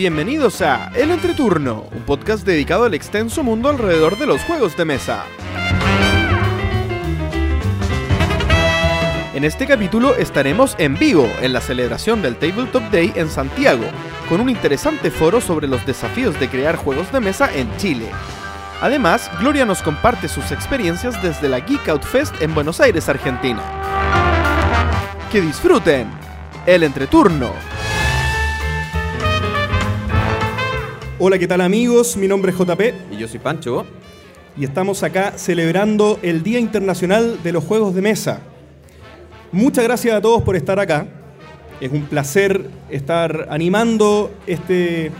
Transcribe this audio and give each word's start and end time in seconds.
Bienvenidos 0.00 0.62
a 0.62 0.90
El 0.94 1.10
Entreturno, 1.10 1.84
un 1.92 2.00
podcast 2.04 2.46
dedicado 2.46 2.84
al 2.84 2.94
extenso 2.94 3.42
mundo 3.44 3.68
alrededor 3.68 4.16
de 4.16 4.24
los 4.24 4.40
juegos 4.44 4.74
de 4.74 4.86
mesa. 4.86 5.26
En 9.34 9.44
este 9.44 9.66
capítulo 9.66 10.16
estaremos 10.16 10.74
en 10.78 10.94
vivo 10.94 11.28
en 11.42 11.52
la 11.52 11.60
celebración 11.60 12.22
del 12.22 12.36
Tabletop 12.36 12.82
Day 12.84 13.12
en 13.14 13.28
Santiago, 13.28 13.84
con 14.26 14.40
un 14.40 14.48
interesante 14.48 15.10
foro 15.10 15.38
sobre 15.38 15.68
los 15.68 15.84
desafíos 15.84 16.40
de 16.40 16.48
crear 16.48 16.76
juegos 16.76 17.12
de 17.12 17.20
mesa 17.20 17.54
en 17.54 17.68
Chile. 17.76 18.08
Además, 18.80 19.30
Gloria 19.38 19.66
nos 19.66 19.82
comparte 19.82 20.28
sus 20.28 20.50
experiencias 20.50 21.22
desde 21.22 21.50
la 21.50 21.60
Geek 21.60 21.90
Out 21.90 22.04
Fest 22.04 22.40
en 22.40 22.54
Buenos 22.54 22.80
Aires, 22.80 23.06
Argentina. 23.10 23.60
¡Que 25.30 25.42
disfruten! 25.42 26.08
El 26.64 26.84
Entreturno. 26.84 27.52
Hola, 31.22 31.38
¿qué 31.38 31.46
tal 31.46 31.60
amigos? 31.60 32.16
Mi 32.16 32.26
nombre 32.26 32.50
es 32.50 32.56
JP 32.56 32.80
Y 33.12 33.18
yo 33.18 33.28
soy 33.28 33.40
Pancho. 33.40 33.84
y 34.56 34.64
estamos 34.64 35.02
acá 35.02 35.34
celebrando 35.36 36.18
el 36.22 36.42
Día 36.42 36.58
Internacional 36.58 37.42
de 37.42 37.52
los 37.52 37.62
Juegos 37.62 37.94
de 37.94 38.00
Mesa. 38.00 38.40
Muchas 39.52 39.84
gracias 39.84 40.16
a 40.16 40.22
todos 40.22 40.42
por 40.42 40.56
estar 40.56 40.80
acá. 40.80 41.06
Es 41.78 41.92
un 41.92 42.04
placer 42.04 42.70
estar 42.88 43.48
animando 43.50 44.32
este 44.46 45.12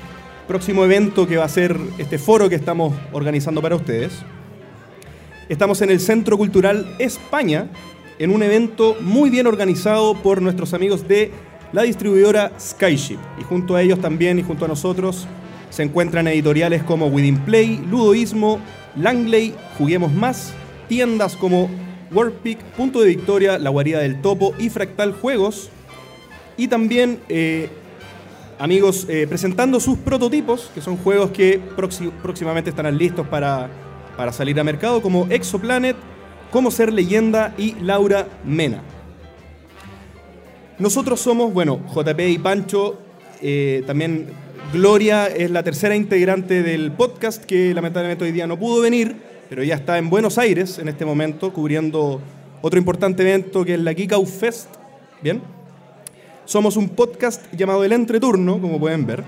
próximo 0.48 0.86
evento 0.86 1.26
que 1.26 1.36
va 1.36 1.44
a 1.44 1.50
ser 1.50 1.76
este 1.98 2.16
foro 2.16 2.48
que 2.48 2.54
estamos 2.54 2.94
organizando 3.12 3.60
para 3.60 3.76
ustedes. 3.76 4.12
Estamos 5.50 5.82
en 5.82 5.90
el 5.90 6.00
Centro 6.00 6.38
Cultural 6.38 6.96
España, 6.98 7.68
en 8.18 8.30
un 8.30 8.42
evento 8.42 8.96
muy 9.02 9.28
bien 9.28 9.46
organizado 9.46 10.14
por 10.14 10.40
nuestros 10.40 10.72
amigos 10.72 11.06
de 11.06 11.30
la 11.74 11.82
distribuidora 11.82 12.52
Skyship. 12.58 13.18
Y 13.38 13.42
junto 13.42 13.76
a 13.76 13.82
ellos 13.82 14.00
también 14.00 14.38
y 14.38 14.42
junto 14.42 14.64
a 14.64 14.68
nosotros 14.68 15.28
se 15.70 15.82
encuentran 15.82 16.28
editoriales 16.28 16.82
como 16.82 17.06
Within 17.06 17.38
Play, 17.38 17.82
Ludoísmo, 17.88 18.60
Langley, 18.96 19.54
Juguemos 19.78 20.12
Más, 20.12 20.52
tiendas 20.88 21.36
como 21.36 21.70
Warpic, 22.12 22.58
Punto 22.76 23.00
de 23.00 23.08
Victoria, 23.08 23.58
La 23.58 23.70
Guarida 23.70 24.00
del 24.00 24.20
Topo 24.20 24.54
y 24.58 24.68
Fractal 24.68 25.12
Juegos. 25.12 25.70
Y 26.56 26.68
también 26.68 27.20
eh, 27.28 27.68
amigos 28.58 29.06
eh, 29.08 29.26
presentando 29.28 29.80
sus 29.80 29.98
prototipos, 29.98 30.70
que 30.74 30.80
son 30.80 30.96
juegos 30.96 31.30
que 31.30 31.60
próximamente 32.22 32.70
estarán 32.70 32.98
listos 32.98 33.26
para, 33.28 33.70
para 34.16 34.32
salir 34.32 34.58
a 34.60 34.64
mercado, 34.64 35.00
como 35.00 35.26
Exoplanet, 35.30 35.96
Cómo 36.50 36.70
Ser 36.70 36.92
Leyenda 36.92 37.54
y 37.56 37.76
Laura 37.80 38.26
Mena. 38.44 38.82
Nosotros 40.78 41.20
somos, 41.20 41.52
bueno, 41.54 41.80
JP 41.94 42.20
y 42.20 42.38
Pancho, 42.38 42.98
eh, 43.40 43.82
también 43.86 44.28
Gloria 44.72 45.26
es 45.26 45.50
la 45.50 45.64
tercera 45.64 45.96
integrante 45.96 46.62
del 46.62 46.92
podcast 46.92 47.44
que 47.44 47.74
lamentablemente 47.74 48.24
hoy 48.24 48.30
día 48.30 48.46
no 48.46 48.56
pudo 48.56 48.80
venir, 48.82 49.16
pero 49.48 49.64
ya 49.64 49.74
está 49.74 49.98
en 49.98 50.08
Buenos 50.08 50.38
Aires 50.38 50.78
en 50.78 50.88
este 50.88 51.04
momento 51.04 51.52
cubriendo 51.52 52.20
otro 52.62 52.78
importante 52.78 53.22
evento 53.22 53.64
que 53.64 53.74
es 53.74 53.80
la 53.80 53.92
Geek 53.92 54.12
Out 54.12 54.28
Fest. 54.28 54.68
Bien. 55.20 55.42
Somos 56.44 56.76
un 56.76 56.88
podcast 56.90 57.52
llamado 57.52 57.82
El 57.82 57.92
Entreturno, 57.92 58.60
como 58.60 58.78
pueden 58.78 59.06
ver. 59.06 59.24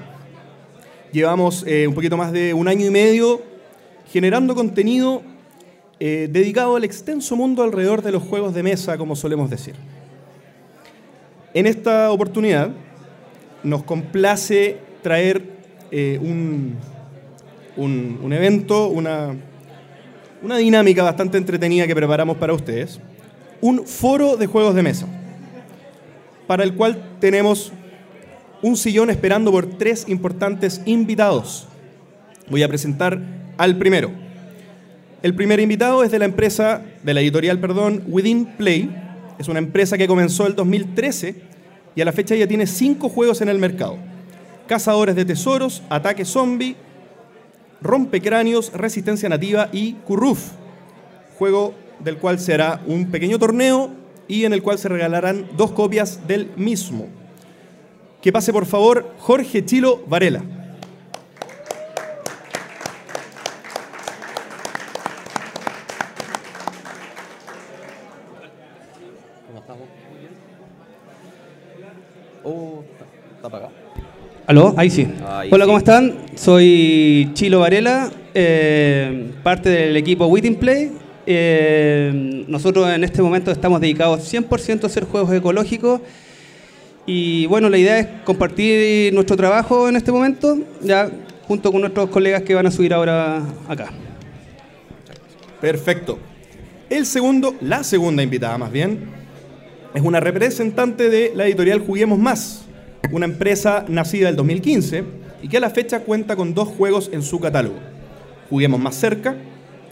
Llevamos 1.10 1.64
eh, 1.66 1.88
un 1.88 1.94
poquito 1.94 2.16
más 2.16 2.30
de 2.30 2.55
un 2.55 2.69
año 2.69 2.86
y 2.86 2.91
medio 2.91 3.42
generando 4.12 4.55
contenido 4.55 5.22
eh, 5.98 6.28
dedicado 6.30 6.77
al 6.77 6.84
extenso 6.84 7.34
mundo 7.34 7.64
alrededor 7.64 8.03
de 8.03 8.12
los 8.12 8.22
juegos 8.22 8.55
de 8.55 8.62
mesa, 8.62 8.97
como 8.97 9.16
solemos 9.16 9.50
decir. 9.50 9.75
En 11.53 11.66
esta 11.66 12.12
oportunidad 12.12 12.71
nos 13.65 13.82
complace 13.82 14.91
traer 15.03 15.43
eh, 15.91 16.19
un, 16.23 16.77
un- 17.77 18.33
evento, 18.33 18.87
una, 18.89 19.35
una 20.43 20.57
dinámica 20.57 21.03
bastante 21.03 21.39
entretenida 21.39 21.87
que 21.87 21.95
preparamos 21.95 22.37
para 22.37 22.53
ustedes, 22.55 23.01
un 23.61 23.87
foro 23.87 24.37
de 24.37 24.47
juegos 24.47 24.75
de 24.75 24.83
mesa, 24.83 25.07
para 26.47 26.65
el 26.65 26.75
cual 26.75 27.03
tenemos 27.21 27.73
un 28.63 28.77
sillón 28.77 29.11
esperando 29.11 29.51
por 29.51 29.67
tres 29.67 30.09
importantes 30.09 30.81
invitados. 30.87 31.67
Voy 32.49 32.63
a 32.63 32.69
presentar 32.69 33.21
al 33.57 33.77
primero. 33.77 34.11
El 35.23 35.34
primer 35.34 35.61
invitado 35.61 36.03
es 36.03 36.11
de 36.11 36.19
la 36.19 36.25
empresa, 36.25 36.83
de 37.03 37.15
la 37.15 37.21
editorial, 37.21 37.59
perdón, 37.61 38.03
Within 38.09 38.45
Play. 38.57 38.91
Es 39.39 39.49
una 39.49 39.59
empresa 39.61 39.97
que 39.97 40.09
comenzó 40.09 40.47
el 40.47 40.55
2013 40.57 41.37
y 41.95 42.01
a 42.01 42.05
la 42.05 42.13
fecha 42.13 42.34
ya 42.34 42.47
tiene 42.49 42.67
cinco 42.67 43.09
juegos 43.09 43.41
en 43.41 43.49
el 43.49 43.59
mercado. 43.59 43.97
Cazadores 44.67 45.17
de 45.17 45.25
tesoros, 45.25 45.83
Ataque 45.89 46.25
Zombie, 46.25 46.77
Rompecráneos, 47.81 48.73
Resistencia 48.73 49.28
Nativa 49.28 49.69
y 49.73 49.95
Curruf. 49.95 50.53
Juego 51.39 51.75
del 51.99 52.19
cual 52.19 52.39
será 52.39 52.81
un 52.87 53.11
pequeño 53.11 53.39
torneo 53.39 53.91
y 54.28 54.45
en 54.45 54.53
el 54.53 54.62
cual 54.62 54.78
se 54.78 54.89
regalarán 54.89 55.49
dos 55.56 55.72
copias 55.72 56.27
del 56.27 56.51
mismo. 56.56 57.09
Que 58.21 58.33
pase 58.33 58.53
por 58.53 58.67
favor 58.67 59.15
Jorge 59.19 59.65
Chilo 59.65 60.03
Varela. 60.06 60.43
¿Cómo 69.47 69.59
estamos? 69.59 69.89
Oh, 72.45 72.84
está, 72.93 73.05
está 73.37 73.49
apagado. 73.49 73.72
¿Aló? 74.47 74.75
Ahí 74.76 74.91
sí. 74.91 75.06
Ahí 75.25 75.48
Hola, 75.53 75.64
sí. 75.64 75.66
¿cómo 75.69 75.78
están? 75.78 76.14
Soy 76.34 77.30
Chilo 77.34 77.60
Varela, 77.60 78.10
eh, 78.34 79.30
parte 79.42 79.69
del 79.69 79.97
equipo 79.97 80.26
Within 80.26 80.56
Play. 80.56 80.91
Eh, 81.26 82.44
nosotros 82.48 82.91
en 82.91 83.04
este 83.04 83.22
momento 83.22 83.53
estamos 83.53 83.80
dedicados 83.80 84.32
100% 84.32 84.82
a 84.82 84.86
hacer 84.88 85.04
juegos 85.04 85.32
ecológicos. 85.32 86.00
Y 87.06 87.47
bueno, 87.47 87.69
la 87.69 87.78
idea 87.78 88.00
es 88.00 88.08
compartir 88.25 89.14
nuestro 89.14 89.36
trabajo 89.36 89.88
en 89.88 89.94
este 89.94 90.10
momento, 90.10 90.59
ya 90.82 91.09
junto 91.47 91.70
con 91.70 91.80
nuestros 91.80 92.10
colegas 92.10 92.42
que 92.42 92.54
van 92.54 92.66
a 92.66 92.70
subir 92.72 92.92
ahora 92.92 93.42
acá. 93.69 93.91
Perfecto. 95.60 96.19
El 96.91 97.06
segundo, 97.06 97.54
la 97.60 97.84
segunda 97.84 98.24
invitada 98.24 98.59
más 98.59 98.72
bien, 98.72 99.09
es 99.94 100.03
una 100.03 100.19
representante 100.19 101.10
de 101.10 101.32
la 101.34 101.47
editorial 101.47 101.78
Juguemos 101.80 102.19
Más, 102.19 102.64
una 103.11 103.27
empresa 103.27 103.85
nacida 103.89 104.29
el 104.29 104.37
2015 104.37 105.05
y 105.43 105.49
que 105.49 105.57
a 105.57 105.61
la 105.61 105.71
fecha 105.71 106.01
cuenta 106.01 106.37
con 106.37 106.55
dos 106.55 106.69
juegos 106.69 107.11
en 107.13 107.23
su 107.23 107.41
catálogo. 107.41 107.77
Juguemos 108.49 108.81
Más 108.81 108.95
Cerca, 108.95 109.35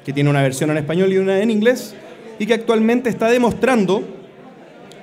que 0.04 0.12
tiene 0.12 0.31
una 0.31 0.43
versión 0.43 0.71
en 0.71 0.78
español 0.78 1.12
y 1.12 1.19
una 1.19 1.41
en 1.41 1.50
inglés, 1.50 1.94
y 2.38 2.47
que 2.47 2.54
actualmente 2.54 3.10
está 3.10 3.28
demostrando 3.28 4.03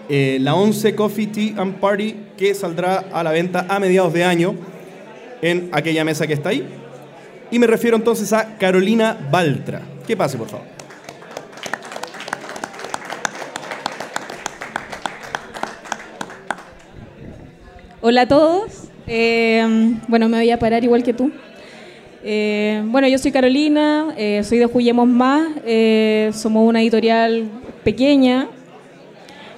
eh, 0.09 0.37
la 0.41 0.55
11 0.55 0.95
Coffee 0.95 1.27
Tea 1.27 1.61
and 1.61 1.75
Party 1.75 2.15
que 2.37 2.53
saldrá 2.55 3.05
a 3.11 3.23
la 3.23 3.31
venta 3.31 3.65
a 3.67 3.79
mediados 3.79 4.13
de 4.13 4.23
año 4.23 4.55
en 5.41 5.69
aquella 5.71 6.03
mesa 6.03 6.25
que 6.25 6.33
está 6.33 6.49
ahí. 6.49 6.65
Y 7.51 7.59
me 7.59 7.67
refiero 7.67 7.97
entonces 7.97 8.31
a 8.33 8.57
Carolina 8.57 9.17
Baltra. 9.31 9.81
Que 10.05 10.15
pase, 10.15 10.37
por 10.37 10.47
favor. 10.47 10.76
Hola 17.99 18.21
a 18.21 18.27
todos. 18.27 18.89
Eh, 19.07 19.65
bueno, 20.07 20.29
me 20.29 20.37
voy 20.37 20.51
a 20.51 20.59
parar 20.59 20.83
igual 20.83 21.01
que 21.01 21.13
tú. 21.13 21.31
Eh, 22.23 22.83
bueno, 22.85 23.07
yo 23.07 23.17
soy 23.17 23.31
Carolina, 23.31 24.13
eh, 24.17 24.43
soy 24.43 24.59
de 24.59 24.65
Juguemos 24.67 25.07
Más. 25.07 25.47
eh, 25.65 26.29
somos 26.33 26.67
una 26.67 26.81
editorial 26.81 27.49
pequeña, 27.83 28.47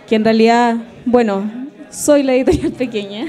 que 0.07 0.15
en 0.15 0.23
realidad, 0.23 0.77
bueno, 1.05 1.51
soy 1.89 2.23
la 2.23 2.33
editorial 2.33 2.71
pequeña. 2.77 3.25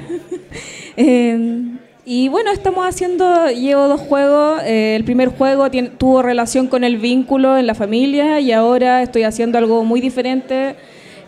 Eh, 0.96 1.64
y 2.04 2.28
bueno, 2.28 2.52
estamos 2.52 2.86
haciendo, 2.86 3.50
llevo 3.50 3.88
dos 3.88 4.00
juegos. 4.00 4.62
eh, 4.64 4.94
el 4.96 5.04
primer 5.04 5.28
juego 5.30 5.68
tuvo 5.98 6.22
relación 6.22 6.68
con 6.68 6.84
el 6.84 6.98
vínculo 6.98 7.58
en 7.58 7.66
la 7.66 7.74
familia 7.74 8.38
y 8.38 8.52
ahora 8.52 9.02
estoy 9.02 9.24
haciendo 9.24 9.58
algo 9.58 9.84
muy 9.84 10.00
diferente, 10.00 10.76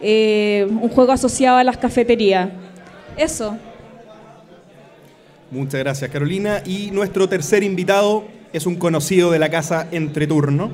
un 0.00 0.88
juego 0.88 1.12
asociado 1.12 1.56
a 1.58 1.64
las 1.64 1.78
cafeterías. 1.78 2.48
Eso. 3.16 3.56
Muchas 5.52 5.80
gracias, 5.80 6.10
Carolina. 6.10 6.62
Y 6.64 6.90
nuestro 6.92 7.28
tercer 7.28 7.62
invitado 7.62 8.24
es 8.54 8.64
un 8.64 8.76
conocido 8.76 9.30
de 9.30 9.38
la 9.38 9.50
casa 9.50 9.86
Entreturno. 9.92 10.70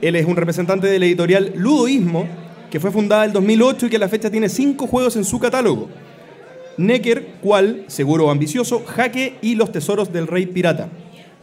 Él 0.00 0.14
es 0.14 0.24
un 0.24 0.36
representante 0.36 0.86
de 0.86 1.00
la 1.00 1.06
editorial 1.06 1.52
Ludoísmo, 1.56 2.28
que 2.70 2.78
fue 2.78 2.92
fundada 2.92 3.24
en 3.24 3.30
el 3.30 3.34
2008 3.34 3.86
y 3.86 3.90
que 3.90 3.96
a 3.96 3.98
la 3.98 4.08
fecha 4.08 4.30
tiene 4.30 4.48
cinco 4.48 4.86
juegos 4.86 5.16
en 5.16 5.24
su 5.24 5.40
catálogo. 5.40 5.88
Necker, 6.76 7.26
Cual, 7.42 7.82
Seguro 7.88 8.30
Ambicioso, 8.30 8.84
Jaque 8.86 9.34
y 9.42 9.56
Los 9.56 9.72
Tesoros 9.72 10.12
del 10.12 10.28
Rey 10.28 10.46
Pirata. 10.46 10.88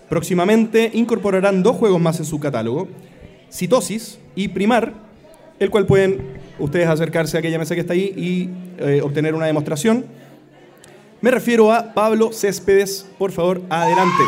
Próximamente 0.08 0.92
incorporarán 0.94 1.62
dos 1.62 1.76
juegos 1.76 2.00
más 2.00 2.20
en 2.20 2.26
su 2.26 2.40
catálogo, 2.40 2.88
Citosis 3.52 4.18
y 4.36 4.48
Primar, 4.48 4.94
el 5.60 5.70
cual 5.70 5.86
pueden 5.86 6.40
ustedes 6.58 6.88
acercarse 6.88 7.36
a 7.36 7.42
aquella 7.42 7.60
mesa 7.60 7.76
que 7.76 7.82
está 7.82 7.92
ahí 7.92 8.14
y 8.16 8.50
eh, 8.82 9.02
obtener 9.04 9.36
una 9.36 9.46
demostración. 9.46 10.06
Me 11.22 11.32
refiero 11.32 11.72
a 11.72 11.94
Pablo 11.94 12.32
Céspedes. 12.32 13.06
Por 13.18 13.32
favor, 13.32 13.62
adelante. 13.70 14.24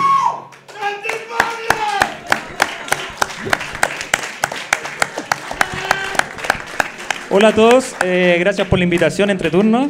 Hola 7.29 7.49
a 7.49 7.55
todos, 7.55 7.95
eh, 8.03 8.35
gracias 8.39 8.67
por 8.67 8.77
la 8.77 8.83
invitación 8.83 9.29
entre 9.29 9.49
turnos. 9.49 9.89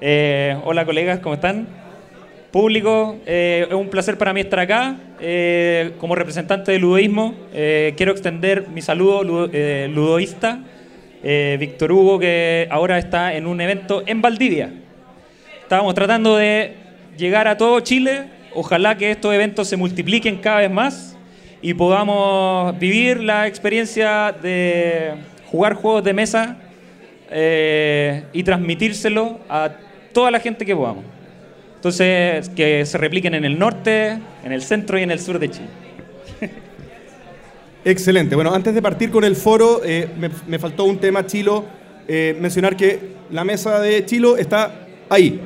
Eh, 0.00 0.56
hola 0.64 0.84
colegas, 0.84 1.20
¿cómo 1.20 1.34
están? 1.36 1.68
Público, 2.50 3.16
eh, 3.26 3.66
es 3.68 3.74
un 3.74 3.88
placer 3.88 4.18
para 4.18 4.32
mí 4.32 4.40
estar 4.40 4.58
acá. 4.58 4.96
Eh, 5.20 5.92
como 5.98 6.14
representante 6.14 6.72
del 6.72 6.82
ludoísmo, 6.82 7.34
quiero 7.52 8.12
extender 8.12 8.68
mi 8.68 8.82
saludo 8.82 9.22
ludo- 9.22 9.50
ludoísta, 9.88 10.60
Víctor 11.58 11.92
Hugo, 11.92 12.18
que 12.18 12.66
ahora 12.70 12.98
está 12.98 13.34
en 13.34 13.46
un 13.46 13.60
evento 13.60 14.02
en 14.06 14.20
Valdivia. 14.22 14.72
Estábamos 15.66 15.96
tratando 15.96 16.36
de 16.36 16.74
llegar 17.18 17.48
a 17.48 17.56
todo 17.56 17.80
Chile. 17.80 18.26
Ojalá 18.54 18.96
que 18.96 19.10
estos 19.10 19.34
eventos 19.34 19.66
se 19.66 19.76
multipliquen 19.76 20.36
cada 20.36 20.58
vez 20.58 20.70
más 20.70 21.16
y 21.60 21.74
podamos 21.74 22.78
vivir 22.78 23.20
la 23.20 23.48
experiencia 23.48 24.30
de 24.30 25.14
jugar 25.46 25.74
juegos 25.74 26.04
de 26.04 26.12
mesa 26.12 26.56
eh, 27.32 28.26
y 28.32 28.44
transmitírselo 28.44 29.40
a 29.48 29.72
toda 30.12 30.30
la 30.30 30.38
gente 30.38 30.64
que 30.64 30.76
podamos. 30.76 31.04
Entonces, 31.74 32.48
que 32.50 32.86
se 32.86 32.96
repliquen 32.96 33.34
en 33.34 33.44
el 33.44 33.58
norte, 33.58 34.20
en 34.44 34.52
el 34.52 34.62
centro 34.62 35.00
y 35.00 35.02
en 35.02 35.10
el 35.10 35.18
sur 35.18 35.40
de 35.40 35.50
Chile. 35.50 35.68
Excelente. 37.84 38.36
Bueno, 38.36 38.54
antes 38.54 38.72
de 38.72 38.80
partir 38.80 39.10
con 39.10 39.24
el 39.24 39.34
foro, 39.34 39.80
eh, 39.84 40.10
me, 40.16 40.30
me 40.46 40.60
faltó 40.60 40.84
un 40.84 40.98
tema, 40.98 41.26
Chilo. 41.26 41.64
eh, 42.06 42.36
mencionar 42.40 42.76
que 42.76 43.16
la 43.32 43.42
mesa 43.42 43.80
de 43.80 44.06
Chilo 44.06 44.36
está 44.36 44.86
ahí. 45.08 45.40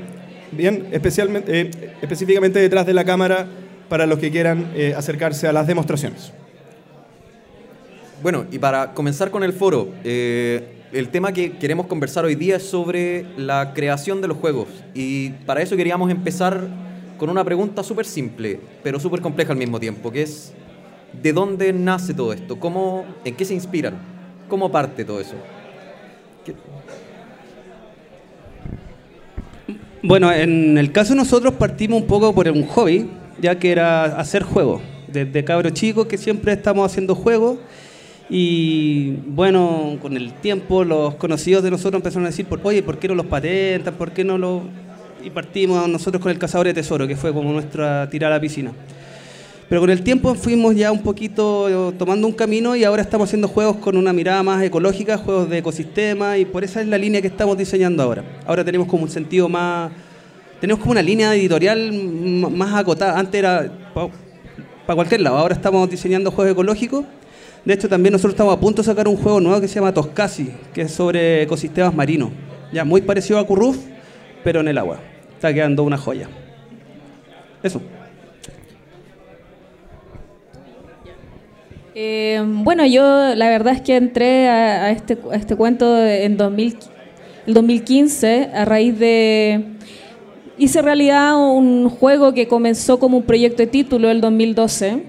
Bien, 0.52 0.88
especialmente, 0.90 1.60
eh, 1.60 1.70
específicamente 2.02 2.58
detrás 2.58 2.86
de 2.86 2.94
la 2.94 3.04
cámara 3.04 3.46
para 3.88 4.06
los 4.06 4.18
que 4.18 4.30
quieran 4.30 4.70
eh, 4.74 4.94
acercarse 4.96 5.46
a 5.46 5.52
las 5.52 5.66
demostraciones. 5.66 6.32
Bueno, 8.22 8.46
y 8.50 8.58
para 8.58 8.92
comenzar 8.92 9.30
con 9.30 9.42
el 9.44 9.52
foro, 9.52 9.88
eh, 10.04 10.82
el 10.92 11.08
tema 11.08 11.32
que 11.32 11.52
queremos 11.52 11.86
conversar 11.86 12.24
hoy 12.24 12.34
día 12.34 12.56
es 12.56 12.64
sobre 12.64 13.26
la 13.36 13.72
creación 13.74 14.20
de 14.20 14.28
los 14.28 14.36
juegos. 14.36 14.68
Y 14.92 15.30
para 15.46 15.62
eso 15.62 15.76
queríamos 15.76 16.10
empezar 16.10 16.68
con 17.16 17.30
una 17.30 17.44
pregunta 17.44 17.82
súper 17.82 18.06
simple, 18.06 18.60
pero 18.82 18.98
súper 18.98 19.20
compleja 19.20 19.52
al 19.52 19.58
mismo 19.58 19.78
tiempo, 19.78 20.10
que 20.10 20.22
es, 20.22 20.52
¿de 21.22 21.32
dónde 21.32 21.72
nace 21.72 22.12
todo 22.12 22.32
esto? 22.32 22.58
¿Cómo, 22.58 23.04
¿En 23.24 23.36
qué 23.36 23.44
se 23.44 23.54
inspiran? 23.54 23.94
¿Cómo 24.48 24.70
parte 24.70 25.04
todo 25.04 25.20
eso? 25.20 25.36
Bueno, 30.02 30.32
en 30.32 30.78
el 30.78 30.92
caso 30.92 31.14
nosotros 31.14 31.54
partimos 31.54 32.00
un 32.00 32.06
poco 32.06 32.34
por 32.34 32.48
un 32.48 32.64
hobby, 32.64 33.10
ya 33.40 33.58
que 33.58 33.70
era 33.70 34.04
hacer 34.18 34.42
juegos. 34.42 34.80
Desde 35.08 35.44
cabros 35.44 35.74
chicos 35.74 36.06
que 36.06 36.16
siempre 36.16 36.52
estamos 36.52 36.90
haciendo 36.90 37.14
juegos. 37.14 37.58
Y 38.30 39.16
bueno, 39.26 39.98
con 40.00 40.16
el 40.16 40.32
tiempo 40.32 40.84
los 40.84 41.16
conocidos 41.16 41.62
de 41.62 41.70
nosotros 41.70 41.98
empezaron 41.98 42.24
a 42.24 42.30
decir, 42.30 42.46
oye, 42.62 42.82
¿por 42.82 42.98
qué 42.98 43.08
no 43.08 43.14
los 43.14 43.26
patentan? 43.26 43.94
¿Por 43.94 44.12
qué 44.12 44.24
no 44.24 44.38
lo...? 44.38 44.62
Y 45.22 45.28
partimos 45.28 45.86
nosotros 45.86 46.22
con 46.22 46.32
el 46.32 46.38
cazador 46.38 46.68
de 46.68 46.74
tesoro, 46.74 47.06
que 47.06 47.16
fue 47.16 47.34
como 47.34 47.52
nuestra 47.52 48.08
tirada 48.08 48.34
a 48.34 48.38
la 48.38 48.40
piscina. 48.40 48.72
Pero 49.70 49.82
con 49.82 49.90
el 49.90 50.02
tiempo 50.02 50.34
fuimos 50.34 50.74
ya 50.74 50.90
un 50.90 51.00
poquito 51.00 51.90
eh, 51.90 51.94
tomando 51.96 52.26
un 52.26 52.32
camino 52.32 52.74
y 52.74 52.82
ahora 52.82 53.02
estamos 53.02 53.28
haciendo 53.28 53.46
juegos 53.46 53.76
con 53.76 53.96
una 53.96 54.12
mirada 54.12 54.42
más 54.42 54.60
ecológica, 54.64 55.16
juegos 55.16 55.48
de 55.48 55.58
ecosistema 55.58 56.36
y 56.38 56.44
por 56.44 56.64
esa 56.64 56.80
es 56.80 56.88
la 56.88 56.98
línea 56.98 57.22
que 57.22 57.28
estamos 57.28 57.56
diseñando 57.56 58.02
ahora. 58.02 58.24
Ahora 58.46 58.64
tenemos 58.64 58.88
como 58.88 59.04
un 59.04 59.10
sentido 59.10 59.48
más... 59.48 59.92
Tenemos 60.60 60.80
como 60.80 60.90
una 60.90 61.02
línea 61.02 61.32
editorial 61.36 61.92
más 62.50 62.74
acotada. 62.74 63.16
Antes 63.16 63.38
era 63.38 63.72
para 63.94 64.96
cualquier 64.96 65.20
lado, 65.20 65.38
ahora 65.38 65.54
estamos 65.54 65.88
diseñando 65.88 66.32
juegos 66.32 66.50
ecológicos. 66.50 67.04
De 67.64 67.72
hecho, 67.72 67.88
también 67.88 68.12
nosotros 68.12 68.32
estamos 68.32 68.52
a 68.52 68.58
punto 68.58 68.82
de 68.82 68.86
sacar 68.86 69.06
un 69.06 69.16
juego 69.16 69.40
nuevo 69.40 69.60
que 69.60 69.68
se 69.68 69.76
llama 69.76 69.94
Toscasi, 69.94 70.50
que 70.74 70.82
es 70.82 70.90
sobre 70.90 71.42
ecosistemas 71.42 71.94
marinos. 71.94 72.30
Ya 72.72 72.84
muy 72.84 73.02
parecido 73.02 73.38
a 73.38 73.46
Curruf, 73.46 73.78
pero 74.42 74.62
en 74.62 74.66
el 74.66 74.78
agua. 74.78 74.98
Está 75.36 75.54
quedando 75.54 75.84
una 75.84 75.96
joya. 75.96 76.28
Eso. 77.62 77.80
Eh, 81.94 82.42
bueno, 82.44 82.86
yo 82.86 83.34
la 83.34 83.48
verdad 83.48 83.74
es 83.74 83.80
que 83.80 83.96
entré 83.96 84.48
a, 84.48 84.90
este, 84.90 85.18
este 85.32 85.56
cuento 85.56 86.04
en 86.06 86.36
2000, 86.36 86.76
el 87.46 87.54
2015 87.54 88.50
a 88.54 88.64
raíz 88.64 88.98
de... 88.98 89.64
Hice 90.58 90.82
realidad 90.82 91.38
un 91.38 91.88
juego 91.88 92.34
que 92.34 92.46
comenzó 92.46 92.98
como 92.98 93.16
un 93.16 93.22
proyecto 93.22 93.62
de 93.62 93.66
título 93.66 94.10
el 94.10 94.20
2012 94.20 95.04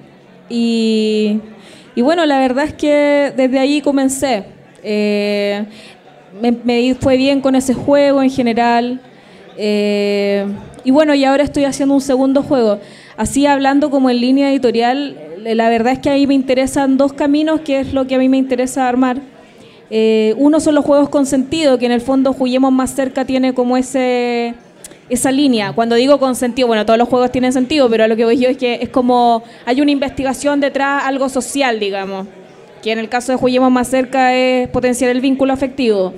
y, 0.49 1.41
y 1.93 2.01
bueno, 2.01 2.25
la 2.25 2.39
verdad 2.39 2.65
es 2.65 2.73
que 2.73 3.33
desde 3.35 3.59
ahí 3.59 3.81
comencé. 3.81 4.45
Eh, 4.83 5.65
me, 6.41 6.95
fue 6.95 7.17
bien 7.17 7.41
con 7.41 7.55
ese 7.55 7.73
juego 7.73 8.21
en 8.23 8.29
general. 8.29 9.01
Eh, 9.57 10.45
y 10.83 10.91
bueno, 10.91 11.13
y 11.13 11.25
ahora 11.25 11.43
estoy 11.43 11.65
haciendo 11.65 11.93
un 11.95 12.01
segundo 12.01 12.43
juego. 12.43 12.79
Así 13.17 13.45
hablando 13.45 13.89
como 13.89 14.09
en 14.09 14.21
línea 14.21 14.49
editorial, 14.51 15.17
la 15.43 15.69
verdad 15.69 15.93
es 15.93 15.99
que 15.99 16.09
a 16.09 16.13
mí 16.13 16.27
me 16.27 16.33
interesan 16.33 16.97
dos 16.97 17.13
caminos, 17.13 17.61
que 17.61 17.79
es 17.79 17.93
lo 17.93 18.07
que 18.07 18.15
a 18.15 18.19
mí 18.19 18.29
me 18.29 18.37
interesa 18.37 18.87
armar. 18.87 19.17
Eh, 19.89 20.33
uno 20.37 20.59
son 20.59 20.75
los 20.75 20.85
juegos 20.85 21.09
con 21.09 21.25
sentido, 21.25 21.77
que 21.77 21.85
en 21.85 21.91
el 21.91 22.01
fondo 22.01 22.33
Juguemos 22.33 22.71
Más 22.71 22.91
Cerca 22.91 23.25
tiene 23.25 23.53
como 23.53 23.77
ese 23.77 24.53
esa 25.09 25.31
línea. 25.31 25.73
Cuando 25.73 25.95
digo 25.95 26.19
con 26.19 26.35
sentido, 26.35 26.67
bueno, 26.67 26.85
todos 26.85 26.97
los 26.97 27.09
juegos 27.09 27.31
tienen 27.31 27.51
sentido, 27.51 27.89
pero 27.89 28.07
lo 28.07 28.15
que 28.15 28.23
voy 28.23 28.37
yo 28.37 28.47
es 28.49 28.57
que 28.57 28.79
es 28.81 28.89
como 28.89 29.43
hay 29.65 29.81
una 29.81 29.91
investigación 29.91 30.61
detrás, 30.61 31.03
algo 31.05 31.27
social, 31.27 31.81
digamos, 31.81 32.27
que 32.81 32.93
en 32.93 32.99
el 32.99 33.09
caso 33.09 33.33
de 33.33 33.37
Juguemos 33.37 33.71
Más 33.71 33.89
Cerca 33.89 34.33
es 34.33 34.69
potenciar 34.69 35.11
el 35.11 35.19
vínculo 35.19 35.51
afectivo 35.51 36.13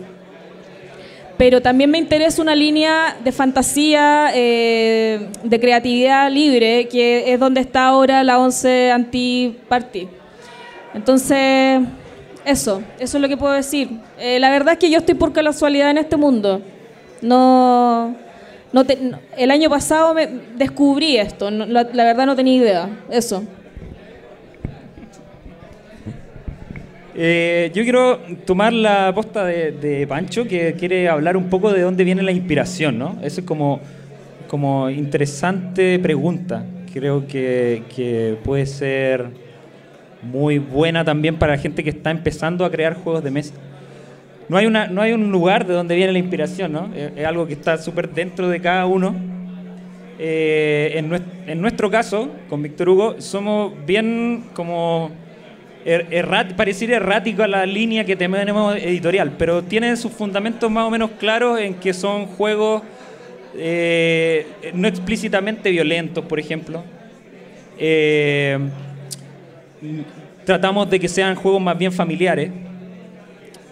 pero 1.44 1.62
también 1.62 1.92
me 1.92 1.98
interesa 1.98 2.42
una 2.42 2.56
línea 2.56 3.18
de 3.22 3.34
fantasía, 3.34 4.32
eh, 4.34 5.28
de 5.44 5.60
creatividad 5.60 6.32
libre, 6.32 6.88
que 6.88 7.34
es 7.34 7.38
donde 7.38 7.60
está 7.60 7.88
ahora 7.88 8.24
la 8.24 8.40
11 8.40 8.90
Anti-Party. 8.92 10.08
Entonces, 10.94 11.82
eso, 12.46 12.82
eso 12.98 13.18
es 13.18 13.22
lo 13.22 13.28
que 13.28 13.36
puedo 13.36 13.52
decir. 13.52 13.90
Eh, 14.18 14.40
la 14.40 14.52
verdad 14.52 14.76
es 14.76 14.80
que 14.80 14.90
yo 14.90 15.00
estoy 15.00 15.16
por 15.16 15.34
casualidad 15.34 15.92
en 15.92 15.98
este 15.98 16.16
mundo. 16.16 16.62
No, 17.22 18.16
no 18.72 18.86
te- 18.86 18.98
el 19.36 19.52
año 19.52 19.70
pasado 19.70 20.14
me 20.14 20.28
descubrí 20.56 21.18
esto, 21.18 21.52
la, 21.52 21.84
la 21.92 22.04
verdad 22.06 22.26
no 22.26 22.38
tenía 22.38 22.56
idea. 22.56 22.90
Eso. 23.10 23.44
Eh, 27.16 27.72
yo 27.76 27.84
quiero 27.84 28.20
tomar 28.46 28.74
la 28.74 29.14
posta 29.14 29.46
de, 29.46 30.06
Pancho, 30.08 30.48
que 30.48 30.74
quiere 30.74 31.08
hablar 31.08 31.38
un 31.38 31.50
poco 31.50 31.72
de 31.72 31.82
dónde 31.82 32.04
viene 32.04 32.24
la 32.24 32.32
inspiración, 32.32 32.98
¿no? 32.98 33.18
Eso 33.22 33.42
es 33.42 33.46
como, 33.46 33.82
como 34.48 34.90
interesante 34.90 36.00
pregunta. 36.00 36.66
Creo 36.92 37.28
que, 37.28 37.84
que 37.96 38.38
puede 38.44 38.66
ser 38.66 39.28
muy 40.24 40.58
buena 40.58 41.04
también 41.04 41.38
para 41.38 41.56
la 41.56 41.62
gente 41.62 41.84
que 41.84 41.90
está 41.92 42.10
empezando 42.10 42.66
a 42.66 42.72
crear 42.72 42.96
juegos 42.96 43.24
de 43.24 43.32
mesa. 43.32 43.54
No 44.50 44.58
hay, 44.58 44.66
una, 44.66 44.88
no 44.88 45.02
hay 45.02 45.14
un 45.14 45.32
lugar 45.32 45.66
de 45.68 45.74
donde 45.74 45.96
viene 45.96 46.12
la 46.14 46.20
inspiración, 46.20 46.74
¿no? 46.74 46.90
Es, 46.96 47.26
algo 47.26 47.48
que 47.48 47.54
está 47.54 47.78
súper 47.78 48.10
dentro 48.10 48.50
de 48.50 48.60
cada 48.60 48.86
uno. 48.86 49.16
Eh, 50.20 50.94
en, 50.96 51.10
nues- 51.10 51.22
en 51.48 51.62
nuestro 51.62 51.90
caso, 51.90 52.30
con 52.50 52.62
Víctor 52.62 52.90
Hugo, 52.90 53.16
somos 53.22 53.74
bien 53.86 54.46
como 54.54 55.12
er- 55.86 56.56
pareciera 56.56 56.96
errático 56.98 57.44
a 57.44 57.48
la 57.48 57.66
línea 57.66 58.06
que 58.06 58.16
tenemos 58.16 58.76
editorial, 58.76 59.34
pero 59.38 59.64
tiene 59.64 59.96
sus 59.98 60.12
fundamentos 60.12 60.70
más 60.72 60.86
o 60.86 60.90
menos 60.90 61.12
claros 61.20 61.60
en 61.60 61.76
que 61.76 61.94
son 61.94 62.26
juegos 62.26 62.84
eh, 63.56 64.48
no 64.74 64.88
explícitamente 64.88 65.70
violentos, 65.70 66.26
por 66.26 66.40
ejemplo. 66.40 66.84
Eh, 67.78 68.58
tratamos 70.46 70.90
de 70.90 71.00
que 71.00 71.08
sean 71.08 71.36
juegos 71.36 71.62
más 71.62 71.78
bien 71.78 71.92
familiares, 71.92 72.52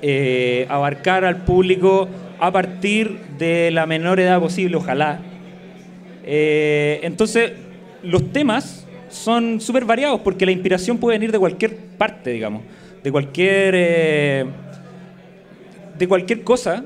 eh, 0.02 0.66
abarcar 0.70 1.26
al 1.26 1.38
público 1.44 2.08
a 2.40 2.52
partir 2.52 3.20
de 3.38 3.72
la 3.72 3.86
menor 3.86 4.20
edad 4.20 4.40
posible, 4.40 4.76
ojalá. 4.78 5.20
Eh, 6.24 7.00
entonces, 7.04 7.54
los 8.04 8.32
temas 8.32 8.81
son 9.12 9.62
súper 9.62 9.86
variados 9.86 10.22
porque 10.22 10.46
la 10.46 10.52
inspiración 10.52 10.98
puede 10.98 11.18
venir 11.18 11.32
de 11.32 11.40
cualquier 11.40 11.76
parte, 11.98 12.32
digamos, 12.32 12.64
de 13.04 13.12
cualquier, 13.12 13.74
eh, 13.78 14.46
de 15.98 16.08
cualquier 16.08 16.44
cosa 16.44 16.84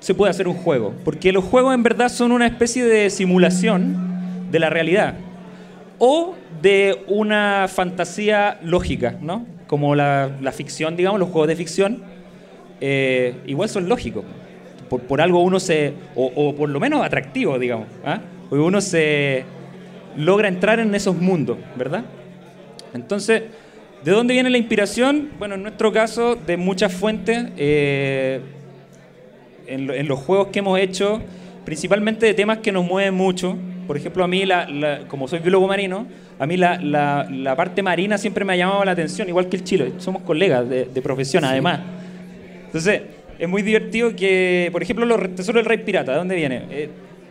se 0.00 0.14
puede 0.14 0.30
hacer 0.30 0.48
un 0.48 0.54
juego, 0.54 0.94
porque 1.04 1.32
los 1.32 1.44
juegos 1.44 1.74
en 1.74 1.82
verdad 1.82 2.08
son 2.08 2.32
una 2.32 2.46
especie 2.46 2.84
de 2.84 3.10
simulación 3.10 4.50
de 4.50 4.58
la 4.58 4.70
realidad 4.70 5.14
o 5.98 6.34
de 6.62 7.04
una 7.08 7.66
fantasía 7.68 8.58
lógica, 8.62 9.16
¿no? 9.20 9.46
Como 9.66 9.94
la, 9.94 10.30
la 10.40 10.52
ficción, 10.52 10.96
digamos, 10.96 11.18
los 11.20 11.28
juegos 11.28 11.48
de 11.48 11.56
ficción, 11.56 12.02
eh, 12.80 13.34
igual 13.46 13.68
son 13.68 13.88
lógicos. 13.88 14.24
Por, 14.88 15.00
por 15.00 15.20
algo 15.20 15.42
uno 15.42 15.58
se, 15.58 15.94
o, 16.14 16.54
por 16.54 16.68
lo 16.68 16.78
menos 16.78 17.04
atractivo, 17.04 17.58
digamos. 17.58 17.88
Porque 18.48 18.62
uno 18.62 18.80
se 18.80 19.44
logra 20.16 20.48
entrar 20.48 20.80
en 20.80 20.94
esos 20.94 21.16
mundos, 21.16 21.58
¿verdad? 21.76 22.04
Entonces, 22.94 23.42
¿de 24.04 24.10
dónde 24.12 24.34
viene 24.34 24.50
la 24.50 24.58
inspiración? 24.58 25.30
Bueno, 25.38 25.54
en 25.56 25.62
nuestro 25.62 25.92
caso, 25.92 26.36
de 26.36 26.56
muchas 26.56 26.92
fuentes. 26.92 27.46
eh, 27.56 28.40
en, 29.66 29.86
lo- 29.88 29.94
en 29.94 30.06
los 30.06 30.18
juegos 30.20 30.48
que 30.48 30.60
hemos 30.60 30.78
hecho, 30.78 31.20
principalmente 31.64 32.24
de 32.26 32.34
temas 32.34 32.58
que 32.58 32.70
nos 32.72 32.84
mueven 32.84 33.14
mucho. 33.14 33.56
Por 33.86 33.96
ejemplo, 33.96 34.22
a 34.24 34.28
mí, 34.28 34.44
la- 34.46 34.68
la- 34.68 35.00
como 35.08 35.26
soy 35.28 35.40
biólogo 35.40 35.66
marino, 35.66 36.06
a 36.38 36.46
mí 36.46 36.56
la, 36.56 37.54
parte 37.56 37.82
marina 37.82 38.16
siempre 38.18 38.44
me 38.44 38.52
ha 38.52 38.56
llamado 38.56 38.84
la 38.84 38.92
atención, 38.92 39.28
igual 39.28 39.48
que 39.48 39.56
el 39.56 39.64
chile. 39.64 39.92
Somos 39.98 40.22
colegas 40.22 40.68
de, 40.68 40.84
de 40.84 41.02
profesión, 41.02 41.44
además. 41.44 41.80
Entonces, 42.66 43.02
es 43.38 43.48
muy 43.48 43.62
divertido 43.62 44.14
que, 44.14 44.68
por 44.72 44.82
ejemplo, 44.82 45.04
los 45.04 45.20
Tesoros 45.34 45.56
del 45.60 45.64
Rey 45.64 45.78
Pirata, 45.78 46.12
¿de 46.12 46.18
dónde 46.18 46.36
viene? 46.36 46.62
Eh, 46.70 46.88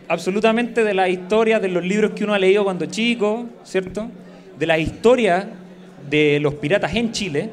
absolutamente 0.08 0.84
de 0.84 0.94
las 0.94 1.08
historias, 1.08 1.60
de 1.60 1.68
los 1.68 1.84
libros 1.84 2.12
que 2.12 2.24
uno 2.24 2.34
ha 2.34 2.38
leído 2.38 2.64
cuando 2.64 2.86
chico, 2.86 3.46
¿cierto? 3.64 4.08
De 4.58 4.66
la 4.66 4.78
historia 4.78 5.48
de 6.08 6.38
los 6.40 6.54
piratas 6.54 6.94
en 6.94 7.12
Chile. 7.12 7.50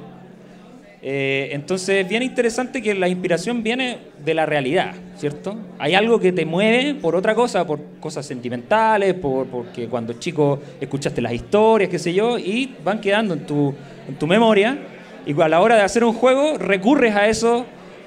Eh, 1.06 1.50
entonces 1.52 2.04
es 2.04 2.08
bien 2.08 2.24
interesante 2.24 2.82
que 2.82 2.94
la 2.94 3.10
inspiración 3.10 3.62
viene 3.62 3.98
de 4.24 4.34
la 4.34 4.46
realidad, 4.46 4.94
¿cierto? 5.18 5.58
Hay 5.78 5.96
algo 5.96 6.18
que 6.18 6.32
te 6.32 6.46
mueve 6.46 6.96
por 6.96 7.16
otra 7.16 7.36
cosa, 7.36 7.68
por 7.68 7.82
cosas 8.00 8.26
sentimentales, 8.26 9.14
por, 9.16 9.48
porque 9.48 9.88
cuando 9.88 10.14
chico 10.14 10.62
escuchaste 10.80 11.22
las 11.22 11.34
historias, 11.34 11.90
qué 11.90 12.00
sé 12.00 12.14
yo, 12.14 12.38
y 12.40 12.74
van 12.86 13.02
quedando 13.02 13.34
en 13.34 13.46
tu, 13.46 13.74
en 14.08 14.16
tu 14.16 14.28
memoria. 14.28 14.78
Y 15.26 15.40
a 15.42 15.50
la 15.50 15.60
hora 15.60 15.76
de 15.76 15.82
hacer 15.82 16.06
un 16.06 16.14
juego 16.14 16.58
recurres 16.58 17.16
a 17.16 17.28
esos 17.28 17.64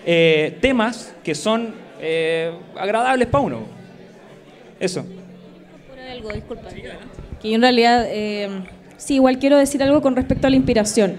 eh, 0.06 0.56
temas 0.62 1.14
que 1.22 1.34
son 1.34 1.74
eh, 2.00 2.50
agradables 2.76 3.28
para 3.28 3.44
uno. 3.44 3.75
Eso. 4.80 5.04
Algo, 6.10 6.32
disculpa. 6.32 6.68
Que 7.40 7.50
yo 7.50 7.54
en 7.56 7.62
realidad, 7.62 8.06
eh, 8.08 8.48
sí, 8.96 9.14
igual 9.14 9.38
quiero 9.38 9.58
decir 9.58 9.82
algo 9.82 10.00
con 10.02 10.16
respecto 10.16 10.46
a 10.46 10.50
la 10.50 10.56
inspiración. 10.56 11.16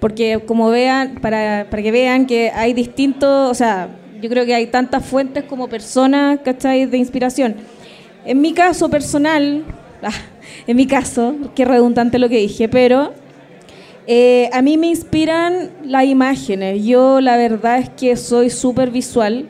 Porque 0.00 0.40
como 0.46 0.70
vean, 0.70 1.16
para, 1.20 1.66
para 1.70 1.82
que 1.82 1.90
vean 1.90 2.26
que 2.26 2.50
hay 2.50 2.72
distintos, 2.74 3.50
o 3.50 3.54
sea, 3.54 3.88
yo 4.20 4.28
creo 4.28 4.46
que 4.46 4.54
hay 4.54 4.66
tantas 4.66 5.04
fuentes 5.04 5.44
como 5.44 5.68
personas, 5.68 6.40
¿cachai? 6.44 6.86
De 6.86 6.96
inspiración. 6.96 7.56
En 8.24 8.40
mi 8.40 8.52
caso 8.52 8.88
personal, 8.88 9.64
ah, 10.02 10.10
en 10.66 10.76
mi 10.76 10.86
caso, 10.86 11.36
qué 11.54 11.64
redundante 11.64 12.18
lo 12.18 12.28
que 12.28 12.38
dije, 12.38 12.68
pero 12.68 13.12
eh, 14.06 14.50
a 14.52 14.62
mí 14.62 14.76
me 14.76 14.88
inspiran 14.88 15.70
las 15.84 16.04
imágenes. 16.04 16.84
Yo 16.84 17.20
la 17.20 17.36
verdad 17.36 17.78
es 17.78 17.88
que 17.90 18.16
soy 18.16 18.50
súper 18.50 18.90
visual 18.90 19.48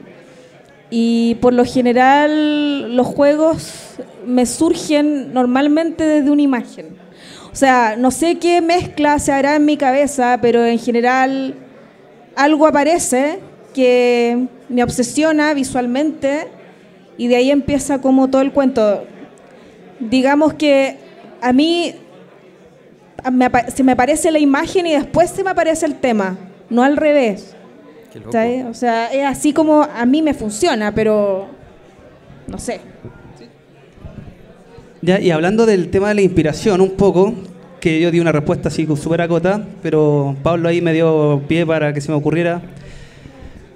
y 0.90 1.36
por 1.36 1.52
lo 1.52 1.64
general 1.64 2.96
los 2.96 3.06
juegos 3.06 3.96
me 4.26 4.46
surgen 4.46 5.32
normalmente 5.32 6.04
desde 6.04 6.30
una 6.30 6.42
imagen. 6.42 6.96
O 7.52 7.56
sea, 7.56 7.94
no 7.96 8.10
sé 8.10 8.38
qué 8.38 8.60
mezcla 8.60 9.18
se 9.18 9.32
hará 9.32 9.56
en 9.56 9.64
mi 9.64 9.76
cabeza, 9.76 10.38
pero 10.42 10.64
en 10.64 10.78
general 10.78 11.54
algo 12.36 12.66
aparece 12.66 13.38
que 13.72 14.46
me 14.68 14.82
obsesiona 14.82 15.54
visualmente 15.54 16.48
y 17.16 17.28
de 17.28 17.36
ahí 17.36 17.50
empieza 17.50 18.00
como 18.00 18.28
todo 18.28 18.42
el 18.42 18.52
cuento. 18.52 19.04
Digamos 20.00 20.54
que 20.54 20.98
a 21.40 21.52
mí 21.52 21.94
se 23.74 23.82
me 23.82 23.92
aparece 23.92 24.30
la 24.30 24.38
imagen 24.38 24.86
y 24.86 24.92
después 24.92 25.30
se 25.30 25.44
me 25.44 25.50
aparece 25.50 25.86
el 25.86 25.94
tema, 25.94 26.36
no 26.70 26.82
al 26.82 26.96
revés. 26.96 27.54
Qué 28.14 28.20
loco. 28.20 28.30
¿Cachai? 28.30 28.62
O 28.62 28.74
sea, 28.74 29.12
es 29.12 29.26
así 29.26 29.52
como 29.52 29.82
a 29.82 30.06
mí 30.06 30.22
me 30.22 30.34
funciona, 30.34 30.94
pero 30.94 31.48
no 32.46 32.58
sé. 32.58 32.80
Ya, 35.02 35.18
y 35.18 35.32
hablando 35.32 35.66
del 35.66 35.90
tema 35.90 36.10
de 36.10 36.14
la 36.14 36.22
inspiración 36.22 36.80
un 36.80 36.92
poco, 36.92 37.34
que 37.80 38.00
yo 38.00 38.12
di 38.12 38.20
una 38.20 38.30
respuesta 38.30 38.68
así 38.68 38.86
súper 38.86 39.20
acota, 39.20 39.60
pero 39.82 40.36
Pablo 40.44 40.68
ahí 40.68 40.80
me 40.80 40.92
dio 40.92 41.42
pie 41.48 41.66
para 41.66 41.92
que 41.92 42.00
se 42.00 42.12
me 42.12 42.16
ocurriera. 42.16 42.62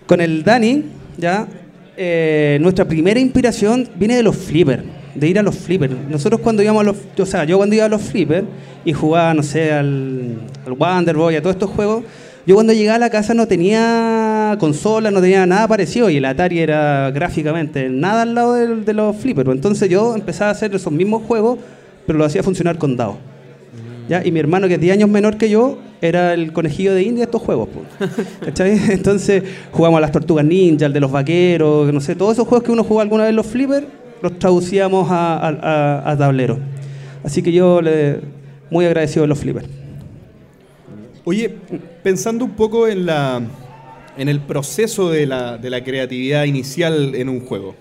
Con 0.07 0.21
el 0.21 0.45
Dani, 0.45 0.85
ya, 1.16 1.49
eh, 1.97 2.59
nuestra 2.61 2.85
primera 2.85 3.18
inspiración 3.18 3.88
viene 3.97 4.14
de 4.14 4.23
los 4.23 4.37
flippers, 4.37 4.85
de 5.16 5.28
ir 5.28 5.37
a 5.40 5.42
los 5.42 5.57
flippers. 5.57 5.92
Nosotros 6.09 6.40
cuando 6.42 6.62
íbamos 6.62 6.83
a 6.83 6.85
los, 6.85 6.97
o 7.18 7.26
sea, 7.26 7.42
yo 7.42 7.57
cuando 7.57 7.75
iba 7.75 7.87
a 7.87 7.88
los 7.88 8.02
flippers 8.02 8.47
y 8.85 8.92
jugaba, 8.92 9.35
no 9.35 9.42
sé, 9.42 9.73
al, 9.73 10.37
al 10.64 10.73
Wonder 10.75 11.16
Boy, 11.16 11.35
a 11.35 11.42
todos 11.42 11.57
estos 11.57 11.71
juegos, 11.71 12.04
yo 12.49 12.54
cuando 12.54 12.73
llegaba 12.73 12.97
a 12.97 13.00
la 13.00 13.11
casa 13.11 13.35
no 13.35 13.47
tenía 13.47 14.17
consola, 14.56 15.10
no 15.10 15.20
tenía 15.20 15.44
nada 15.44 15.68
parecido 15.68 16.08
y 16.08 16.16
el 16.16 16.24
Atari 16.24 16.60
era 16.60 17.10
gráficamente 17.10 17.88
nada 17.90 18.22
al 18.22 18.34
lado 18.34 18.54
del- 18.54 18.84
de, 18.84 18.94
los 18.94 19.16
flippers. 19.16 19.50
Entonces 19.50 19.88
yo 19.90 20.14
empezaba 20.14 20.50
a 20.50 20.52
hacer 20.52 20.74
esos 20.74 20.92
mismos 20.92 21.22
juegos, 21.24 21.58
pero 22.06 22.18
lo 22.18 22.24
hacía 22.24 22.42
funcionar 22.42 22.78
con 22.78 22.96
dados. 22.96 23.16
¿Ya? 24.08 24.24
Y 24.24 24.32
mi 24.32 24.40
hermano, 24.40 24.68
que 24.68 24.74
es 24.74 24.80
10 24.80 24.94
años 24.94 25.10
menor 25.10 25.36
que 25.36 25.50
yo, 25.50 25.78
era 26.00 26.32
el 26.32 26.52
conejillo 26.54 26.94
de 26.94 27.02
India 27.02 27.18
de 27.18 27.24
estos 27.24 27.42
juegos. 27.42 27.68
¿Cachai? 28.44 28.78
Entonces 28.92 29.42
jugamos 29.72 29.98
a 29.98 30.00
las 30.00 30.12
tortugas 30.12 30.44
ninja, 30.46 30.86
al 30.86 30.92
de 30.94 31.00
los 31.00 31.10
vaqueros, 31.12 31.92
no 31.92 32.00
sé, 32.00 32.14
todos 32.16 32.32
esos 32.32 32.48
juegos 32.48 32.64
que 32.64 32.72
uno 32.72 32.84
jugó 32.84 33.00
alguna 33.02 33.24
vez 33.24 33.30
en 33.30 33.36
los 33.36 33.46
flippers, 33.46 33.86
los 34.22 34.38
traducíamos 34.38 35.10
a, 35.10 35.36
a, 35.36 35.48
a- 35.48 36.10
a 36.12 36.16
tablero. 36.16 36.58
Así 37.22 37.42
que 37.42 37.52
yo 37.52 37.82
le, 37.82 38.20
muy 38.70 38.86
agradecido 38.86 39.22
de 39.22 39.28
los 39.28 39.38
flippers. 39.38 39.66
Oye, 41.24 41.54
pensando 42.02 42.44
un 42.46 42.52
poco 42.52 42.88
en, 42.88 43.04
la, 43.04 43.42
en 44.18 44.28
el 44.28 44.40
proceso 44.40 45.10
de 45.10 45.26
la, 45.26 45.56
de 45.58 45.70
la 45.70 45.82
creatividad 45.84 46.44
inicial 46.44 47.14
en 47.14 47.28
un 47.28 47.40
juego, 47.40 47.75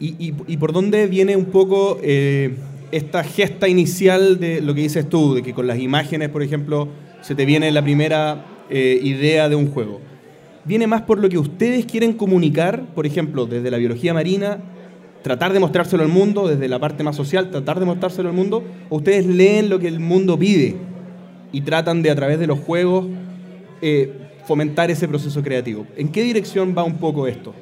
y, 0.00 0.32
y- 0.46 0.56
por 0.56 0.72
dónde 0.72 1.06
viene 1.08 1.36
un 1.36 1.46
poco 1.46 1.98
eh, 2.02 2.54
esta 2.92 3.24
gesta 3.24 3.68
inicial 3.68 4.38
de 4.38 4.60
lo 4.60 4.72
que 4.74 4.82
dices 4.82 5.08
tú, 5.08 5.34
de 5.34 5.42
que 5.42 5.52
con 5.52 5.66
las 5.66 5.78
imágenes, 5.78 6.28
por 6.28 6.42
ejemplo, 6.42 6.88
se 7.20 7.34
te 7.34 7.44
viene 7.44 7.70
la 7.72 7.82
primera 7.82 8.46
eh, 8.70 8.98
idea 9.02 9.48
de 9.48 9.56
un 9.56 9.66
juego. 9.70 10.00
¿Viene 10.64 10.86
más 10.86 11.02
por 11.02 11.18
lo 11.18 11.28
que 11.28 11.38
ustedes 11.38 11.84
quieren 11.84 12.12
comunicar, 12.12 12.84
por 12.94 13.06
ejemplo, 13.06 13.46
desde 13.46 13.70
la 13.70 13.78
biología 13.78 14.14
marina, 14.14 14.58
tratar 15.22 15.52
de 15.52 15.58
mostrárselo 15.60 16.02
al 16.04 16.08
mundo, 16.10 16.46
desde 16.46 16.68
la 16.68 16.78
parte 16.78 17.02
más 17.02 17.16
social, 17.16 17.50
tratar 17.50 17.80
de 17.80 17.86
mostrárselo 17.86 18.28
al 18.28 18.34
mundo, 18.36 18.62
o 18.88 18.96
ustedes 18.98 19.26
leen 19.26 19.68
lo 19.68 19.78
que 19.78 19.88
el 19.88 20.00
mundo 20.00 20.38
pide? 20.38 20.76
y 21.50 21.62
tratan 21.62 22.02
de 22.02 22.10
a 22.10 22.14
través 22.14 22.38
de 22.38 22.46
los 22.46 22.58
juegos 22.58 23.06
eh, 23.80 24.12
fomentar 24.48 24.90
ese 24.90 25.06
proceso 25.06 25.42
creativo. 25.42 25.86
¿En 25.94 26.08
qué 26.08 26.22
dirección 26.22 26.74
va 26.76 26.82
un 26.82 26.96
poco 26.96 27.26
esto? 27.26 27.54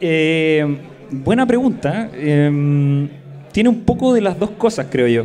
Eh, 0.00 0.64
buena 1.10 1.44
pregunta. 1.44 2.08
Eh, 2.14 3.08
tiene 3.50 3.68
un 3.68 3.80
poco 3.80 4.14
de 4.14 4.20
las 4.20 4.38
dos 4.38 4.50
cosas, 4.50 4.86
creo 4.88 5.08
yo. 5.08 5.24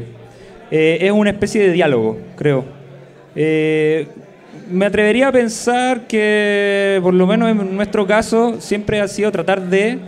Eh, 0.72 0.98
es 1.02 1.12
una 1.12 1.30
especie 1.30 1.62
de 1.62 1.72
diálogo, 1.72 2.18
creo. 2.36 2.66
Eh, 3.36 4.08
me 4.72 4.88
atrevería 4.88 5.28
a 5.28 5.32
pensar 5.32 6.08
que, 6.08 7.00
por 7.04 7.14
lo 7.14 7.28
menos 7.28 7.52
en 7.52 7.76
nuestro 7.76 8.08
caso, 8.08 8.60
siempre 8.60 9.00
ha 9.00 9.08
sido 9.08 9.32
tratar 9.32 9.62
de 9.62 10.00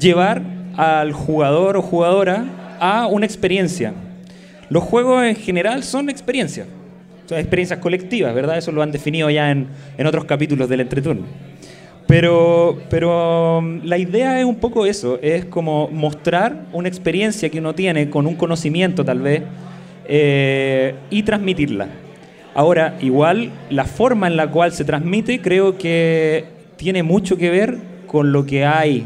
llevar 0.00 0.40
al 0.78 1.12
jugador 1.12 1.76
o 1.76 1.82
jugadora 1.82 2.46
a 2.80 3.06
una 3.06 3.26
experiencia. 3.26 3.92
Los 4.70 4.82
juegos 4.82 5.24
en 5.24 5.36
general 5.36 5.84
son 5.84 6.08
experiencias. 6.08 6.66
Son 7.26 7.38
experiencias 7.38 7.80
colectivas, 7.80 8.34
¿verdad? 8.34 8.58
Eso 8.58 8.72
lo 8.72 8.82
han 8.82 8.92
definido 8.92 9.28
ya 9.30 9.50
en, 9.50 9.66
en 9.98 10.06
otros 10.06 10.24
capítulos 10.24 10.68
del 10.68 10.80
entreturno. 10.80 11.26
Pero, 12.06 12.78
pero 12.88 13.58
um, 13.58 13.80
la 13.84 13.98
idea 13.98 14.38
es 14.38 14.44
un 14.44 14.56
poco 14.56 14.86
eso, 14.86 15.18
es 15.22 15.44
como 15.44 15.88
mostrar 15.88 16.66
una 16.72 16.88
experiencia 16.88 17.50
que 17.50 17.58
uno 17.58 17.74
tiene 17.74 18.10
con 18.10 18.26
un 18.26 18.36
conocimiento 18.36 19.04
tal 19.04 19.20
vez 19.20 19.42
eh, 20.06 20.94
y 21.10 21.24
transmitirla. 21.24 21.88
Ahora, 22.54 22.96
igual, 23.00 23.50
la 23.70 23.84
forma 23.84 24.28
en 24.28 24.36
la 24.36 24.50
cual 24.50 24.72
se 24.72 24.84
transmite 24.84 25.40
creo 25.40 25.76
que 25.76 26.44
tiene 26.76 27.02
mucho 27.02 27.36
que 27.36 27.50
ver 27.50 27.76
con 28.06 28.30
lo 28.30 28.46
que 28.46 28.64
hay 28.64 29.04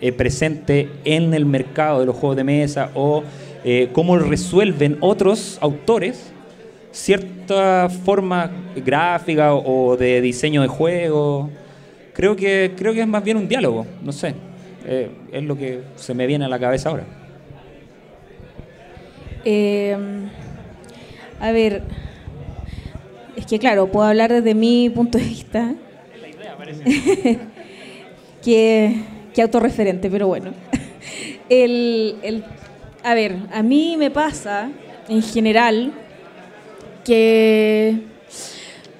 eh, 0.00 0.10
presente 0.10 0.88
en 1.04 1.34
el 1.34 1.46
mercado 1.46 2.00
de 2.00 2.06
los 2.06 2.16
juegos 2.16 2.36
de 2.36 2.44
mesa 2.44 2.90
o 2.94 3.22
eh, 3.64 3.90
cómo 3.92 4.18
resuelven 4.18 4.98
otros 5.00 5.56
autores 5.60 6.32
cierta 6.92 7.88
forma 7.88 8.50
gráfica 8.76 9.54
o 9.54 9.96
de 9.96 10.20
diseño 10.20 10.62
de 10.62 10.68
juego. 10.68 11.50
Creo 12.12 12.36
que, 12.36 12.72
creo 12.76 12.92
que 12.92 13.00
es 13.02 13.06
más 13.06 13.22
bien 13.24 13.36
un 13.36 13.48
diálogo, 13.48 13.86
no 14.02 14.12
sé. 14.12 14.34
Eh, 14.86 15.10
es 15.32 15.42
lo 15.44 15.56
que 15.56 15.82
se 15.96 16.14
me 16.14 16.26
viene 16.26 16.44
a 16.44 16.48
la 16.48 16.58
cabeza 16.58 16.88
ahora. 16.90 17.04
Eh, 19.44 19.96
a 21.40 21.52
ver, 21.52 21.82
es 23.36 23.46
que 23.46 23.58
claro, 23.58 23.86
puedo 23.88 24.06
hablar 24.06 24.30
desde 24.32 24.54
mi 24.54 24.90
punto 24.90 25.18
de 25.18 25.24
vista. 25.24 25.74
que, 28.44 28.94
que 29.34 29.42
autorreferente, 29.42 30.10
pero 30.10 30.26
bueno. 30.28 30.52
El, 31.48 32.16
el- 32.22 32.44
a 33.02 33.14
ver, 33.14 33.36
a 33.52 33.62
mí 33.62 33.96
me 33.98 34.10
pasa, 34.10 34.70
en 35.08 35.22
general, 35.22 35.92
que... 37.04 38.00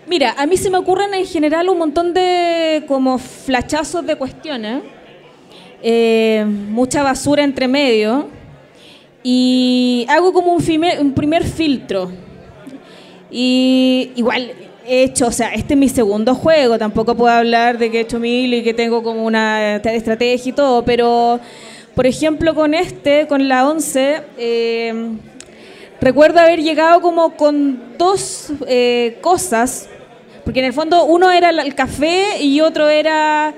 Mira, 0.06 0.34
a 0.36 0.46
mí 0.46 0.56
se 0.56 0.70
me 0.70 0.78
ocurren 0.78 1.14
en 1.14 1.24
general 1.24 1.68
un 1.68 1.78
montón 1.78 2.12
de 2.12 2.84
como 2.88 3.18
flachazos 3.18 4.04
de 4.04 4.16
cuestiones 4.16 4.82
eh, 5.82 6.44
mucha 6.46 7.02
basura 7.02 7.42
entre 7.42 7.66
medio 7.66 8.28
y 9.22 10.04
hago 10.10 10.32
como 10.32 10.52
un, 10.52 11.12
primer, 11.14 11.44
filtro. 11.44 12.10
Y 13.30 14.10
igual 14.16 14.52
he 14.86 15.04
hecho, 15.04 15.28
o 15.28 15.32
sea, 15.32 15.54
este 15.54 15.74
es 15.74 15.80
mi 15.80 15.88
segundo 15.88 16.34
juego, 16.34 16.78
tampoco 16.78 17.14
puedo 17.14 17.32
hablar 17.32 17.78
de 17.78 17.90
que 17.90 17.98
he 17.98 18.00
hecho 18.02 18.18
mil 18.18 18.52
y 18.52 18.62
que 18.62 18.74
tengo 18.74 19.02
como 19.02 19.24
una 19.24 19.76
estrategia 19.76 20.50
y 20.50 20.52
todo, 20.52 20.84
pero 20.84 21.40
por 21.94 22.06
ejemplo 22.06 22.54
con 22.54 22.74
este, 22.74 23.26
con 23.26 23.48
la 23.48 23.68
11, 23.68 24.22
eh, 24.36 24.94
recuerdo 26.00 26.40
haber 26.40 26.62
llegado 26.62 27.00
como 27.00 27.36
con 27.36 27.96
dos 27.98 28.52
eh, 28.66 29.18
cosas, 29.20 29.88
porque 30.44 30.60
en 30.60 30.66
el 30.66 30.72
fondo 30.72 31.04
uno 31.04 31.30
era 31.30 31.50
el 31.50 31.74
café 31.74 32.40
y 32.40 32.60
otro 32.60 32.88
era, 32.88 33.54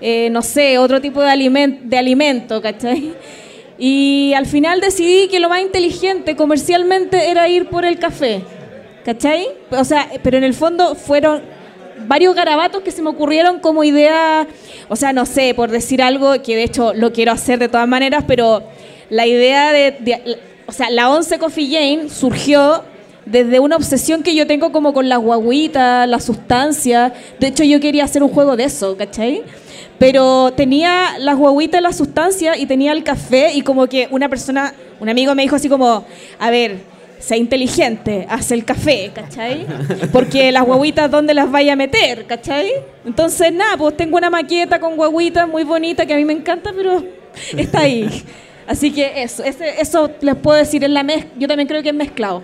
eh, 0.00 0.28
no 0.30 0.42
sé, 0.42 0.78
otro 0.78 1.00
tipo 1.00 1.22
de, 1.22 1.30
aliment 1.30 1.82
de 1.82 1.98
alimento, 1.98 2.60
¿cachai? 2.60 3.14
Y 3.78 4.32
al 4.34 4.46
final 4.46 4.80
decidí 4.80 5.28
que 5.28 5.40
lo 5.40 5.48
más 5.48 5.60
inteligente 5.60 6.34
comercialmente 6.34 7.30
era 7.30 7.48
ir 7.48 7.68
por 7.68 7.84
el 7.84 7.98
café. 7.98 8.42
¿Cachai? 9.04 9.46
O 9.70 9.84
sea, 9.84 10.08
pero 10.22 10.36
en 10.36 10.44
el 10.44 10.54
fondo 10.54 10.96
fueron 10.96 11.42
varios 12.06 12.34
garabatos 12.34 12.82
que 12.82 12.90
se 12.90 13.02
me 13.02 13.10
ocurrieron 13.10 13.60
como 13.60 13.84
idea, 13.84 14.46
o 14.88 14.96
sea, 14.96 15.12
no 15.12 15.26
sé, 15.26 15.54
por 15.54 15.70
decir 15.70 16.02
algo 16.02 16.42
que 16.42 16.56
de 16.56 16.64
hecho 16.64 16.92
lo 16.94 17.12
quiero 17.12 17.32
hacer 17.32 17.58
de 17.58 17.68
todas 17.68 17.88
maneras, 17.88 18.24
pero 18.26 18.62
la 19.08 19.26
idea 19.26 19.72
de, 19.72 19.94
o 20.66 20.72
sea, 20.72 20.90
la 20.90 21.10
11 21.10 21.38
Coffee 21.38 21.70
Jane 21.70 22.08
surgió 22.08 22.82
desde 23.24 23.58
una 23.58 23.76
obsesión 23.76 24.22
que 24.22 24.34
yo 24.34 24.46
tengo 24.46 24.72
como 24.72 24.92
con 24.92 25.08
las 25.08 25.18
guaguitas, 25.18 26.08
la 26.08 26.20
sustancia. 26.20 27.12
De 27.40 27.48
hecho, 27.48 27.64
yo 27.64 27.80
quería 27.80 28.04
hacer 28.04 28.22
un 28.22 28.30
juego 28.30 28.56
de 28.56 28.64
eso, 28.64 28.96
¿cachai? 28.96 29.42
Pero 29.98 30.52
tenía 30.52 31.18
las 31.18 31.36
guaguitas, 31.36 31.82
la 31.82 31.92
sustancia 31.92 32.56
y 32.56 32.66
tenía 32.66 32.92
el 32.92 33.02
café 33.02 33.52
y 33.54 33.62
como 33.62 33.86
que 33.86 34.08
una 34.10 34.28
persona, 34.28 34.74
un 35.00 35.08
amigo 35.08 35.34
me 35.34 35.42
dijo 35.42 35.56
así 35.56 35.68
como, 35.68 36.04
a 36.38 36.50
ver, 36.50 36.78
sea 37.18 37.36
inteligente, 37.36 38.26
hace 38.28 38.54
el 38.54 38.64
café, 38.64 39.10
¿cachai? 39.12 39.66
Porque 40.12 40.52
las 40.52 40.64
guaguitas, 40.64 41.10
¿dónde 41.10 41.34
las 41.34 41.50
vaya 41.50 41.72
a 41.72 41.76
meter, 41.76 42.26
¿cachai? 42.26 42.70
Entonces, 43.04 43.52
nada, 43.52 43.76
pues 43.76 43.96
tengo 43.96 44.16
una 44.16 44.30
maqueta 44.30 44.78
con 44.78 44.96
guaguitas 44.96 45.48
muy 45.48 45.64
bonita 45.64 46.06
que 46.06 46.14
a 46.14 46.16
mí 46.16 46.24
me 46.24 46.34
encanta, 46.34 46.72
pero 46.76 47.02
está 47.56 47.80
ahí. 47.80 48.22
Así 48.66 48.92
que 48.92 49.22
eso, 49.22 49.42
eso 49.44 50.10
les 50.20 50.34
puedo 50.36 50.58
decir, 50.58 50.82
en 50.82 50.94
la 50.94 51.02
mez 51.02 51.26
yo 51.38 51.46
también 51.46 51.68
creo 51.68 51.82
que 51.82 51.90
es 51.90 51.94
mezclado. 51.94 52.42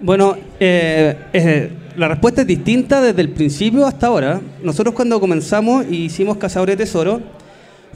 Bueno, 0.00 0.36
eh, 0.60 1.16
eh, 1.32 1.70
la 1.96 2.08
respuesta 2.08 2.42
es 2.42 2.46
distinta 2.46 3.00
desde 3.00 3.22
el 3.22 3.30
principio 3.30 3.86
hasta 3.86 4.08
ahora. 4.08 4.40
Nosotros 4.62 4.94
cuando 4.94 5.18
comenzamos 5.18 5.86
y 5.88 6.04
hicimos 6.04 6.36
Cazadores 6.36 6.76
de 6.76 6.84
Tesoro, 6.84 7.20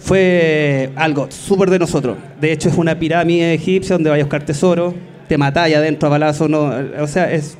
fue 0.00 0.90
algo 0.96 1.30
súper 1.30 1.70
de 1.70 1.78
nosotros. 1.78 2.16
De 2.40 2.52
hecho, 2.52 2.68
es 2.68 2.76
una 2.76 2.98
pirámide 2.98 3.54
egipcia 3.54 3.94
donde 3.94 4.10
vaya 4.10 4.22
a 4.22 4.26
buscar 4.26 4.44
tesoro, 4.44 4.94
te 5.28 5.36
matáis 5.36 5.76
adentro 5.76 6.08
a 6.08 6.10
balazo, 6.10 6.48
no, 6.48 6.72
o 7.00 7.06
sea, 7.06 7.30
es... 7.30 7.56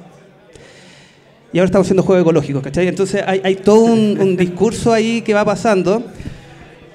Y 1.53 1.59
ahora 1.59 1.67
estamos 1.67 1.87
haciendo 1.87 2.03
juegos 2.03 2.23
ecológicos, 2.23 2.63
¿cachai? 2.63 2.87
Entonces 2.87 3.23
hay, 3.27 3.57
todo 3.57 3.81
un, 3.81 4.37
discurso 4.37 4.93
ahí 4.93 5.21
que 5.21 5.35
va 5.35 5.45
pasando. 5.45 6.05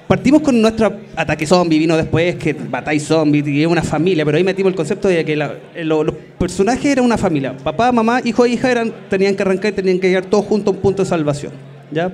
Partimos 0.08 0.40
con 0.40 0.60
nuestro 0.60 1.00
ataque 1.16 1.46
zombie, 1.46 1.78
vino 1.80 1.96
después 1.96 2.36
que 2.36 2.54
matáis 2.54 3.02
zombies 3.02 3.46
y 3.48 3.62
es 3.62 3.66
una 3.66 3.82
familia, 3.82 4.24
pero 4.24 4.36
ahí 4.36 4.44
metimos 4.44 4.70
el 4.70 4.76
concepto 4.76 5.08
de 5.08 5.24
que 5.24 5.36
los 5.84 6.14
personajes 6.38 6.86
eran 6.86 7.04
una 7.04 7.18
familia. 7.18 7.56
Papá, 7.56 7.90
mamá, 7.90 8.20
hijo 8.24 8.44
e 8.44 8.50
hija 8.50 8.70
eran, 8.70 8.92
tenían 9.10 9.34
que 9.34 9.42
arrancar 9.42 9.72
y 9.72 9.74
tenían 9.74 9.98
que 9.98 10.06
llegar 10.06 10.26
todos 10.26 10.44
juntos 10.44 10.72
a 10.72 10.76
un 10.76 10.82
punto 10.82 11.02
de 11.02 11.08
salvación. 11.08 11.52
¿ya? 11.90 12.12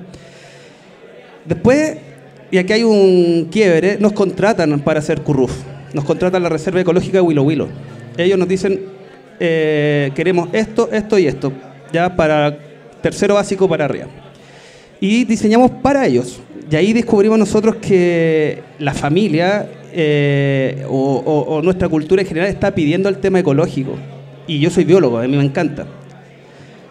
Después 1.45 1.97
y 2.53 2.59
aquí 2.59 2.71
hay 2.71 2.83
un 2.83 3.47
quiebre, 3.49 3.97
nos 3.99 4.13
contratan 4.13 4.79
para 4.81 4.99
hacer 4.99 5.21
curruf, 5.21 5.51
nos 5.91 6.03
contratan 6.03 6.43
la 6.43 6.49
Reserva 6.49 6.81
Ecológica 6.81 7.17
de 7.17 7.21
Willow 7.21 7.43
Willow. 7.43 7.67
Ellos 8.15 8.37
nos 8.37 8.47
dicen, 8.47 8.79
eh, 9.39 10.11
queremos 10.13 10.49
esto, 10.53 10.87
esto 10.91 11.17
y 11.17 11.25
esto, 11.25 11.51
ya 11.91 12.15
para 12.15 12.55
tercero 13.01 13.33
básico 13.33 13.67
para 13.67 13.85
arriba. 13.85 14.05
Y 14.99 15.25
diseñamos 15.25 15.71
para 15.81 16.05
ellos. 16.05 16.41
Y 16.73 16.75
ahí 16.75 16.91
descubrimos 16.91 17.37
nosotros 17.37 17.75
que 17.75 18.63
la 18.79 18.95
familia 18.95 19.69
eh, 19.91 20.83
o, 20.89 21.61
nuestra 21.63 21.87
cultura 21.87 22.23
en 22.23 22.27
general 22.27 22.49
está 22.49 22.73
pidiendo 22.73 23.09
el 23.09 23.19
tema 23.19 23.37
ecológico. 23.37 23.95
Y 24.47 24.57
yo 24.57 24.71
soy 24.71 24.83
biólogo, 24.83 25.19
a 25.19 25.27
mí 25.27 25.37
me 25.37 25.43
encanta. 25.43 25.85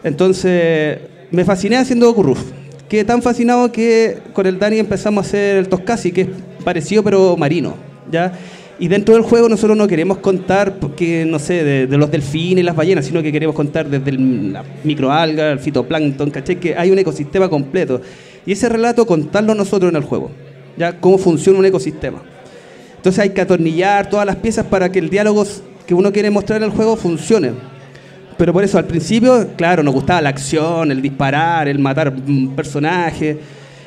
Entonces, 0.05 1.01
me 1.33 1.45
fasciné 1.45 1.79
haciendo 1.79 2.15
curruf 2.15 2.41
quedé 2.89 3.03
tan 3.05 3.23
fascinado 3.23 3.73
que 3.73 4.19
con 4.33 4.47
el 4.47 4.61
Dani 4.61 4.79
empezamos 4.79 5.25
a 5.25 5.27
hacer 5.27 5.57
el 5.57 5.69
Toscasi, 5.69 6.13
que 6.13 6.21
es 6.21 6.29
parecido 6.63 7.03
pero 7.03 7.37
marino, 7.37 7.75
¿ya? 8.09 8.39
Y 8.79 8.89
dentro 8.89 9.15
del 9.15 9.25
juego 9.25 9.49
nosotros 9.49 9.77
no 9.77 9.89
queremos 9.89 10.19
contar, 10.19 10.79
porque, 10.79 11.25
no 11.25 11.39
sé, 11.39 11.65
de, 11.65 11.99
los 11.99 12.11
delfines 12.11 12.63
y 12.63 12.63
las 12.63 12.77
ballenas, 12.77 13.05
sino 13.05 13.23
que 13.23 13.33
queremos 13.33 13.57
contar 13.57 13.89
desde 13.89 14.11
el, 14.11 14.57
microalga, 14.85 15.53
el 15.53 15.59
fitoplancton, 15.59 16.31
¿caché? 16.31 16.57
Que 16.57 16.77
hay 16.77 16.91
un 16.91 16.99
ecosistema 16.99 17.49
completo. 17.49 18.01
Y 18.45 18.53
ese 18.53 18.69
relato 18.69 19.07
contarlo 19.07 19.55
nosotros 19.55 19.91
en 19.91 19.97
el 19.97 20.03
juego, 20.03 20.31
¿ya? 20.77 21.01
Cómo 21.01 21.19
funciona 21.19 21.59
un 21.59 21.65
ecosistema. 21.65 22.23
Entonces 22.97 23.19
hay 23.19 23.31
que 23.31 23.41
atornillar 23.41 24.09
todas 24.09 24.27
las 24.27 24.37
piezas 24.37 24.67
para 24.67 24.91
que 24.91 24.99
el 24.99 25.11
diálogo 25.11 25.45
que 25.87 25.95
uno 25.95 26.13
quiere 26.13 26.31
mostrar 26.31 26.63
en 26.63 26.69
el 26.69 26.71
juego 26.71 26.97
funcione. 26.97 27.53
Pero 28.39 28.53
por 28.53 28.65
eso, 28.65 28.79
al 28.79 28.87
principio, 28.87 29.49
claro, 29.57 29.83
nos 29.83 29.95
gustaba 29.95 30.21
la 30.21 30.31
acción, 30.31 30.91
el 30.91 31.03
disparar, 31.03 31.69
el 31.69 31.79
matar 31.79 32.13
un 32.13 32.55
personaje, 32.57 33.39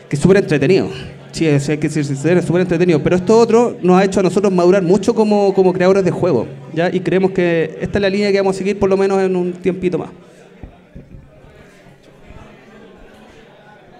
que 0.07 0.15
es 0.15 0.21
súper 0.21 0.37
entretenido. 0.37 0.89
Sí, 1.31 1.45
es, 1.45 1.67
que 1.67 1.87
es 1.87 2.45
súper 2.45 2.61
entretenido. 2.61 3.03
Pero 3.03 3.17
esto 3.17 3.37
otro 3.37 3.75
nos 3.81 3.99
ha 3.99 4.05
hecho 4.05 4.21
a 4.21 4.23
nosotros 4.23 4.53
madurar 4.53 4.83
mucho 4.83 5.13
como, 5.13 5.53
como 5.53 5.73
creadores 5.73 6.05
de 6.05 6.11
juegos. 6.11 6.47
¿ya? 6.73 6.89
Y 6.93 7.01
creemos 7.01 7.31
que 7.31 7.77
esta 7.81 7.97
es 7.97 8.01
la 8.01 8.09
línea 8.09 8.31
que 8.31 8.37
vamos 8.37 8.55
a 8.55 8.59
seguir 8.59 8.79
por 8.79 8.89
lo 8.89 8.95
menos 8.95 9.21
en 9.21 9.35
un 9.35 9.51
tiempito 9.51 9.97
más. 9.97 10.09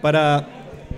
Para 0.06 0.48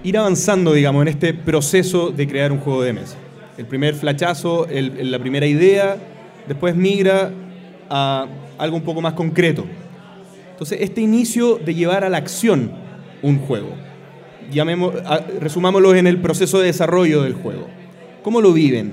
ir 0.03 0.17
avanzando, 0.17 0.73
digamos, 0.73 1.01
en 1.03 1.07
este 1.07 1.33
proceso 1.33 2.11
de 2.11 2.27
crear 2.27 2.51
un 2.51 2.57
juego 2.57 2.81
de 2.81 2.91
mesa. 2.91 3.15
El 3.57 3.65
primer 3.65 3.95
flachazo, 3.95 4.67
la 4.69 5.17
primera 5.17 5.45
idea, 5.45 5.95
después 6.45 6.75
migra 6.75 7.31
a 7.89 8.27
algo 8.57 8.75
un 8.75 8.83
poco 8.83 8.99
más 8.99 9.13
concreto. 9.13 9.63
Entonces, 10.51 10.79
este 10.81 10.99
inicio 10.99 11.55
de 11.55 11.73
llevar 11.73 12.03
a 12.03 12.09
la 12.09 12.17
acción 12.17 12.69
un 13.21 13.39
juego, 13.39 13.69
resumámoslo 15.39 15.95
en 15.95 16.05
el 16.05 16.19
proceso 16.19 16.59
de 16.59 16.65
desarrollo 16.65 17.23
del 17.23 17.35
juego. 17.35 17.67
¿Cómo 18.23 18.41
lo 18.41 18.51
viven? 18.51 18.91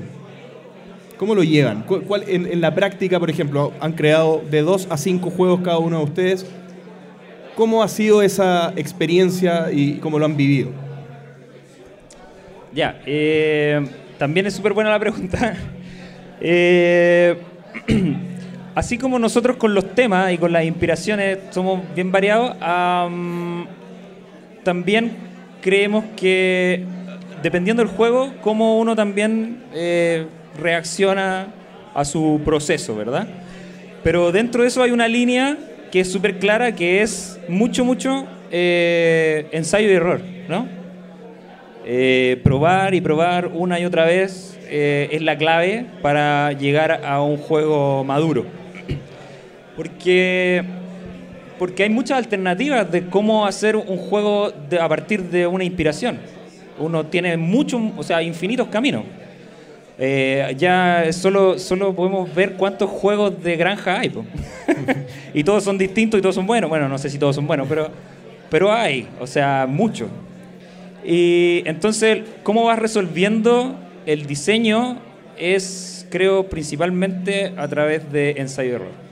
¿Cómo 1.19 1.35
lo 1.35 1.43
llevan? 1.43 1.83
¿Cuál, 1.83 2.23
en, 2.29 2.61
la 2.61 2.73
práctica, 2.73 3.19
por 3.19 3.31
ejemplo, 3.31 3.73
han 3.81 3.95
creado 3.95 4.45
de 4.49 4.63
dos 4.63 4.87
a 4.91 4.97
cinco 4.97 5.31
juegos 5.31 5.63
cada 5.65 5.79
uno 5.79 5.99
de 5.99 6.05
ustedes. 6.05 6.47
¿Cómo 7.55 7.83
ha 7.83 7.89
sido 7.89 8.23
esa 8.23 8.73
experiencia 8.77 9.71
y 9.73 9.99
cómo 9.99 10.19
lo 10.19 10.25
han 10.25 10.37
vivido? 10.37 10.71
Ya, 12.73 13.01
eh, 13.07 13.87
también 14.19 14.47
es 14.47 14.55
súper 14.55 14.73
buena 14.73 14.91
la 14.91 14.99
pregunta. 14.99 15.57
Eh, 16.47 17.39
así 18.75 18.99
como 18.99 19.19
nosotros 19.19 19.57
con 19.57 19.73
los 19.73 19.95
temas 19.95 20.33
y 20.33 20.37
con 20.37 20.53
las 20.53 20.65
inspiraciones 20.65 21.39
somos 21.51 21.81
bien 21.95 22.13
variados, 22.13 22.57
también 24.63 25.13
creemos 25.63 26.05
que 26.17 26.85
dependiendo 27.43 27.83
del 27.83 27.93
juego, 27.95 28.35
cómo 28.43 28.79
uno 28.79 28.97
también 28.97 29.63
eh, 29.73 30.27
reacciona 30.59 31.47
a 31.95 32.05
su 32.05 32.41
proceso, 32.45 32.97
¿verdad? 32.97 33.27
Pero 34.03 34.33
dentro 34.33 34.63
de 34.63 34.69
eso 34.69 34.83
hay 34.83 34.91
una 34.91 35.09
línea 35.09 35.57
que 35.95 36.01
es 36.01 36.11
súper 36.11 36.41
clara, 36.41 36.75
que 36.75 37.03
es 37.03 37.39
mucho, 37.47 37.85
mucho 37.85 38.27
eh, 38.51 39.47
ensayo 39.53 39.89
y 39.89 39.93
error, 39.93 40.21
¿no? 40.49 40.67
Eh, 41.87 42.41
probar 42.43 42.97
y 42.97 43.01
probar 43.01 43.47
una 43.55 43.79
y 43.79 43.85
otra 43.85 44.05
vez 44.05 44.59
es 44.69 45.23
la 45.23 45.39
clave 45.39 45.87
para 46.03 46.51
llegar 46.51 47.05
a 47.05 47.23
un 47.23 47.37
juego 47.37 48.03
maduro. 48.03 48.45
Porque, 49.77 50.65
porque 51.61 51.85
hay 51.85 51.91
muchas 51.91 52.19
alternativas 52.19 52.91
de 52.91 53.07
cómo 53.07 53.47
hacer 53.47 53.77
un 53.77 53.97
juego 53.97 54.53
a 54.81 54.89
partir 54.89 55.23
de 55.23 55.47
una 55.47 55.63
inspiración. 55.63 56.19
Uno 56.77 57.07
tiene 57.07 57.37
muchos, 57.37 57.81
o 57.97 58.03
sea, 58.03 58.21
infinitos 58.21 58.67
caminos. 58.67 59.05
Eh, 59.97 60.57
ya 60.59 61.07
solo, 61.13 61.57
solo 61.57 61.95
podemos 61.95 62.35
ver 62.35 62.55
cuántos 62.55 62.91
juegos 62.91 63.41
de 63.45 63.55
granja 63.55 64.01
hay. 64.01 64.11
y 65.35 65.45
todos 65.45 65.65
son 65.65 65.79
distintos 65.79 66.19
y 66.19 66.23
todos 66.23 66.35
son 66.35 66.47
buenos. 66.47 66.71
Bueno, 66.71 66.89
no 66.89 66.99
sé 66.99 67.11
si 67.11 67.19
todos 67.19 67.37
son 67.37 67.47
buenos, 67.47 67.67
pero, 67.69 67.89
pero 68.51 68.73
hay, 68.73 69.09
o 69.21 69.27
sea, 69.27 69.67
muchos. 69.69 70.09
Y 71.05 71.63
entonces, 71.67 72.23
¿cómo 72.43 72.65
vas 72.65 72.79
resolviendo 72.79 73.79
el 74.07 74.27
diseño? 74.27 74.99
Es, 75.37 76.07
creo, 76.11 76.49
principalmente 76.49 77.53
a 77.57 77.69
través 77.69 78.11
de 78.11 78.33
ensayo-error. 78.39 79.05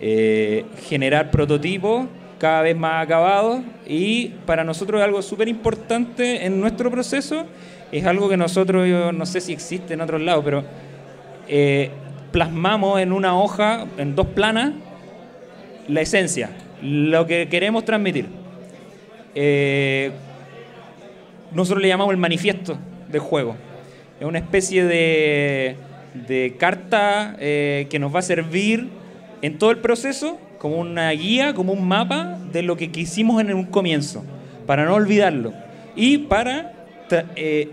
Eh, 0.00 0.66
generar 0.88 1.30
prototipos 1.30 2.06
cada 2.38 2.60
vez 2.60 2.76
más 2.76 3.02
acabados 3.02 3.60
y 3.86 4.28
para 4.44 4.62
nosotros 4.62 5.00
algo 5.00 5.22
súper 5.22 5.48
importante 5.48 6.44
en 6.44 6.60
nuestro 6.60 6.90
proceso, 6.90 7.46
es 7.90 8.04
algo 8.04 8.28
que 8.28 8.36
nosotros, 8.36 8.86
yo 8.86 9.12
no 9.12 9.24
sé 9.24 9.40
si 9.40 9.54
existe 9.54 9.94
en 9.94 10.02
otros 10.02 10.20
lados, 10.20 10.44
pero 10.44 10.64
eh, 11.48 11.90
plasmamos 12.36 13.00
en 13.00 13.12
una 13.12 13.34
hoja, 13.34 13.86
en 13.96 14.14
dos 14.14 14.26
planas, 14.26 14.74
la 15.88 16.02
esencia, 16.02 16.50
lo 16.82 17.26
que 17.26 17.48
queremos 17.48 17.86
transmitir. 17.86 18.26
Eh, 19.34 20.10
nosotros 21.52 21.80
le 21.80 21.88
llamamos 21.88 22.12
el 22.12 22.18
manifiesto 22.18 22.76
del 23.08 23.22
juego. 23.22 23.56
Es 24.20 24.26
una 24.26 24.38
especie 24.38 24.84
de, 24.84 25.76
de 26.28 26.56
carta 26.58 27.36
eh, 27.38 27.86
que 27.88 27.98
nos 27.98 28.14
va 28.14 28.18
a 28.18 28.22
servir 28.22 28.90
en 29.40 29.56
todo 29.56 29.70
el 29.70 29.78
proceso 29.78 30.38
como 30.58 30.76
una 30.76 31.10
guía, 31.12 31.54
como 31.54 31.72
un 31.72 31.88
mapa 31.88 32.38
de 32.52 32.62
lo 32.62 32.76
que 32.76 32.90
quisimos 32.90 33.40
en 33.40 33.54
un 33.54 33.64
comienzo, 33.64 34.22
para 34.66 34.84
no 34.84 34.94
olvidarlo. 34.94 35.54
Y 35.94 36.18
para... 36.18 36.74
Eh, 37.34 37.70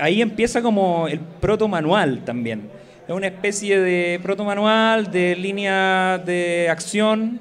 ahí 0.00 0.20
empieza 0.20 0.62
como 0.62 1.06
el 1.06 1.20
proto 1.20 1.68
manual 1.68 2.24
también. 2.24 2.80
Es 3.10 3.16
una 3.16 3.26
especie 3.26 3.80
de 3.80 4.20
proto 4.22 4.44
manual, 4.44 5.10
de 5.10 5.34
línea 5.34 6.16
de 6.24 6.68
acción, 6.70 7.40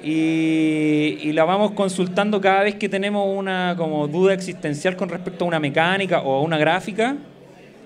y, 0.00 1.32
la 1.32 1.42
vamos 1.42 1.72
consultando 1.72 2.40
cada 2.40 2.62
vez 2.62 2.76
que 2.76 2.88
tenemos 2.88 3.26
una 3.36 3.74
como 3.76 4.06
duda 4.06 4.32
existencial 4.32 4.94
con 4.94 5.08
respecto 5.08 5.44
a 5.44 5.48
una 5.48 5.58
mecánica 5.58 6.20
o 6.20 6.36
a 6.36 6.40
una 6.40 6.56
gráfica. 6.56 7.16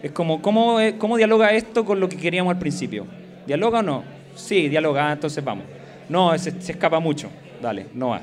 Es 0.03 0.11
como, 0.11 0.43
¿cómo, 0.43 0.77
cómo 0.99 1.17
dialoga 1.17 1.55
esto 1.55 1.87
con 1.87 2.01
lo 2.01 2.07
que 2.07 2.19
queríamos 2.19 2.53
al 2.53 2.59
principio? 2.59 3.07
¿Dialoga 3.47 3.79
o 3.79 3.83
no? 3.83 4.05
Sí, 4.35 4.69
dialoga, 4.69 5.11
entonces 5.11 5.43
vamos. 5.43 5.65
No, 6.07 6.37
se, 6.37 6.51
escapa 6.51 7.01
mucho. 7.01 7.31
Dale, 7.63 7.87
no 7.95 8.11
va. 8.11 8.21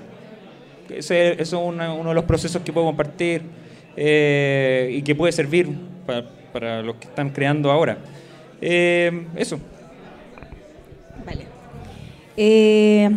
Ese, 0.88 1.32
eso 1.32 1.72
es 1.72 1.90
uno 2.00 2.10
de 2.10 2.14
los 2.14 2.26
procesos 2.26 2.62
que 2.62 2.72
puedo 2.72 2.86
compartir 2.86 3.42
eh, 3.96 4.92
y 4.94 5.02
que 5.02 5.16
puede 5.16 5.32
servir 5.32 5.68
para, 6.54 6.84
los 6.84 6.98
que 6.98 7.08
están 7.08 7.32
creando 7.32 7.72
ahora. 7.72 7.98
Eh, 8.62 9.26
eso. 9.36 9.60
Vale. 11.26 11.46
Eh, 12.36 13.10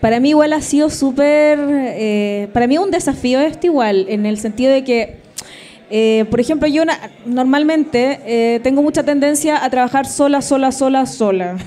para 0.00 0.20
mí 0.20 0.30
igual 0.30 0.52
ha 0.52 0.60
sido 0.60 0.90
súper... 0.90 1.58
Eh, 1.60 2.48
para 2.52 2.66
mí 2.66 2.78
un 2.78 2.90
desafío 2.90 3.40
esto 3.40 3.66
igual, 3.66 4.06
en 4.08 4.26
el 4.26 4.38
sentido 4.38 4.72
de 4.72 4.84
que, 4.84 5.16
eh, 5.90 6.24
por 6.30 6.40
ejemplo, 6.40 6.68
yo 6.68 6.84
na 6.84 7.10
normalmente 7.24 8.60
tengo 8.62 8.82
mucha 8.82 9.02
tendencia 9.02 9.64
a 9.64 9.70
trabajar 9.70 10.06
sola, 10.06 10.42
sola, 10.42 10.72
sola, 10.72 11.06
sola. 11.06 11.56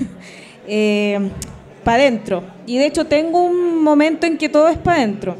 para 1.84 2.02
adentro. 2.02 2.44
Y 2.66 2.78
de 2.78 2.86
hecho 2.86 3.04
tengo 3.06 3.42
un 3.42 3.82
momento 3.82 4.26
en 4.26 4.38
que 4.38 4.48
todo 4.48 4.68
es 4.68 4.78
para 4.78 4.98
adentro. 4.98 5.36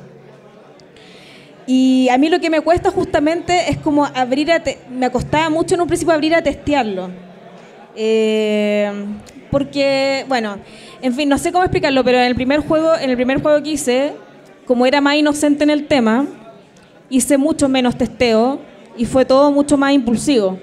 Y 1.66 2.08
a 2.08 2.18
mí 2.18 2.28
lo 2.28 2.40
que 2.40 2.50
me 2.50 2.60
cuesta 2.60 2.90
justamente 2.90 3.70
es 3.70 3.78
como 3.78 4.04
abrir 4.04 4.50
a... 4.50 4.62
me 4.90 5.10
costaba 5.10 5.48
mucho 5.48 5.74
en 5.76 5.80
un 5.80 5.86
principio 5.86 6.12
abrir 6.12 6.34
a 6.34 6.42
testearlo. 6.42 7.10
Eh, 7.96 8.90
porque, 9.50 10.24
bueno, 10.28 10.56
en 11.02 11.14
fin, 11.14 11.28
no 11.28 11.36
sé 11.36 11.52
cómo 11.52 11.64
explicarlo, 11.64 12.02
pero 12.04 12.18
en 12.18 12.24
el 12.24 12.34
primer 12.34 12.60
juego, 12.60 12.94
en 12.96 13.10
el 13.10 13.16
primer 13.16 13.42
juego 13.42 13.62
que 13.62 13.72
hice, 13.72 14.14
como 14.66 14.86
era 14.86 15.00
más 15.00 15.16
inocente 15.16 15.64
en 15.64 15.70
el 15.70 15.86
tema, 15.86 16.26
hice 17.10 17.36
mucho 17.36 17.68
menos 17.68 17.96
testeo 17.96 18.60
y 18.96 19.04
fue 19.04 19.24
todo 19.24 19.50
mucho 19.52 19.76
más 19.76 19.92
impulsivo. 19.92 20.58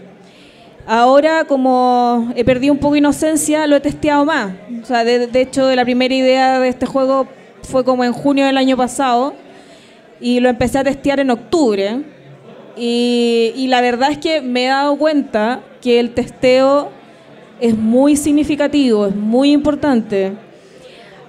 Ahora, 0.88 1.46
como 1.46 2.32
he 2.36 2.44
perdido 2.44 2.74
un 2.74 2.80
poco 2.80 2.94
de 2.94 3.00
inocencia, 3.00 3.68
lo 3.68 3.76
he 3.76 3.80
testeado 3.80 4.26
más. 4.26 4.54
O 4.82 4.86
sea, 4.86 5.04
de, 5.04 5.28
de, 5.28 5.42
hecho, 5.42 5.76
la 5.76 5.86
primera 5.86 6.16
idea 6.16 6.60
de 6.60 6.70
este 6.70 6.88
juego 6.88 7.28
fue 7.62 7.86
como 7.86 8.04
en 8.04 8.12
junio 8.12 8.48
del 8.48 8.58
año 8.58 8.76
pasado 8.76 9.36
y 10.20 10.40
lo 10.40 10.50
empecé 10.50 10.80
a 10.80 10.84
testear 10.84 11.20
en 11.20 11.30
octubre. 11.30 12.02
Y, 12.76 13.54
y 13.56 13.68
la 13.68 13.82
verdad 13.82 14.10
es 14.10 14.18
que 14.18 14.42
me 14.42 14.66
he 14.66 14.68
dado 14.70 14.98
cuenta 14.98 15.62
que 15.82 16.00
el 16.00 16.16
testeo 16.16 16.90
es 17.60 17.76
muy 17.78 18.16
significativo, 18.16 19.08
es 19.08 19.16
muy 19.16 19.52
importante. 19.52 20.34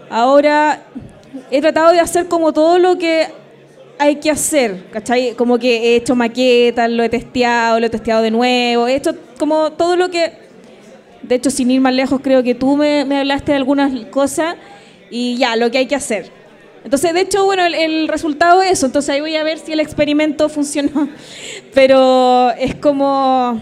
Ahora, 0.09 0.83
he 1.51 1.61
tratado 1.61 1.93
de 1.93 2.01
hacer 2.01 2.27
como 2.27 2.53
todo 2.53 2.79
lo 2.79 2.99
que 2.99 3.29
hay 3.99 4.17
que 4.17 4.31
hacer, 4.31 4.85
¿cachai? 4.91 5.35
Como 5.35 5.59
que 5.59 5.77
he 5.77 5.97
hecho 5.97 6.17
maquetas, 6.17 6.91
lo 6.91 7.03
he 7.03 7.09
testeado, 7.09 7.79
lo 7.79 7.87
he 7.87 7.91
testeado 7.91 8.23
de 8.23 8.31
nuevo, 8.31 8.89
he 8.89 8.97
hecho 8.97 9.15
como 9.39 9.73
todo 9.73 9.97
lo 9.97 10.11
que... 10.11 10.33
De 11.23 11.35
hecho, 11.35 11.51
sin 11.51 11.71
ir 11.71 11.81
más 11.81 11.95
lejos, 11.95 12.21
creo 12.23 12.43
que 12.43 12.55
tú 12.55 12.77
me, 12.77 13.03
hablaste 13.03 13.53
de 13.53 13.57
algunas 13.57 13.93
cosas 14.07 14.57
y 15.11 15.37
ya, 15.37 15.55
lo 15.55 15.71
que 15.71 15.79
hay 15.79 15.87
que 15.87 15.95
hacer. 15.95 16.31
Entonces, 16.83 17.13
de 17.13 17.21
hecho, 17.21 17.45
bueno, 17.45 17.65
el, 17.67 17.75
el, 17.75 18.09
resultado 18.09 18.63
es 18.63 18.73
eso. 18.73 18.87
Entonces 18.87 19.11
ahí 19.11 19.21
voy 19.21 19.37
a 19.37 19.45
ver 19.45 19.59
si 19.59 19.73
el 19.73 19.81
experimento 19.81 20.49
funcionó. 20.49 21.11
Pero 21.75 22.51
es 22.53 22.75
como, 22.75 23.61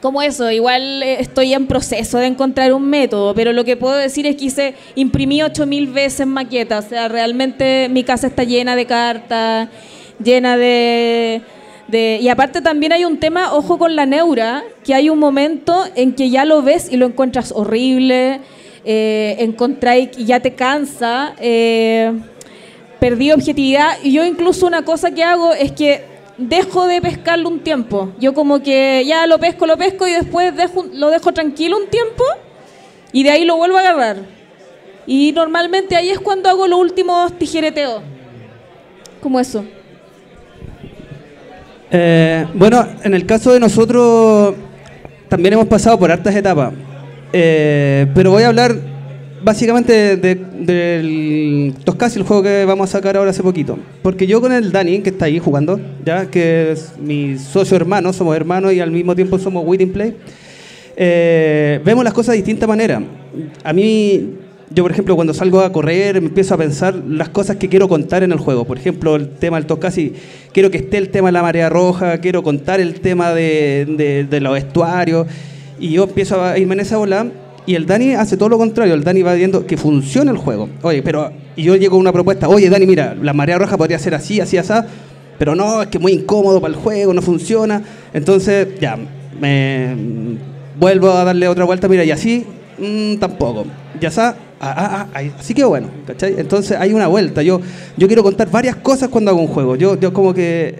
como 0.00 0.22
eso. 0.22 0.50
Igual 0.50 1.02
estoy 1.02 1.54
en 1.54 1.66
proceso 1.66 2.18
de 2.18 2.26
encontrar 2.26 2.72
un 2.72 2.84
método. 2.88 3.34
Pero 3.34 3.52
lo 3.52 3.64
que 3.64 3.76
puedo 3.76 3.96
decir 3.96 4.26
es 4.26 4.36
que 4.36 4.46
hice, 4.46 4.74
imprimí 4.94 5.42
8000 5.42 5.86
veces 5.88 6.26
maquetas. 6.26 6.86
O 6.86 6.88
sea, 6.88 7.08
realmente 7.08 7.88
mi 7.90 8.04
casa 8.04 8.26
está 8.26 8.44
llena 8.44 8.76
de 8.76 8.86
cartas, 8.86 9.68
llena 10.22 10.56
de, 10.56 11.42
de... 11.88 12.18
Y 12.20 12.28
aparte 12.28 12.60
también 12.60 12.92
hay 12.92 13.04
un 13.04 13.18
tema, 13.18 13.54
ojo 13.54 13.78
con 13.78 13.96
la 13.96 14.06
neura, 14.06 14.64
que 14.84 14.94
hay 14.94 15.10
un 15.10 15.18
momento 15.18 15.84
en 15.94 16.14
que 16.14 16.30
ya 16.30 16.44
lo 16.44 16.62
ves 16.62 16.90
y 16.90 16.96
lo 16.96 17.06
encuentras 17.06 17.52
horrible 17.52 18.40
eh, 18.90 19.36
encontráis 19.40 20.16
y 20.16 20.24
ya 20.24 20.40
te 20.40 20.54
cansa, 20.54 21.34
eh, 21.40 22.10
perdí 22.98 23.32
objetividad. 23.32 23.98
Y 24.02 24.12
yo 24.12 24.24
incluso 24.24 24.66
una 24.66 24.82
cosa 24.82 25.10
que 25.10 25.22
hago 25.22 25.52
es 25.52 25.72
que 25.72 26.02
dejo 26.38 26.86
de 26.86 27.02
pescarlo 27.02 27.48
un 27.48 27.60
tiempo. 27.60 28.12
Yo 28.18 28.32
como 28.32 28.62
que 28.62 29.04
ya 29.06 29.26
lo 29.26 29.38
pesco, 29.38 29.66
lo 29.66 29.76
pesco 29.76 30.06
y 30.06 30.12
después 30.12 30.56
dejo, 30.56 30.86
lo 30.92 31.10
dejo 31.10 31.32
tranquilo 31.32 31.76
un 31.76 31.88
tiempo 31.88 32.24
y 33.12 33.24
de 33.24 33.30
ahí 33.30 33.44
lo 33.44 33.56
vuelvo 33.56 33.76
a 33.76 33.80
agarrar. 33.80 34.16
Y 35.06 35.32
normalmente 35.32 35.96
ahí 35.96 36.10
es 36.10 36.20
cuando 36.20 36.48
hago 36.48 36.66
los 36.66 36.78
últimos 36.78 37.36
tijereteos. 37.38 38.02
Como 39.20 39.40
eso. 39.40 39.64
Eh, 41.90 42.46
bueno, 42.54 42.86
en 43.02 43.14
el 43.14 43.26
caso 43.26 43.52
de 43.52 43.60
nosotros 43.60 44.54
también 45.28 45.54
hemos 45.54 45.66
pasado 45.66 45.98
por 45.98 46.10
hartas 46.12 46.34
etapas. 46.34 46.72
Eh, 47.32 48.06
pero 48.14 48.30
voy 48.30 48.42
a 48.42 48.48
hablar 48.48 48.76
básicamente 49.42 50.16
del 50.16 50.66
de, 50.66 51.74
Toscasi, 51.84 52.18
el 52.18 52.24
juego 52.24 52.42
que 52.42 52.64
vamos 52.64 52.88
a 52.90 52.92
sacar 52.92 53.16
ahora 53.16 53.30
hace 53.30 53.42
poquito. 53.42 53.78
Porque 54.02 54.26
yo 54.26 54.40
con 54.40 54.52
el 54.52 54.72
Dani, 54.72 55.00
que 55.00 55.10
está 55.10 55.26
ahí 55.26 55.38
jugando, 55.38 55.80
ya 56.04 56.26
que 56.26 56.72
es 56.72 56.94
mi 56.98 57.38
socio 57.38 57.76
hermano, 57.76 58.12
somos 58.12 58.36
hermanos 58.36 58.72
y 58.72 58.80
al 58.80 58.90
mismo 58.90 59.14
tiempo 59.14 59.38
somos 59.38 59.64
Waiting 59.66 59.92
Play, 59.92 60.16
eh, 60.96 61.80
vemos 61.84 62.04
las 62.04 62.12
cosas 62.12 62.32
de 62.32 62.38
distinta 62.38 62.66
manera. 62.66 63.02
A 63.62 63.72
mí, 63.72 64.34
yo 64.70 64.82
por 64.82 64.90
ejemplo, 64.90 65.14
cuando 65.14 65.32
salgo 65.32 65.60
a 65.60 65.72
correr, 65.72 66.20
me 66.20 66.28
empiezo 66.28 66.54
a 66.54 66.58
pensar 66.58 66.94
las 66.94 67.28
cosas 67.28 67.56
que 67.56 67.68
quiero 67.68 67.88
contar 67.88 68.22
en 68.22 68.32
el 68.32 68.38
juego. 68.38 68.64
Por 68.64 68.78
ejemplo, 68.78 69.16
el 69.16 69.28
tema 69.30 69.58
del 69.58 69.66
Toscasi, 69.66 70.14
quiero 70.52 70.70
que 70.70 70.78
esté 70.78 70.98
el 70.98 71.10
tema 71.10 71.28
de 71.28 71.32
la 71.32 71.42
marea 71.42 71.68
roja, 71.68 72.18
quiero 72.18 72.42
contar 72.42 72.80
el 72.80 73.00
tema 73.00 73.32
de, 73.32 74.26
de 74.28 74.40
los 74.40 74.58
estuarios. 74.58 75.26
Y 75.80 75.92
yo 75.92 76.04
empiezo 76.04 76.42
a 76.42 76.58
irme 76.58 76.74
en 76.74 76.80
esa 76.80 76.96
bola 76.96 77.30
y 77.68 77.74
el 77.74 77.84
Dani 77.84 78.14
hace 78.14 78.38
todo 78.38 78.48
lo 78.48 78.56
contrario. 78.56 78.94
El 78.94 79.04
Dani 79.04 79.20
va 79.20 79.34
viendo 79.34 79.66
que 79.66 79.76
funciona 79.76 80.30
el 80.30 80.38
juego. 80.38 80.70
Oye, 80.80 81.02
pero. 81.02 81.30
Y 81.54 81.64
yo 81.64 81.76
llego 81.76 81.96
a 81.96 82.00
una 82.00 82.12
propuesta. 82.14 82.48
Oye, 82.48 82.70
Dani, 82.70 82.86
mira, 82.86 83.14
la 83.20 83.34
marea 83.34 83.58
roja 83.58 83.76
podría 83.76 83.98
ser 83.98 84.14
así, 84.14 84.40
así, 84.40 84.56
así. 84.56 84.72
Pero 85.38 85.54
no, 85.54 85.82
es 85.82 85.88
que 85.88 85.98
es 85.98 86.02
muy 86.02 86.12
incómodo 86.12 86.62
para 86.62 86.72
el 86.72 86.80
juego, 86.80 87.12
no 87.12 87.20
funciona. 87.20 87.82
Entonces, 88.14 88.68
ya, 88.80 88.98
me 89.38 89.94
vuelvo 90.80 91.10
a 91.10 91.24
darle 91.24 91.46
otra 91.46 91.66
vuelta. 91.66 91.88
Mira, 91.88 92.04
y 92.04 92.10
así, 92.10 92.46
mmm, 92.78 93.16
tampoco. 93.16 93.66
Ya 94.00 94.08
está. 94.08 94.34
Ah, 94.60 94.74
ah, 94.74 95.06
ah, 95.12 95.22
así 95.38 95.52
que 95.52 95.62
bueno, 95.62 95.88
¿cachai? 96.06 96.36
Entonces 96.38 96.74
hay 96.80 96.94
una 96.94 97.06
vuelta. 97.06 97.42
Yo, 97.42 97.60
yo 97.98 98.06
quiero 98.06 98.22
contar 98.22 98.50
varias 98.50 98.76
cosas 98.76 99.10
cuando 99.10 99.30
hago 99.30 99.42
un 99.42 99.46
juego. 99.46 99.76
Yo, 99.76 100.00
yo 100.00 100.14
como 100.14 100.32
que, 100.32 100.76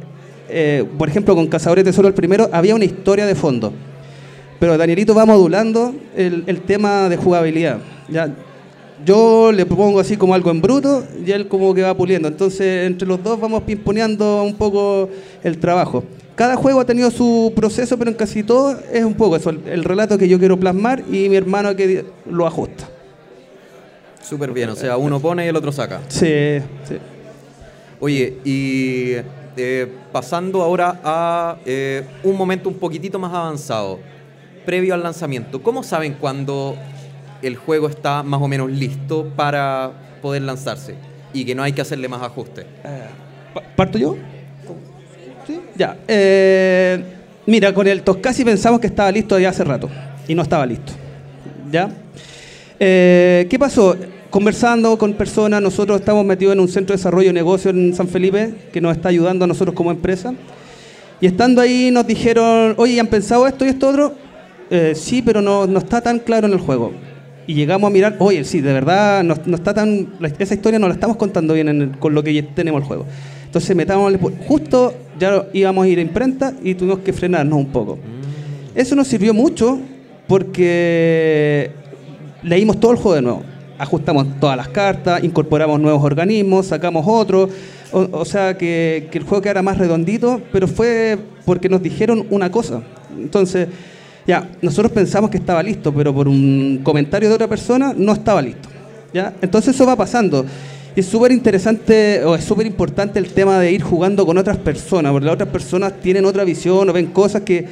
eh, 0.48 0.86
por 0.96 1.10
ejemplo, 1.10 1.34
con 1.34 1.48
Cazadores 1.48 1.84
de 1.84 2.08
el 2.08 2.14
primero, 2.14 2.48
había 2.50 2.74
una 2.74 2.86
historia 2.86 3.26
de 3.26 3.34
fondo. 3.34 3.74
Pero 4.58 4.76
Danielito 4.76 5.14
va 5.14 5.24
modulando 5.24 5.94
el, 6.16 6.44
el, 6.46 6.60
tema 6.62 7.08
de 7.08 7.16
jugabilidad. 7.16 7.78
¿ya? 8.08 8.34
Yo 9.04 9.52
le 9.52 9.64
propongo 9.64 10.00
así 10.00 10.16
como 10.16 10.34
algo 10.34 10.50
en 10.50 10.60
bruto 10.60 11.04
y 11.24 11.30
él 11.30 11.46
como 11.46 11.72
que 11.74 11.82
va 11.82 11.96
puliendo. 11.96 12.26
Entonces, 12.26 12.86
entre 12.86 13.06
los 13.06 13.22
dos 13.22 13.40
vamos 13.40 13.62
pimponeando 13.62 14.42
un 14.42 14.54
poco 14.54 15.08
el 15.44 15.58
trabajo. 15.58 16.02
Cada 16.34 16.56
juego 16.56 16.80
ha 16.80 16.84
tenido 16.84 17.10
su 17.10 17.52
proceso, 17.54 17.96
pero 17.98 18.10
en 18.10 18.16
casi 18.16 18.42
todo 18.42 18.76
es 18.92 19.04
un 19.04 19.14
poco 19.14 19.36
eso, 19.36 19.50
el, 19.50 19.60
el 19.66 19.84
relato 19.84 20.18
que 20.18 20.28
yo 20.28 20.38
quiero 20.38 20.58
plasmar 20.58 21.02
y 21.10 21.28
mi 21.28 21.36
hermano 21.36 21.74
que 21.74 22.04
lo 22.30 22.46
ajusta. 22.46 22.88
Súper 24.22 24.52
bien, 24.52 24.68
o 24.70 24.76
sea, 24.76 24.96
uno 24.96 25.18
pone 25.20 25.44
y 25.46 25.48
el 25.48 25.56
otro 25.56 25.72
saca. 25.72 26.00
Sí, 26.08 26.58
sí. 26.86 26.96
Oye, 27.98 28.38
y 28.44 29.14
eh, 29.56 29.88
pasando 30.12 30.62
ahora 30.62 31.00
a 31.02 31.56
eh, 31.66 32.04
un 32.22 32.36
momento 32.36 32.68
un 32.68 32.76
poquitito 32.76 33.18
más 33.18 33.32
avanzado 33.32 33.98
previo 34.68 34.92
al 34.92 35.02
lanzamiento, 35.02 35.62
¿cómo 35.62 35.82
saben 35.82 36.12
cuándo 36.20 36.76
el 37.40 37.56
juego 37.56 37.88
está 37.88 38.22
más 38.22 38.42
o 38.42 38.48
menos 38.48 38.70
listo 38.70 39.26
para 39.34 39.90
poder 40.20 40.42
lanzarse? 40.42 40.94
y 41.32 41.44
que 41.46 41.54
no 41.54 41.62
hay 41.62 41.72
que 41.72 41.80
hacerle 41.80 42.06
más 42.08 42.20
ajustes. 42.22 42.66
Pa- 43.54 43.62
¿Parto 43.76 43.96
yo? 43.98 44.16
¿Sí? 45.46 45.58
Ya. 45.74 45.96
Eh, 46.06 47.02
mira, 47.46 47.72
con 47.72 47.86
el 47.86 48.02
Toscasi 48.02 48.44
pensamos 48.44 48.78
que 48.80 48.88
estaba 48.88 49.10
listo 49.10 49.38
ya 49.38 49.48
hace 49.48 49.64
rato 49.64 49.88
y 50.26 50.34
no 50.34 50.42
estaba 50.42 50.66
listo. 50.66 50.92
¿Ya? 51.72 51.88
Eh, 52.78 53.46
¿Qué 53.48 53.58
pasó? 53.58 53.96
Conversando 54.28 54.98
con 54.98 55.14
personas, 55.14 55.62
nosotros 55.62 55.98
estamos 56.00 56.26
metidos 56.26 56.52
en 56.52 56.60
un 56.60 56.68
centro 56.68 56.92
de 56.94 56.98
desarrollo 56.98 57.28
de 57.28 57.32
negocio 57.34 57.70
en 57.70 57.94
San 57.94 58.08
Felipe 58.08 58.54
que 58.70 58.80
nos 58.82 58.94
está 58.96 59.08
ayudando 59.08 59.44
a 59.46 59.48
nosotros 59.48 59.74
como 59.74 59.90
empresa. 59.90 60.34
Y 61.22 61.26
estando 61.26 61.60
ahí 61.62 61.90
nos 61.90 62.06
dijeron, 62.06 62.74
oye, 62.76 63.00
¿han 63.00 63.06
pensado 63.06 63.46
esto 63.46 63.64
y 63.64 63.68
esto 63.68 63.88
otro? 63.88 64.27
Eh, 64.70 64.92
sí, 64.94 65.22
pero 65.22 65.40
no, 65.40 65.66
no 65.66 65.78
está 65.78 66.00
tan 66.00 66.18
claro 66.18 66.46
en 66.46 66.52
el 66.52 66.58
juego. 66.60 66.92
Y 67.46 67.54
llegamos 67.54 67.88
a 67.88 67.90
mirar, 67.92 68.16
oye, 68.18 68.44
sí, 68.44 68.60
de 68.60 68.72
verdad, 68.74 69.24
no, 69.24 69.34
no 69.46 69.56
está 69.56 69.72
tan, 69.72 70.08
esa 70.38 70.54
historia 70.54 70.78
no 70.78 70.86
la 70.88 70.94
estamos 70.94 71.16
contando 71.16 71.54
bien 71.54 71.68
en 71.68 71.80
el- 71.82 71.98
con 71.98 72.14
lo 72.14 72.22
que 72.22 72.42
tenemos 72.42 72.82
el 72.82 72.86
juego. 72.86 73.06
Entonces 73.46 73.74
metamos, 73.74 74.12
justo 74.46 74.92
ya 75.18 75.46
íbamos 75.54 75.86
a 75.86 75.88
ir 75.88 75.98
a 75.98 76.02
imprenta 76.02 76.52
y 76.62 76.74
tuvimos 76.74 76.98
que 76.98 77.14
frenarnos 77.14 77.58
un 77.58 77.66
poco. 77.68 77.98
Eso 78.74 78.94
nos 78.94 79.08
sirvió 79.08 79.32
mucho 79.32 79.78
porque 80.26 81.70
leímos 82.42 82.78
todo 82.78 82.92
el 82.92 82.98
juego 82.98 83.14
de 83.14 83.22
nuevo. 83.22 83.42
Ajustamos 83.78 84.26
todas 84.40 84.56
las 84.56 84.68
cartas, 84.68 85.22
incorporamos 85.24 85.80
nuevos 85.80 86.02
organismos, 86.02 86.66
sacamos 86.66 87.04
otros. 87.08 87.50
O, 87.92 88.06
o 88.12 88.24
sea, 88.26 88.58
que, 88.58 89.08
que 89.10 89.18
el 89.18 89.24
juego 89.24 89.40
quedara 89.40 89.62
más 89.62 89.78
redondito, 89.78 90.42
pero 90.52 90.68
fue 90.68 91.16
porque 91.46 91.68
nos 91.70 91.82
dijeron 91.82 92.26
una 92.30 92.50
cosa. 92.50 92.82
Entonces, 93.16 93.68
ya, 94.28 94.46
nosotros 94.60 94.92
pensamos 94.92 95.30
que 95.30 95.38
estaba 95.38 95.62
listo, 95.62 95.90
pero 95.90 96.14
por 96.14 96.28
un 96.28 96.80
comentario 96.84 97.30
de 97.30 97.34
otra 97.34 97.48
persona 97.48 97.94
no 97.96 98.12
estaba 98.12 98.42
listo. 98.42 98.68
¿ya? 99.14 99.32
Entonces 99.40 99.74
eso 99.74 99.86
va 99.86 99.96
pasando. 99.96 100.44
Y 100.94 101.00
es 101.00 101.06
súper 101.06 101.32
interesante, 101.32 102.22
o 102.22 102.34
es 102.34 102.44
súper 102.44 102.66
importante 102.66 103.18
el 103.18 103.32
tema 103.32 103.58
de 103.58 103.72
ir 103.72 103.80
jugando 103.82 104.26
con 104.26 104.36
otras 104.36 104.58
personas, 104.58 105.12
porque 105.12 105.24
las 105.24 105.34
otras 105.34 105.48
personas 105.48 105.94
tienen 106.02 106.26
otra 106.26 106.44
visión 106.44 106.86
o 106.90 106.92
ven 106.92 107.06
cosas 107.06 107.40
que, 107.40 107.66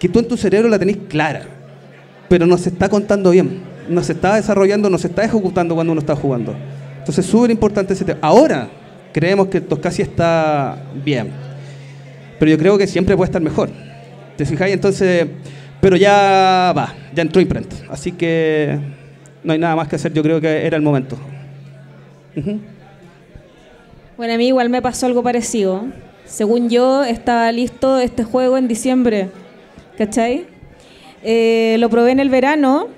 que 0.00 0.08
tú 0.08 0.18
en 0.18 0.26
tu 0.26 0.36
cerebro 0.36 0.68
la 0.68 0.80
tenés 0.80 0.96
clara, 1.08 1.42
pero 2.28 2.44
no 2.44 2.58
se 2.58 2.70
está 2.70 2.88
contando 2.88 3.30
bien, 3.30 3.60
no 3.88 4.02
se 4.02 4.14
está 4.14 4.34
desarrollando, 4.34 4.90
no 4.90 4.98
se 4.98 5.06
está 5.06 5.22
ejecutando 5.22 5.76
cuando 5.76 5.92
uno 5.92 6.00
está 6.00 6.16
jugando. 6.16 6.56
Entonces 6.98 7.24
es 7.24 7.30
súper 7.30 7.52
importante 7.52 7.92
ese 7.92 8.04
tema. 8.04 8.18
Ahora 8.20 8.68
creemos 9.12 9.46
que 9.46 9.60
Toscasi 9.60 10.02
está 10.02 10.86
bien, 11.04 11.30
pero 12.40 12.50
yo 12.50 12.58
creo 12.58 12.76
que 12.76 12.88
siempre 12.88 13.16
puede 13.16 13.28
estar 13.28 13.40
mejor. 13.40 13.91
¿Te 14.42 14.46
fijáis? 14.46 14.74
Entonces, 14.74 15.24
pero 15.80 15.94
ya 15.94 16.74
va, 16.76 16.92
ya 17.14 17.22
entró 17.22 17.40
imprenta, 17.40 17.76
así 17.88 18.10
que 18.10 18.76
no 19.44 19.52
hay 19.52 19.58
nada 19.60 19.76
más 19.76 19.86
que 19.86 19.94
hacer, 19.94 20.12
yo 20.12 20.20
creo 20.20 20.40
que 20.40 20.66
era 20.66 20.76
el 20.76 20.82
momento. 20.82 21.16
Ujú. 22.36 22.58
Bueno, 24.16 24.34
a 24.34 24.36
mí 24.36 24.48
igual 24.48 24.68
me 24.68 24.82
pasó 24.82 25.06
algo 25.06 25.22
parecido. 25.22 25.84
Según 26.24 26.68
yo, 26.70 27.04
estaba 27.04 27.52
listo 27.52 28.00
este 28.00 28.24
juego 28.24 28.58
en 28.58 28.66
diciembre, 28.66 29.28
¿cachai? 29.96 30.46
Eh, 31.22 31.76
lo 31.78 31.88
probé 31.88 32.10
en 32.10 32.18
el 32.18 32.28
verano 32.28 32.88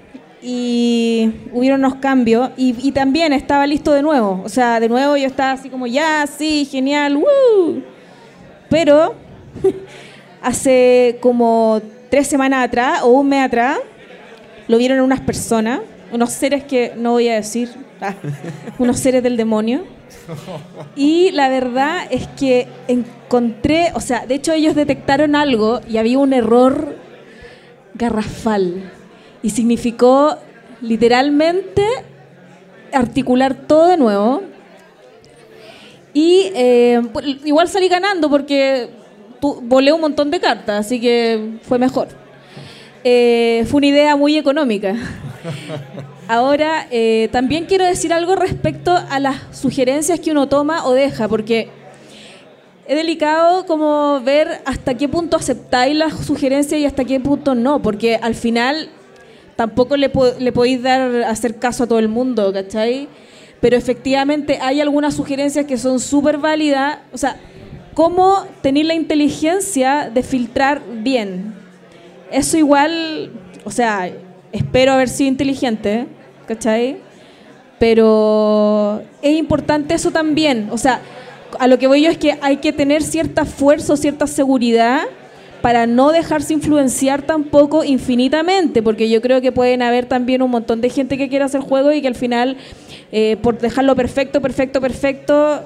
y 0.41 1.31
hubieron 1.53 1.81
unos 1.81 1.97
cambios 1.97 2.53
y, 2.57 2.75
y 2.89 2.93
también 2.93 3.35
estaba 3.35 3.67
listo 3.67 3.93
de 3.93 4.01
nuevo. 4.01 4.41
O 4.47 4.49
sea, 4.49 4.81
de 4.81 4.89
nuevo 4.89 5.19
yo 5.19 5.27
estaba 5.27 5.53
así 5.53 5.69
como, 5.69 5.87
ya, 5.87 6.27
sí, 6.27 6.67
genial, 6.71 7.19
¡woo! 7.19 7.83
Pero 8.71 9.15
hace 10.45 11.19
como 11.21 11.81
tres 12.11 12.29
semanas 12.29 12.65
atrás 12.65 13.01
o 13.03 13.09
un 13.09 13.29
mes 13.29 13.45
atrás, 13.45 13.79
lo 14.69 14.79
vieron 14.79 15.01
unas 15.01 15.21
personas, 15.21 15.81
unos 16.13 16.31
seres 16.33 16.65
que 16.65 16.93
no 16.97 17.13
voy 17.13 17.29
a 17.29 17.35
decir, 17.35 17.71
ah, 18.01 18.15
unos 18.79 19.01
seres 19.01 19.23
del 19.23 19.37
demonio. 19.37 19.85
Y 20.95 21.31
la 21.33 21.49
verdad 21.49 22.07
es 22.11 22.29
que 22.29 22.69
encontré, 22.89 23.91
o 23.95 24.01
sea, 24.01 24.27
de 24.27 24.35
hecho 24.35 24.53
ellos 24.53 24.75
detectaron 24.75 25.35
algo 25.35 25.81
y 25.89 25.97
había 25.97 26.19
un 26.19 26.33
error 26.33 26.97
garrafal. 27.95 28.91
Y 29.43 29.51
significó 29.51 30.37
literalmente 30.81 31.87
articular 32.93 33.55
todo 33.55 33.89
de 33.89 33.97
nuevo. 33.97 34.43
Y 36.13 36.53
eh, 36.55 37.03
pues, 37.13 37.27
igual 37.45 37.69
salí 37.69 37.89
ganando 37.89 38.31
porque 38.31 39.04
tu- 39.45 39.61
volé 39.61 39.93
un 39.93 40.01
montón 40.01 40.31
de 40.31 40.41
cartas, 40.41 40.87
así 40.87 40.99
que 40.99 41.59
fue 41.69 41.79
mejor. 41.79 42.09
Eh, 43.05 43.65
fue 43.69 43.77
una 43.79 43.87
idea 43.89 44.17
muy 44.17 44.39
económica. 44.39 44.95
Ahora, 46.29 46.87
eh, 46.91 47.29
también 47.31 47.67
quiero 47.67 47.85
decir 47.85 48.15
algo 48.15 48.35
respecto 48.37 48.97
a 49.11 49.21
las 49.21 49.37
sugerencias 49.53 50.19
que 50.21 50.31
uno 50.31 50.49
toma 50.49 50.87
o 50.87 50.93
deja, 50.95 51.29
porque 51.29 51.69
es 52.87 52.97
delicado 52.97 53.67
como 53.67 54.23
ver 54.23 54.49
hasta 54.65 54.95
qué 54.95 55.07
punto 55.11 55.37
aceptáis 55.37 55.95
las 55.95 56.25
sugerencias 56.25 56.81
y 56.81 56.87
hasta 56.87 57.05
qué 57.05 57.21
punto 57.21 57.55
no, 57.55 57.83
porque 57.83 58.17
al 58.17 58.35
final 58.35 58.89
tampoco 59.57 59.99
le, 59.99 60.09
po- 60.09 60.33
le 60.39 60.53
podéis 60.53 60.83
dar 60.83 61.25
hacer 61.25 61.59
caso 61.59 61.85
a 61.85 61.87
todo 61.87 61.99
el 61.99 62.09
mundo, 62.09 62.51
¿cachai? 62.51 63.09
Pero 63.61 63.77
efectivamente 63.77 64.59
hay 64.63 64.81
algunas 64.81 65.13
sugerencias 65.15 65.67
que 65.67 65.77
son 65.77 66.01
súper 66.01 66.39
válidas, 66.39 66.99
o 67.13 67.19
sea, 67.19 67.37
cómo 67.95 68.45
tener 68.61 68.87
la 68.87 68.95
inteligencia 68.95 70.11
de 70.13 70.23
filtrar 70.23 70.83
bien. 71.03 71.55
Eso 72.31 72.57
igual, 72.57 73.31
o 73.65 73.71
sea, 73.71 74.11
espero 74.53 74.93
haber 74.93 75.09
sido 75.09 75.29
inteligente, 75.29 76.07
¿cachai? 76.47 76.99
Pero 77.79 79.03
es 79.23 79.37
importante 79.37 79.95
eso 79.95 80.11
también, 80.11 80.69
o 80.71 80.79
sea, 80.79 81.01
a 81.59 81.67
lo 81.67 81.79
que 81.79 81.87
voy 81.87 82.03
yo 82.03 82.11
es 82.11 82.19
que 82.19 82.37
hay 82.41 82.57
que 82.57 82.73
tener 82.73 83.03
cierta 83.03 83.45
fuerza 83.45 83.97
cierta 83.97 84.27
seguridad 84.27 85.03
para 85.65 85.87
no 85.87 86.13
dejarse 86.13 86.53
influenciar 86.53 87.23
tampoco 87.23 87.85
infinitamente, 87.85 88.83
porque 88.83 89.09
yo 89.09 89.23
creo 89.23 89.41
que 89.41 89.51
pueden 89.51 89.81
haber 89.81 90.05
también 90.05 90.43
un 90.43 90.51
montón 90.51 90.83
de 90.83 90.91
gente 90.91 91.17
que 91.17 91.31
quiera 91.31 91.47
hacer 91.47 91.63
juegos 91.63 91.95
y 91.95 92.03
que 92.03 92.09
al 92.09 92.15
final, 92.15 92.59
eh, 93.13 93.39
por 93.41 93.59
dejarlo 93.59 93.97
perfecto, 93.97 94.43
perfecto, 94.43 94.83
perfecto, 94.83 95.65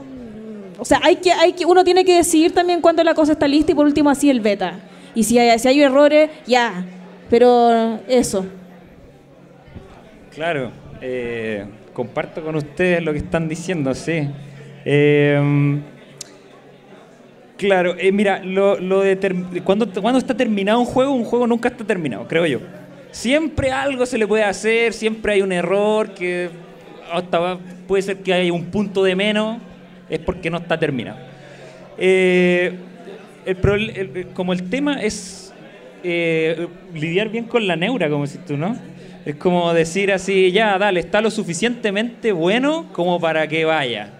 o 0.78 0.84
sea, 0.84 1.00
hay 1.02 1.16
que, 1.16 1.32
hay 1.32 1.52
que, 1.52 1.66
uno 1.66 1.82
tiene 1.84 2.04
que 2.04 2.16
decidir 2.16 2.54
también 2.54 2.80
cuándo 2.80 3.02
la 3.02 3.14
cosa 3.14 3.32
está 3.32 3.48
lista 3.48 3.72
y 3.72 3.74
por 3.74 3.84
último 3.84 4.10
así 4.10 4.30
el 4.30 4.40
beta. 4.40 4.78
Y 5.14 5.24
si 5.24 5.38
hay, 5.38 5.58
si 5.58 5.68
hay 5.68 5.82
errores, 5.82 6.30
ya. 6.46 6.84
Pero 7.28 8.00
eso. 8.08 8.46
Claro, 10.34 10.70
eh, 11.00 11.66
comparto 11.92 12.42
con 12.42 12.54
ustedes 12.54 13.02
lo 13.02 13.12
que 13.12 13.18
están 13.18 13.48
diciendo, 13.48 13.92
sí. 13.94 14.28
Eh, 14.84 15.80
claro, 17.56 17.96
eh, 17.98 18.12
mira, 18.12 18.42
lo, 18.44 18.76
de 19.00 19.62
cuando, 19.64 19.90
cuando 20.00 20.18
está 20.18 20.36
terminado 20.36 20.78
un 20.78 20.86
juego, 20.86 21.12
un 21.12 21.24
juego 21.24 21.46
nunca 21.46 21.68
está 21.68 21.84
terminado, 21.84 22.26
creo 22.28 22.46
yo. 22.46 22.60
Siempre 23.10 23.72
algo 23.72 24.06
se 24.06 24.16
le 24.16 24.26
puede 24.26 24.44
hacer, 24.44 24.92
siempre 24.92 25.32
hay 25.32 25.42
un 25.42 25.50
error 25.50 26.14
que 26.14 26.50
hasta 27.12 27.58
puede 27.86 28.02
ser 28.02 28.18
que 28.18 28.32
haya 28.32 28.52
un 28.52 28.66
punto 28.66 29.02
de 29.02 29.16
menos, 29.16 29.58
es 30.10 30.18
porque 30.20 30.50
no 30.50 30.58
está 30.58 30.78
terminado. 30.78 31.18
Eh, 31.98 32.72
el 33.46 33.90
el- 34.16 34.26
como 34.34 34.52
el 34.52 34.68
tema 34.68 35.02
es 35.02 35.52
eh, 36.04 36.66
lidiar 36.94 37.28
bien 37.28 37.44
con 37.44 37.66
la 37.66 37.74
neura, 37.76 38.08
como 38.08 38.24
decís 38.26 38.40
tú, 38.46 38.56
¿no? 38.56 38.76
Es 39.26 39.34
como 39.34 39.74
decir 39.74 40.12
así, 40.12 40.52
ya, 40.52 40.78
dale, 40.78 41.00
está 41.00 41.20
lo 41.20 41.30
suficientemente 41.30 42.32
bueno 42.32 42.86
como 42.92 43.20
para 43.20 43.48
que 43.48 43.64
vaya. 43.64 44.10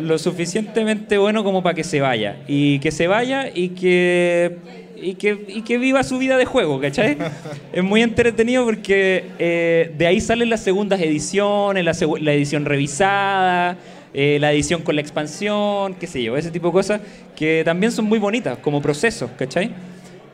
Lo 0.00 0.18
suficientemente 0.18 1.16
bueno 1.18 1.44
como 1.44 1.62
para 1.62 1.74
que 1.74 1.84
se 1.84 2.00
vaya. 2.00 2.36
Y 2.48 2.78
que 2.80 2.90
se 2.90 3.06
vaya 3.06 3.48
y 3.54 3.68
que, 3.70 4.56
y 5.00 5.14
que, 5.14 5.44
y 5.48 5.62
que 5.62 5.78
viva 5.78 6.02
su 6.02 6.18
vida 6.18 6.36
de 6.38 6.44
juego, 6.44 6.80
¿cachai? 6.80 7.16
es 7.72 7.84
muy 7.84 8.02
entretenido 8.02 8.64
porque 8.64 9.24
eh, 9.38 9.92
de 9.96 10.06
ahí 10.06 10.20
salen 10.20 10.50
las 10.50 10.60
segundas 10.60 11.00
ediciones, 11.00 11.84
la 11.84 12.32
edición 12.32 12.64
revisada, 12.64 13.76
eh, 14.14 14.38
la 14.40 14.52
edición 14.52 14.82
con 14.82 14.94
la 14.94 15.00
expansión, 15.02 15.94
qué 15.94 16.06
sé 16.06 16.22
yo, 16.22 16.36
ese 16.36 16.50
tipo 16.50 16.68
de 16.68 16.72
cosas 16.72 17.00
que 17.36 17.62
también 17.64 17.92
son 17.92 18.06
muy 18.06 18.18
bonitas 18.18 18.58
como 18.58 18.80
procesos, 18.80 19.30
¿cachai? 19.36 19.72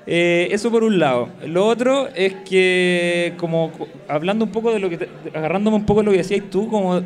Eh, 0.07 0.49
eso 0.51 0.71
por 0.71 0.85
un 0.85 0.99
lado. 0.99 1.29
Lo 1.47 1.66
otro 1.66 2.09
es 2.14 2.35
que, 2.49 3.35
como 3.37 3.71
co- 3.73 3.88
hablando 4.09 4.45
un 4.45 4.51
poco 4.53 4.73
de 4.73 4.79
lo 4.81 4.88
que, 4.90 5.09
agarrándome 5.35 5.77
un 5.77 5.87
poco 5.87 6.01
de 6.01 6.07
lo 6.07 6.11
que 6.12 6.19
decías 6.19 6.43
tú, 6.51 6.69
como 6.69 6.97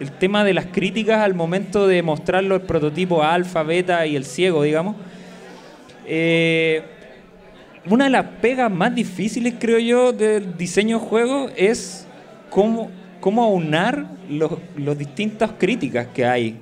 el 0.00 0.10
tema 0.18 0.44
de 0.44 0.54
las 0.54 0.66
críticas 0.66 1.20
al 1.20 1.34
momento 1.34 1.86
de 1.86 2.02
mostrar 2.02 2.42
los 2.44 2.62
prototipos 2.62 3.24
alfa, 3.24 3.62
beta 3.62 4.06
y 4.06 4.16
el 4.16 4.24
ciego, 4.24 4.62
digamos. 4.62 4.96
Eh, 6.06 6.82
una 7.90 8.04
de 8.04 8.10
las 8.10 8.24
pegas 8.40 8.70
más 8.70 8.94
difíciles, 8.94 9.54
creo 9.58 9.78
yo, 9.78 10.12
del 10.12 10.56
diseño 10.56 10.98
de 10.98 11.04
juego 11.06 11.50
es 11.56 12.06
cómo, 12.50 12.90
cómo 13.24 13.42
aunar 13.42 14.04
los, 14.28 14.52
los 14.76 14.98
distintas 14.98 15.52
críticas 15.58 16.08
que 16.08 16.26
hay. 16.26 16.56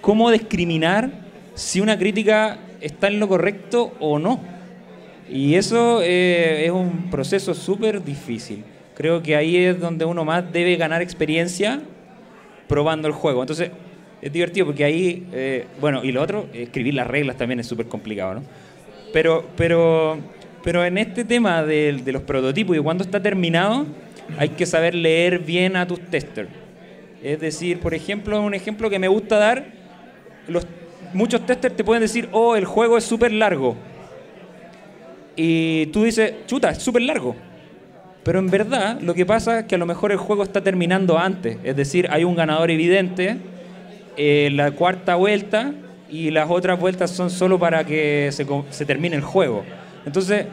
Cómo 0.00 0.30
discriminar 0.30 1.10
si 1.52 1.82
una 1.82 1.98
crítica 1.98 2.60
está 2.80 3.08
en 3.08 3.20
lo 3.20 3.28
correcto 3.28 3.92
o 4.00 4.18
no. 4.18 4.40
Y 5.28 5.54
eso 5.54 6.00
eh, 6.00 6.64
es 6.64 6.70
un 6.70 7.10
proceso 7.10 7.52
súper 7.52 8.02
difícil. 8.02 8.64
Creo 8.96 9.22
que 9.22 9.36
ahí 9.36 9.54
es 9.54 9.78
donde 9.78 10.06
uno 10.06 10.24
más 10.24 10.50
debe 10.50 10.76
ganar 10.76 11.02
experiencia 11.02 11.82
probando 12.68 13.06
el 13.06 13.12
juego. 13.12 13.42
Entonces, 13.42 13.70
es 14.22 14.32
divertido 14.32 14.64
porque 14.64 14.84
ahí, 14.84 15.26
eh, 15.34 15.66
bueno, 15.78 16.02
y 16.02 16.10
lo 16.10 16.22
otro, 16.22 16.46
escribir 16.54 16.94
las 16.94 17.06
reglas 17.06 17.36
también 17.36 17.60
es 17.60 17.66
súper 17.66 17.84
complicado, 17.84 18.36
¿no? 18.36 18.42
Pero, 19.12 19.44
pero, 19.58 20.16
pero 20.64 20.86
en 20.86 20.96
este 20.96 21.26
tema 21.26 21.62
de, 21.62 22.00
de 22.02 22.12
los 22.12 22.22
prototipos 22.22 22.74
y 22.74 22.80
cuando 22.80 23.04
está 23.04 23.20
terminado, 23.20 23.84
hay 24.38 24.50
que 24.50 24.66
saber 24.66 24.94
leer 24.94 25.38
bien 25.38 25.76
a 25.76 25.86
tus 25.86 26.00
testers. 26.00 26.48
Es 27.22 27.40
decir, 27.40 27.78
por 27.80 27.94
ejemplo, 27.94 28.40
un 28.42 28.54
ejemplo 28.54 28.90
que 28.90 28.98
me 28.98 29.08
gusta 29.08 29.38
dar, 29.38 29.66
los, 30.48 30.66
muchos 31.12 31.46
testers 31.46 31.76
te 31.76 31.84
pueden 31.84 32.02
decir, 32.02 32.28
oh, 32.32 32.56
el 32.56 32.64
juego 32.64 32.98
es 32.98 33.04
súper 33.04 33.32
largo. 33.32 33.76
Y 35.36 35.86
tú 35.86 36.04
dices, 36.04 36.34
chuta, 36.46 36.70
es 36.70 36.78
súper 36.78 37.02
largo. 37.02 37.36
Pero 38.22 38.38
en 38.38 38.50
verdad 38.50 39.00
lo 39.00 39.14
que 39.14 39.26
pasa 39.26 39.60
es 39.60 39.64
que 39.66 39.74
a 39.74 39.78
lo 39.78 39.86
mejor 39.86 40.12
el 40.12 40.18
juego 40.18 40.42
está 40.42 40.62
terminando 40.62 41.18
antes. 41.18 41.58
Es 41.64 41.76
decir, 41.76 42.08
hay 42.10 42.24
un 42.24 42.36
ganador 42.36 42.70
evidente 42.70 43.36
en 44.16 44.56
la 44.56 44.70
cuarta 44.72 45.16
vuelta 45.16 45.72
y 46.10 46.30
las 46.30 46.50
otras 46.50 46.78
vueltas 46.78 47.10
son 47.10 47.30
solo 47.30 47.58
para 47.58 47.84
que 47.84 48.30
se, 48.30 48.84
termine 48.84 49.16
el 49.16 49.22
juego. 49.22 49.64
Entonces, 50.04 50.46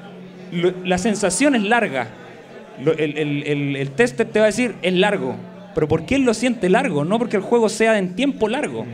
la 0.84 0.97
sensación 0.97 1.55
es 1.55 1.63
larga. 1.63 2.08
El, 2.86 3.18
el- 3.18 3.44
el- 3.44 3.76
el 3.76 3.92
tester 3.92 4.28
te 4.28 4.39
va 4.39 4.46
a 4.46 4.48
decir, 4.48 4.76
es 4.82 4.94
largo. 4.94 5.36
Pero 5.76 5.88
¿por 5.88 6.06
qué 6.06 6.15
él 6.15 6.24
lo 6.24 6.34
siente 6.34 6.70
largo? 6.70 7.06
No 7.06 7.18
porque 7.20 7.38
el 7.38 7.44
juego 7.44 7.70
sea 7.70 7.98
en 7.98 8.15
tiempo 8.15 8.48
largo. 8.48 8.86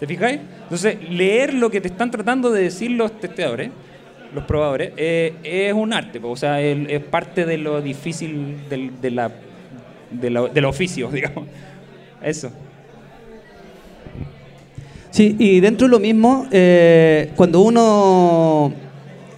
¿Te 0.00 0.06
fijáis? 0.06 0.40
Entonces, 0.64 0.96
leer 1.10 1.54
lo 1.54 1.70
que 1.70 1.80
te 1.80 1.88
están 1.88 2.10
tratando 2.10 2.50
de 2.50 2.62
decir 2.64 2.90
los 2.92 3.18
testeadores, 3.20 3.70
los 4.34 4.44
probadores, 4.44 4.92
eh, 4.96 5.34
es 5.44 5.72
un 5.74 5.92
arte. 5.92 6.18
O 6.22 6.34
sea, 6.36 6.60
es 6.60 7.00
parte 7.04 7.44
de 7.44 7.58
lo 7.58 7.80
difícil 7.82 8.56
del, 8.70 9.00
de 9.00 9.10
la, 9.10 9.30
de 10.10 10.30
la- 10.30 10.48
del 10.48 10.64
oficio, 10.64 11.08
digamos. 11.12 11.44
Eso. 12.22 12.50
Sí, 15.10 15.36
y 15.38 15.60
dentro 15.60 15.86
de 15.86 15.90
lo 15.90 16.00
mismo, 16.00 16.46
eh, 16.50 17.30
cuando 17.36 17.60
uno 17.60 18.72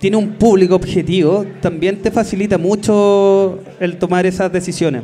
tiene 0.05 0.19
un 0.19 0.33
público 0.33 0.75
objetivo, 0.75 1.47
también 1.63 2.03
te 2.03 2.11
facilita 2.11 2.59
mucho 2.59 3.61
el 3.81 3.97
tomar 3.97 4.27
esas 4.27 4.53
decisiones. 4.53 5.03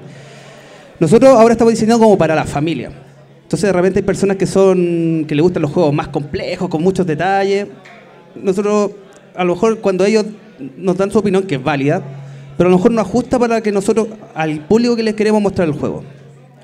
Nosotros 0.98 1.30
ahora 1.30 1.52
estamos 1.52 1.72
diseñando 1.72 2.04
como 2.04 2.18
para 2.18 2.34
la 2.34 2.44
familia. 2.44 2.92
Entonces 3.44 3.66
de 3.66 3.72
repente 3.72 4.00
hay 4.00 4.02
personas 4.02 4.36
que 4.36 4.44
son 4.44 5.24
que 5.26 5.34
les 5.34 5.42
gustan 5.42 5.62
los 5.62 5.70
juegos 5.70 5.94
más 5.94 6.08
complejos, 6.08 6.68
con 6.68 6.82
muchos 6.82 7.06
detalles. 7.06 7.68
Nosotros, 8.34 8.90
a 9.34 9.42
lo 9.42 9.54
mejor 9.54 9.78
cuando 9.78 10.04
ellos 10.04 10.26
nos 10.76 10.98
dan 10.98 11.10
su 11.10 11.18
opinión, 11.18 11.44
que 11.44 11.54
es 11.54 11.64
válida, 11.64 12.02
pero 12.58 12.68
a 12.68 12.70
lo 12.70 12.76
mejor 12.76 12.90
no 12.90 13.00
ajusta 13.00 13.38
para 13.38 13.62
que 13.62 13.72
nosotros, 13.72 14.06
al 14.34 14.66
público 14.66 14.96
que 14.96 15.02
les 15.02 15.14
queremos 15.14 15.40
mostrar 15.40 15.66
el 15.66 15.72
juego. 15.72 16.04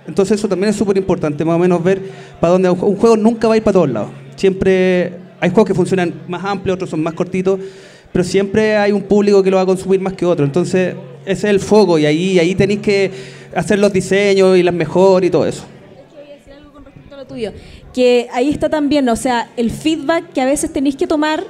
Entonces 0.07 0.39
eso 0.39 0.47
también 0.47 0.69
es 0.69 0.77
súper 0.77 0.99
importante, 0.99 1.43
más 1.43 1.57
o 1.57 1.59
menos 1.59 1.83
ver 1.83 2.03
para 2.39 2.53
dónde 2.53 2.69
un 2.69 2.97
juego 2.97 3.17
nunca 3.17 3.49
va 3.49 3.55
a 3.55 3.57
ir 3.57 3.63
para 3.63 3.73
todos 3.73 3.89
lados. 3.89 4.11
Siempre 4.35 5.15
hay 5.41 5.49
juegos 5.49 5.69
que 5.69 5.75
funcionan 5.75 6.13
más 6.29 6.45
amplios, 6.45 6.75
otros 6.75 6.91
son 6.91 7.03
más 7.03 7.15
cortitos, 7.15 7.61
pero 8.13 8.25
siempre 8.25 8.77
hay 8.77 8.93
un 8.93 9.03
público 9.03 9.43
que 9.43 9.51
lo 9.51 9.57
va 9.57 9.63
a 9.63 9.67
consumir 9.67 10.01
más 10.01 10.15
que 10.15 10.25
otro. 10.25 10.45
Entonces 10.45 10.95
ese 11.27 11.33
es 11.33 11.45
el 11.45 11.61
foco 11.61 11.99
y 11.99 12.07
ahí, 12.07 12.39
ahí 12.39 12.55
tenéis 12.55 12.81
que 12.81 13.11
hacer 13.55 13.79
los 13.79 13.93
diseños 13.93 14.57
y 14.57 14.63
las 14.63 14.75
mejores 14.75 15.29
y 15.29 15.31
todo 15.31 15.47
eso. 15.47 15.65
decir 16.39 16.53
algo 16.53 16.73
con 16.73 16.85
respecto 16.85 17.15
a 17.15 17.19
lo 17.19 17.27
tuyo. 17.27 17.53
Que 17.93 18.29
ahí 18.33 18.51
está 18.51 18.69
también, 18.69 19.09
o 19.09 19.17
sea, 19.17 19.51
el 19.57 19.71
feedback 19.71 20.33
que 20.33 20.41
a 20.41 20.47
veces 20.47 20.73
tenéis 20.73 20.97
que 20.97 21.07
tomar 21.07 21.43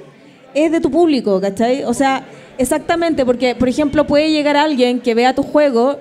es 0.54 0.72
de 0.72 0.80
tu 0.80 0.90
público, 0.90 1.40
¿cachai? 1.40 1.84
O 1.84 1.92
sea, 1.92 2.24
exactamente, 2.56 3.26
porque, 3.26 3.54
por 3.54 3.68
ejemplo, 3.68 4.06
puede 4.06 4.30
llegar 4.30 4.56
alguien 4.56 5.00
que 5.00 5.14
vea 5.14 5.34
tu 5.34 5.42
juego, 5.42 5.98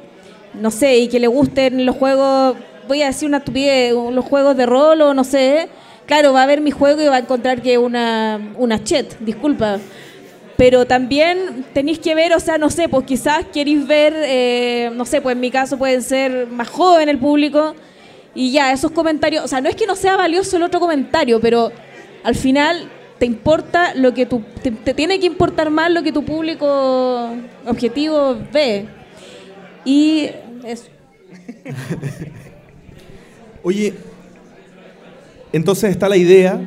no 0.53 0.71
sé, 0.71 0.99
y 0.99 1.07
que 1.09 1.19
le 1.19 1.27
gusten 1.27 1.85
los 1.85 1.95
juegos, 1.97 2.55
voy 2.87 3.01
a 3.01 3.07
decir 3.07 3.27
una 3.27 3.37
estupidez, 3.37 3.93
los 3.93 4.23
juegos 4.23 4.55
de 4.55 4.65
rol 4.65 5.01
o 5.01 5.13
no 5.13 5.23
sé. 5.23 5.67
Claro, 6.05 6.31
va 6.33 6.43
a 6.43 6.45
ver 6.45 6.61
mi 6.61 6.71
juego 6.71 7.01
y 7.01 7.07
va 7.07 7.15
a 7.15 7.19
encontrar 7.19 7.61
que 7.61 7.77
una, 7.77 8.53
una 8.57 8.83
chet, 8.83 9.17
disculpa. 9.19 9.79
Pero 10.57 10.85
también 10.85 11.65
tenéis 11.73 11.99
que 11.99 12.15
ver, 12.15 12.33
o 12.33 12.39
sea, 12.39 12.57
no 12.57 12.69
sé, 12.69 12.87
pues 12.87 13.05
quizás 13.05 13.45
queréis 13.53 13.85
ver, 13.85 14.13
eh, 14.15 14.89
no 14.95 15.05
sé, 15.05 15.21
pues 15.21 15.35
en 15.35 15.41
mi 15.41 15.51
caso 15.51 15.77
pueden 15.77 16.01
ser 16.01 16.47
más 16.47 16.69
joven 16.69 17.09
el 17.09 17.19
público 17.19 17.75
y 18.33 18.51
ya, 18.51 18.71
esos 18.71 18.91
comentarios, 18.91 19.43
o 19.43 19.47
sea, 19.47 19.61
no 19.61 19.69
es 19.69 19.75
que 19.75 19.87
no 19.87 19.95
sea 19.95 20.17
valioso 20.17 20.57
el 20.57 20.63
otro 20.63 20.79
comentario, 20.79 21.39
pero 21.39 21.71
al 22.23 22.35
final 22.35 22.89
te 23.17 23.25
importa 23.25 23.93
lo 23.95 24.13
que 24.13 24.25
tu, 24.25 24.41
te, 24.61 24.71
te 24.71 24.93
tiene 24.93 25.19
que 25.19 25.25
importar 25.25 25.69
más 25.69 25.89
lo 25.89 26.03
que 26.03 26.11
tu 26.11 26.23
público 26.23 27.29
objetivo 27.65 28.37
ve. 28.51 28.87
Y 29.85 30.29
eso. 30.65 30.87
Oye, 33.63 33.93
entonces 35.53 35.91
está 35.91 36.09
la 36.09 36.17
idea, 36.17 36.59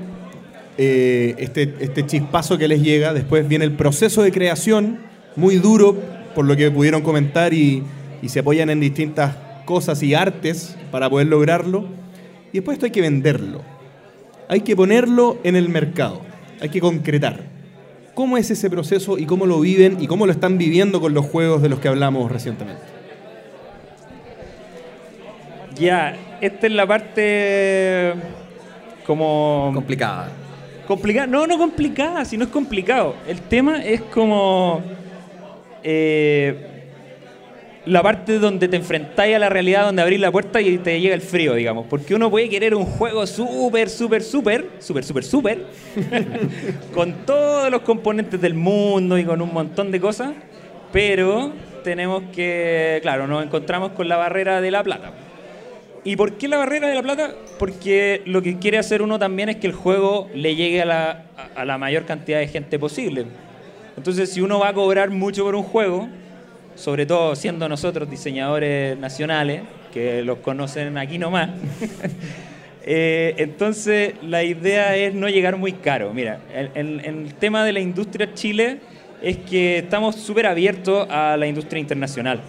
eh, 0.79 1.35
este, 1.39 1.75
este 1.81 2.07
chispazo 2.07 2.57
que 2.57 2.69
les 2.69 2.83
llega, 2.83 3.13
después 3.13 3.47
viene 3.49 3.65
el 3.65 3.73
proceso 3.73 4.23
de 4.23 4.31
creación, 4.31 5.01
muy 5.35 5.57
duro, 5.57 5.97
por 6.35 6.45
lo 6.45 6.57
que 6.57 6.71
pudieron 6.71 7.03
comentar 7.03 7.53
y, 7.53 7.83
y 8.23 8.29
se 8.29 8.41
apoyan 8.41 8.71
en 8.71 8.79
distintas 8.79 9.37
cosas 9.65 10.03
y 10.03 10.15
artes 10.15 10.77
para 10.93 11.11
poder 11.11 11.27
lograrlo. 11.27 11.85
Y 12.53 12.59
después 12.59 12.77
esto 12.77 12.87
hay 12.87 12.93
que 12.93 13.01
venderlo, 13.01 13.61
hay 14.49 14.61
que 14.61 14.77
ponerlo 14.77 15.39
en 15.43 15.57
el 15.57 15.69
mercado, 15.69 16.23
hay 16.61 16.69
que 16.69 16.81
concretar. 16.81 17.43
¿Cómo 18.15 18.39
es 18.39 18.51
ese 18.51 18.71
proceso 18.71 19.19
y 19.19 19.27
cómo 19.27 19.47
lo 19.47 19.61
viven 19.61 19.99
y 20.01 20.07
cómo 20.07 20.27
lo 20.27 20.33
están 20.33 20.59
viviendo 20.59 21.01
con 21.01 21.13
los 21.13 21.27
juegos 21.27 21.61
de 21.61 21.69
los 21.69 21.81
que 21.81 21.89
hablamos 21.89 22.31
recientemente? 22.31 22.83
Ya, 25.77 26.17
esta 26.41 26.67
es 26.67 26.73
la 26.73 26.87
parte 26.87 28.15
como... 29.07 29.71
Complicada. 29.75 30.31
Complicada, 30.89 31.27
no, 31.27 31.47
no 31.47 31.59
complicada, 31.59 32.25
si 32.25 32.39
no 32.39 32.45
es 32.45 32.51
complicado. 32.51 33.15
El 33.29 33.43
tema 33.43 33.85
es 33.85 34.01
como 34.01 34.81
eh, 35.83 36.55
la 37.85 38.03
parte 38.03 38.39
donde 38.39 38.69
te 38.69 38.77
enfrentáis 38.77 39.37
a 39.37 39.39
la 39.39 39.51
realidad, 39.51 39.85
donde 39.85 40.01
abrís 40.01 40.19
la 40.19 40.33
puerta 40.33 40.63
y 40.63 40.79
te 40.79 40.99
llega 40.99 41.15
el 41.15 41.21
frío, 41.21 41.53
digamos. 41.53 41.85
Porque 41.91 42.15
uno 42.15 42.31
puede 42.31 42.49
querer 42.49 42.75
un 42.75 42.87
juego 42.87 43.27
súper, 43.27 43.91
súper, 43.91 44.23
súper, 44.23 44.65
súper, 44.79 45.05
súper, 45.05 45.25
súper, 45.25 45.67
con 46.95 47.13
todos 47.27 47.71
los 47.71 47.83
componentes 47.83 48.41
del 48.41 48.55
mundo 48.55 49.19
y 49.19 49.27
con 49.27 49.43
un 49.43 49.53
montón 49.53 49.91
de 49.91 50.01
cosas, 50.01 50.33
pero 50.91 51.53
tenemos 51.85 52.23
que, 52.35 52.99
claro, 53.03 53.27
nos 53.27 53.45
encontramos 53.45 53.93
con 53.93 54.09
la 54.09 54.17
barrera 54.17 54.63
de 54.63 54.71
la 54.71 54.83
plata. 54.83 55.13
¿Y 56.05 56.17
por 56.17 56.35
qué 56.39 56.49
la 56.49 56.57
barrera 56.59 56.89
de 56.89 56.95
la 56.95 57.03
plata? 57.03 57.35
Porque 57.59 58.23
lo 58.25 58.41
que 58.43 58.59
quiere 58.59 58.79
hacer 58.79 59.03
uno 59.03 59.19
también 59.19 59.49
es 59.49 59.57
que 59.57 59.67
el 59.67 59.73
juego 59.73 60.29
le 60.35 60.55
llegue 60.55 60.83
a 60.83 60.85
la, 60.87 61.25
a- 61.57 61.65
la 61.65 61.77
mayor 61.79 62.05
cantidad 62.07 62.39
de 62.39 62.47
gente 62.49 62.79
posible. 62.79 63.27
Entonces, 63.97 64.31
si 64.33 64.41
uno 64.41 64.59
va 64.61 64.69
a 64.69 64.73
cobrar 64.75 65.11
mucho 65.11 65.45
por 65.45 65.55
un 65.55 65.65
juego, 65.65 66.09
sobre 66.77 67.05
todo 67.05 67.35
siendo 67.35 67.69
nosotros 67.69 68.09
diseñadores 68.09 68.97
nacionales, 68.99 69.63
que 69.93 70.23
los 70.23 70.39
conocen 70.39 70.97
aquí 70.99 71.19
nomás, 71.19 71.51
eh, 72.85 73.35
entonces 73.39 74.15
la 74.23 74.45
idea 74.45 74.97
es 74.97 75.15
no 75.15 75.29
llegar 75.29 75.57
muy 75.57 75.73
caro. 75.73 76.15
Mira, 76.15 76.41
el, 76.55 76.71
el- 76.75 77.05
el 77.05 77.35
tema 77.35 77.65
de 77.65 77.73
la 77.73 77.81
industria 77.81 78.33
Chile 78.35 78.79
es 79.21 79.37
que 79.39 79.79
estamos 79.79 80.15
súper 80.17 80.47
abiertos 80.47 81.09
a 81.11 81.37
la 81.37 81.47
industria 81.47 81.81
internacional. 81.81 82.41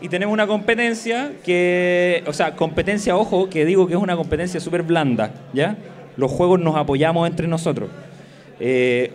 Y 0.00 0.08
tenemos 0.08 0.32
una 0.32 0.46
competencia 0.46 1.32
que, 1.44 2.22
o 2.26 2.32
sea, 2.32 2.56
competencia, 2.56 3.16
ojo, 3.16 3.50
que 3.50 3.66
digo 3.66 3.86
que 3.86 3.94
es 3.94 4.00
una 4.00 4.16
competencia 4.16 4.58
súper 4.58 4.82
blanda, 4.82 5.32
¿ya? 5.52 5.76
Los 6.16 6.30
juegos 6.30 6.58
nos 6.58 6.76
apoyamos 6.76 7.28
entre 7.28 7.46
nosotros. 7.46 7.90
Eh, 8.60 9.12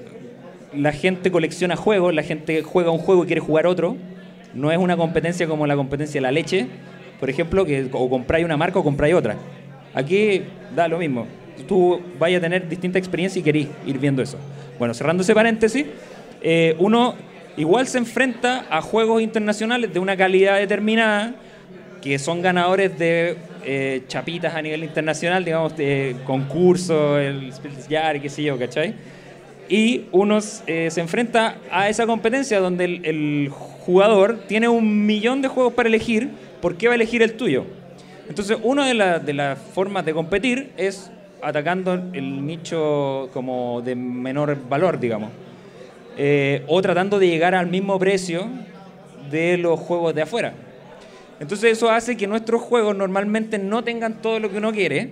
la 0.73 0.91
gente 0.91 1.31
colecciona 1.31 1.75
juegos, 1.75 2.13
la 2.13 2.21
gente 2.21 2.61
juega 2.61 2.91
un 2.91 2.99
juego 2.99 3.23
y 3.23 3.27
quiere 3.27 3.41
jugar 3.41 3.65
otro. 3.65 3.97
No 4.53 4.71
es 4.71 4.77
una 4.77 4.95
competencia 4.95 5.47
como 5.47 5.65
la 5.65 5.75
competencia 5.75 6.19
de 6.19 6.21
la 6.21 6.31
leche, 6.31 6.67
por 7.19 7.29
ejemplo, 7.29 7.65
que 7.65 7.89
o 7.91 8.09
compráis 8.09 8.45
una 8.45 8.57
marca 8.57 8.77
o 8.77 8.83
compráis 8.83 9.15
otra. 9.15 9.37
Aquí 9.93 10.43
da 10.75 10.87
lo 10.87 10.99
mismo. 10.99 11.25
Tú 11.67 11.99
vayas 12.19 12.39
a 12.39 12.41
tener 12.41 12.69
distinta 12.69 12.99
experiencia 12.99 13.39
y 13.39 13.43
querís 13.43 13.67
ir 13.87 13.97
viendo 13.97 14.21
eso. 14.21 14.37
Bueno, 14.77 14.93
cerrando 14.93 15.23
ese 15.23 15.33
paréntesis, 15.33 15.85
eh, 16.41 16.75
uno 16.77 17.15
igual 17.57 17.87
se 17.87 17.97
enfrenta 17.97 18.65
a 18.69 18.81
juegos 18.81 19.21
internacionales 19.21 19.93
de 19.93 19.99
una 19.99 20.15
calidad 20.17 20.57
determinada 20.57 21.33
que 22.01 22.19
son 22.19 22.41
ganadores 22.41 22.97
de 22.99 23.37
eh, 23.63 24.03
chapitas 24.07 24.53
a 24.53 24.61
nivel 24.61 24.83
internacional, 24.83 25.43
digamos, 25.43 25.75
de 25.75 26.15
concursos, 26.25 27.19
el 27.19 27.51
Spilsjar, 27.51 28.21
qué 28.21 28.29
sé 28.29 28.43
yo, 28.43 28.59
¿cachai? 28.59 28.93
Y 29.67 30.03
uno 30.11 30.37
eh, 30.67 30.89
se 30.91 31.01
enfrenta 31.01 31.57
a 31.71 31.89
esa 31.89 32.05
competencia 32.05 32.59
donde 32.59 32.85
el, 32.85 33.05
el 33.05 33.49
jugador 33.49 34.37
tiene 34.47 34.67
un 34.67 35.05
millón 35.07 35.41
de 35.41 35.47
juegos 35.47 35.73
para 35.73 35.89
elegir, 35.89 36.29
¿por 36.61 36.75
qué 36.77 36.87
va 36.87 36.93
a 36.93 36.95
elegir 36.95 37.23
el 37.23 37.33
tuyo? 37.33 37.65
Entonces, 38.29 38.57
una 38.61 38.85
de, 38.85 38.93
la- 38.93 39.19
de 39.19 39.33
las 39.33 39.57
formas 39.57 40.05
de 40.05 40.13
competir 40.13 40.71
es 40.77 41.11
atacando 41.41 41.93
el 42.13 42.45
nicho 42.45 43.29
como 43.33 43.81
de 43.81 43.95
menor 43.95 44.57
valor, 44.69 44.99
digamos. 44.99 45.29
Eh, 46.17 46.63
o 46.67 46.81
tratando 46.81 47.19
de 47.19 47.27
llegar 47.27 47.55
al 47.55 47.67
mismo 47.67 47.99
precio 47.99 48.47
de 49.29 49.57
los 49.57 49.79
juegos 49.79 50.15
de 50.15 50.21
afuera. 50.21 50.53
Entonces 51.39 51.73
eso 51.73 51.89
hace 51.89 52.15
que 52.15 52.27
nuestros 52.27 52.61
juegos 52.61 52.95
normalmente 52.95 53.57
no 53.57 53.83
tengan 53.83 54.21
todo 54.21 54.39
lo 54.39 54.49
que 54.49 54.57
uno 54.57 54.71
quiere, 54.71 55.09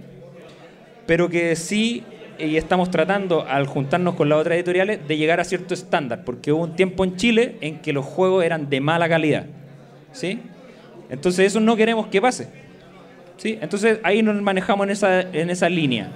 pero 1.06 1.30
que 1.30 1.56
sí 1.56 2.04
y 2.40 2.58
estamos 2.58 2.90
tratando, 2.90 3.46
al 3.48 3.68
juntarnos 3.68 4.16
con 4.16 4.30
las 4.30 4.40
otras 4.40 4.56
editoriales, 4.56 5.08
de 5.08 5.18
llegar 5.18 5.40
a 5.40 5.44
cierto 5.44 5.74
estándar, 5.74 6.24
porque 6.26 6.52
hubo 6.52 6.64
un 6.64 6.76
tiempo 6.76 7.04
en 7.04 7.16
Chile 7.16 7.58
en 7.62 7.80
que 7.80 7.94
los 7.94 8.06
juegos 8.06 8.44
eran 8.44 8.70
de 8.70 8.82
mala 8.82 9.08
calidad. 9.08 9.46
¿Sí? 10.12 10.40
Entonces 11.10 11.48
eso 11.48 11.60
no 11.60 11.76
queremos 11.76 12.08
que 12.08 12.22
pase. 12.22 12.48
¿Sí? 13.38 13.58
Entonces 13.62 14.00
ahí 14.04 14.22
nos 14.22 14.42
manejamos 14.42 14.86
en 14.86 14.92
esa, 14.92 15.22
en 15.22 15.50
esa 15.50 15.70
línea. 15.70 16.10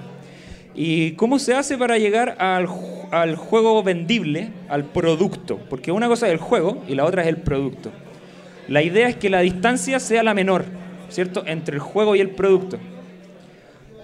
¿Y 0.80 1.14
cómo 1.14 1.40
se 1.40 1.54
hace 1.54 1.76
para 1.76 1.98
llegar 1.98 2.36
al, 2.38 2.68
al 3.10 3.34
juego 3.34 3.82
vendible, 3.82 4.50
al 4.68 4.84
producto? 4.84 5.58
Porque 5.68 5.90
una 5.90 6.06
cosa 6.06 6.28
es 6.28 6.34
el 6.34 6.38
juego 6.38 6.84
y 6.86 6.94
la 6.94 7.04
otra 7.04 7.22
es 7.22 7.28
el 7.28 7.38
producto. 7.38 7.90
La 8.68 8.80
idea 8.80 9.08
es 9.08 9.16
que 9.16 9.28
la 9.28 9.40
distancia 9.40 9.98
sea 9.98 10.22
la 10.22 10.34
menor, 10.34 10.66
¿cierto? 11.08 11.42
Entre 11.46 11.74
el 11.74 11.80
juego 11.80 12.14
y 12.14 12.20
el 12.20 12.30
producto. 12.30 12.78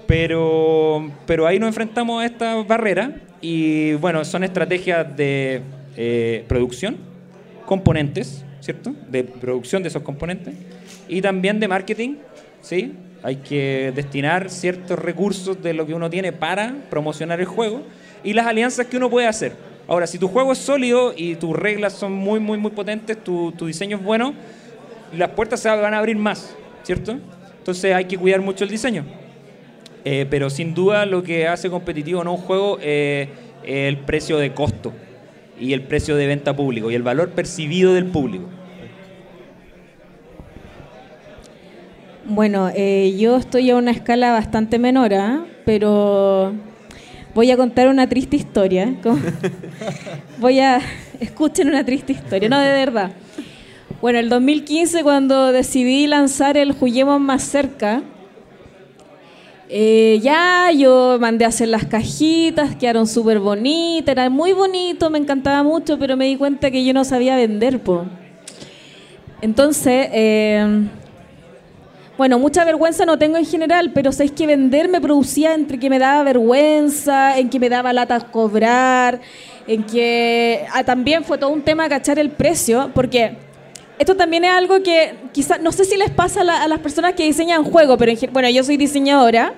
Pero, 0.09 1.13
pero 1.27 1.47
ahí 1.47 1.61
nos 1.61 1.69
enfrentamos 1.69 2.21
a 2.21 2.27
esta 2.27 2.61
barrera 2.65 3.21
y 3.41 3.93
bueno, 3.93 4.25
son 4.25 4.43
estrategias 4.43 5.17
de 5.17 5.63
eh, 5.97 6.45
producción, 6.49 6.97
componentes, 7.67 8.45
¿cierto? 8.59 8.97
De 9.09 9.23
producción 9.23 9.85
de 9.85 9.91
esos 9.91 10.03
componentes 10.03 10.57
y 11.07 11.23
también 11.23 11.61
de 11.61 11.69
marketing, 11.69 12.17
¿sí? 12.63 12.95
Hay 13.25 13.37
que 13.37 13.91
destinar 13.97 14.51
ciertos 14.51 14.99
recursos 14.99 15.63
de 15.63 15.73
lo 15.73 15.87
que 15.87 15.95
uno 15.95 16.11
tiene 16.11 16.31
para 16.31 16.75
promocionar 16.91 17.41
el 17.41 17.47
juego 17.47 17.81
y 18.23 18.35
las 18.35 18.47
alianzas 18.47 18.87
que 18.87 18.99
uno 18.99 19.09
puede 19.09 19.27
hacer. 19.27 19.55
Ahora, 19.89 20.07
si 20.07 20.19
tu 20.19 20.29
juego 20.29 20.53
es 20.53 20.59
sólido 20.59 21.15
y 21.17 21.35
tus 21.37 21.57
reglas 21.57 21.95
son 21.95 22.13
muy, 22.13 22.39
muy, 22.39 22.59
muy 22.59 22.71
potentes, 22.71 23.25
tu, 23.25 23.51
tu 23.53 23.65
diseño 23.65 23.97
es 23.97 24.05
bueno, 24.05 24.35
las 25.17 25.31
puertas 25.31 25.61
se 25.61 25.71
van 25.71 25.95
a 25.95 25.99
abrir 25.99 26.17
más, 26.17 26.55
¿cierto? 26.83 27.19
Entonces 27.59 27.95
hay 27.95 28.05
que 28.05 28.19
cuidar 28.19 28.43
mucho 28.43 28.63
el 28.63 28.69
diseño. 28.69 29.07
Eh, 30.05 30.27
pero 30.29 30.51
sin 30.51 30.75
duda 30.75 31.07
lo 31.07 31.23
que 31.23 31.49
hace 31.49 31.71
competitivo 31.71 32.23
no 32.25 32.35
un 32.35 32.43
juego 32.43 32.77
eh, 32.83 33.31
el 33.65 33.97
precio 34.01 34.37
de 34.37 34.53
costo 34.53 34.93
y 35.59 35.73
el 35.73 35.81
precio 35.81 36.15
de 36.17 36.27
venta 36.27 36.55
público 36.55 36.91
y 36.91 36.95
el 36.95 37.03
valor 37.03 37.31
percibido 37.31 37.95
del 37.95 38.05
público. 38.05 38.51
Bueno, 42.27 42.71
eh, 42.75 43.15
yo 43.19 43.37
estoy 43.37 43.71
a 43.71 43.77
una 43.77 43.91
escala 43.91 44.33
bastante 44.33 44.79
menor, 44.79 45.13
¿ah? 45.13 45.45
pero 45.67 46.55
voy 47.35 47.51
a 47.51 47.57
contar 47.59 47.89
una 47.89 48.09
triste 48.09 48.37
historia. 48.37 48.95
voy 50.39 50.59
a... 50.61 50.81
Escuchen 51.21 51.69
una 51.69 51.85
triste 51.85 52.15
historia, 52.15 52.49
no, 52.49 52.59
de 52.59 52.71
verdad. 52.71 53.13
Bueno, 54.01 54.19
el 54.19 54.31
2015 54.31 55.03
cuando 55.03 55.53
decidí 55.53 56.07
lanzar 56.07 56.57
el 56.57 56.73
Juguemos 56.73 57.21
Más 57.21 57.43
Cerca, 57.43 58.03
eh, 59.69 60.19
ya 60.23 60.71
yo 60.73 61.19
mandé 61.21 61.45
a 61.45 61.49
hacer 61.49 61.69
las 61.69 61.85
cajitas, 61.85 62.75
quedaron 62.77 63.07
súper 63.07 63.39
bonitas, 63.39 64.13
era 64.13 64.31
muy 64.31 64.53
bonito, 64.53 65.11
me 65.11 65.19
encantaba 65.19 65.63
mucho, 65.63 65.99
pero 65.99 66.17
me 66.17 66.25
di 66.25 66.37
cuenta 66.37 66.71
que 66.71 66.83
yo 66.87 66.95
no 66.95 67.05
sabía 67.05 67.37
vender. 67.37 67.81
Po. 67.81 68.07
Entonces, 69.43 70.09
eh, 70.11 70.87
bueno, 72.17 72.39
mucha 72.39 72.65
vergüenza 72.65 73.05
no 73.05 73.19
tengo 73.19 73.37
en 73.37 73.45
general, 73.45 73.91
pero 73.93 74.13
sabéis 74.13 74.33
que 74.33 74.47
vender 74.47 74.89
me 74.89 75.01
producía 75.01 75.53
entre 75.55 75.79
que 75.79 75.91
me 75.91 75.99
daba 75.99 76.23
vergüenza, 76.23 77.37
en 77.39 77.51
que 77.51 77.59
me 77.59 77.69
daba 77.69 77.93
lata 77.93 78.21
cobrar, 78.21 79.21
en 79.67 79.83
que 79.85 80.65
ah, 80.73 80.85
también 80.85 81.25
fue 81.25 81.39
todo 81.39 81.51
un 81.51 81.63
tema 81.63 81.89
cachar 81.89 82.21
el 82.21 82.31
precio, 82.31 82.91
porque 82.95 83.37
esto 83.99 84.17
también 84.17 84.45
es 84.45 84.53
algo 84.53 84.81
que 84.83 85.15
quizás, 85.33 85.61
no 85.61 85.73
sé 85.73 85.85
si 85.85 85.97
les 85.97 86.11
pasa 86.11 86.43
a, 86.43 86.69
las 86.69 86.79
personas 86.79 87.15
que 87.15 87.25
diseñan 87.25 87.65
juegos, 87.65 87.97
pero 87.99 88.13
bueno, 88.33 88.49
yo 88.49 88.63
soy 88.63 88.77
diseñadora 88.77 89.55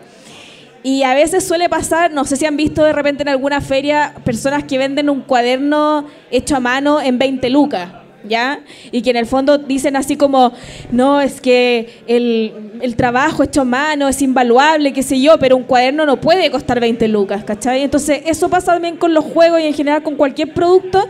y 0.82 1.02
a 1.02 1.12
veces 1.12 1.46
suele 1.46 1.68
pasar, 1.68 2.10
no 2.12 2.24
sé 2.24 2.36
si 2.36 2.46
han 2.46 2.56
visto 2.56 2.84
de 2.84 2.92
repente 2.92 3.22
en 3.22 3.28
alguna 3.28 3.60
feria 3.60 4.14
personas 4.24 4.64
que 4.64 4.78
venden 4.78 5.10
un 5.10 5.20
cuaderno 5.20 6.06
hecho 6.30 6.56
a 6.56 6.60
mano 6.60 7.02
en 7.02 7.18
20 7.18 7.50
lucas. 7.50 8.05
¿Ya? 8.28 8.60
Y 8.90 9.02
que 9.02 9.10
en 9.10 9.16
el 9.16 9.26
fondo 9.26 9.58
dicen 9.58 9.96
así 9.96 10.16
como, 10.16 10.52
no, 10.90 11.20
es 11.20 11.40
que 11.40 12.02
el, 12.06 12.78
el, 12.80 12.96
trabajo 12.96 13.42
hecho 13.42 13.62
a 13.62 13.64
mano 13.64 14.08
es 14.08 14.20
invaluable, 14.22 14.92
qué 14.92 15.02
sé 15.02 15.20
yo, 15.20 15.38
pero 15.38 15.56
un 15.56 15.64
cuaderno 15.64 16.06
no 16.06 16.20
puede 16.20 16.50
costar 16.50 16.80
20 16.80 17.08
lucas, 17.08 17.44
¿cachai? 17.44 17.82
Entonces, 17.82 18.22
eso 18.26 18.48
pasa 18.48 18.72
también 18.72 18.96
con 18.96 19.14
los 19.14 19.24
juegos 19.24 19.60
y 19.60 19.64
en 19.64 19.74
general 19.74 20.02
con 20.02 20.16
cualquier 20.16 20.52
producto 20.52 21.06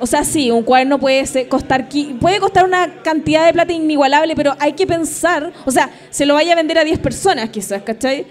o 0.00 0.06
sea, 0.06 0.24
sí, 0.24 0.50
un 0.50 0.62
cuaderno 0.62 0.98
puede 0.98 1.48
costar 1.48 1.88
puede 2.20 2.38
costar 2.38 2.64
una 2.64 3.02
cantidad 3.02 3.46
de 3.46 3.52
plata 3.52 3.72
inigualable, 3.72 4.34
pero 4.36 4.54
hay 4.60 4.72
que 4.72 4.86
pensar, 4.86 5.52
o 5.64 5.70
sea, 5.70 5.90
se 6.10 6.24
lo 6.24 6.34
vaya 6.34 6.52
a 6.52 6.56
vender 6.56 6.78
a 6.78 6.84
10 6.84 6.98
personas 7.00 7.50
quizás, 7.50 7.82
¿cachai? 7.82 8.26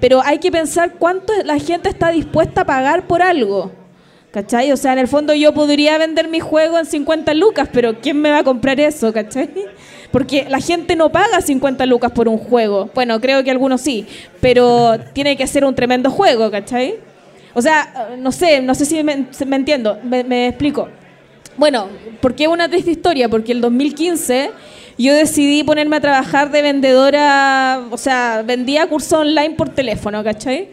Pero 0.00 0.22
hay 0.24 0.38
que 0.38 0.50
pensar 0.50 0.94
cuánto 0.94 1.32
la 1.44 1.58
gente 1.58 1.88
está 1.88 2.10
dispuesta 2.10 2.62
a 2.62 2.64
pagar 2.64 3.06
por 3.06 3.22
algo. 3.22 3.72
¿Cachai? 4.30 4.70
O 4.72 4.76
sea, 4.76 4.92
en 4.92 5.00
el 5.00 5.08
fondo 5.08 5.34
yo 5.34 5.52
podría 5.52 5.98
vender 5.98 6.28
mi 6.28 6.40
juego 6.40 6.78
en 6.78 6.86
50 6.86 7.34
lucas, 7.34 7.68
pero 7.72 8.00
¿quién 8.00 8.20
me 8.20 8.30
va 8.30 8.38
a 8.38 8.44
comprar 8.44 8.78
eso? 8.78 9.12
¿Cachai? 9.12 9.50
Porque 10.12 10.46
la 10.48 10.60
gente 10.60 10.96
no 10.96 11.10
paga 11.10 11.40
50 11.40 11.84
lucas 11.86 12.12
por 12.12 12.28
un 12.28 12.38
juego. 12.38 12.90
Bueno, 12.94 13.20
creo 13.20 13.42
que 13.42 13.50
algunos 13.50 13.80
sí, 13.80 14.06
pero 14.40 14.98
tiene 15.12 15.36
que 15.36 15.46
ser 15.46 15.64
un 15.64 15.74
tremendo 15.74 16.10
juego, 16.10 16.50
¿cachai? 16.50 16.96
O 17.54 17.62
sea, 17.62 18.10
no 18.18 18.30
sé, 18.30 18.60
no 18.60 18.74
sé 18.74 18.84
si 18.84 19.02
me, 19.02 19.26
entiendo, 19.56 19.98
me 20.04 20.48
explico. 20.48 20.88
Bueno, 21.56 21.88
¿por 22.20 22.34
qué 22.34 22.48
una 22.48 22.68
triste 22.68 22.90
historia? 22.90 23.28
Porque 23.28 23.52
el 23.52 23.60
2015 23.60 24.50
yo 24.96 25.14
decidí 25.14 25.64
ponerme 25.64 25.96
a 25.96 26.00
trabajar 26.00 26.50
de 26.50 26.62
vendedora, 26.62 27.82
o 27.90 27.96
sea, 27.96 28.42
vendía 28.46 28.86
cursos 28.86 29.20
online 29.20 29.50
por 29.56 29.68
teléfono, 29.70 30.22
¿cachai? 30.22 30.68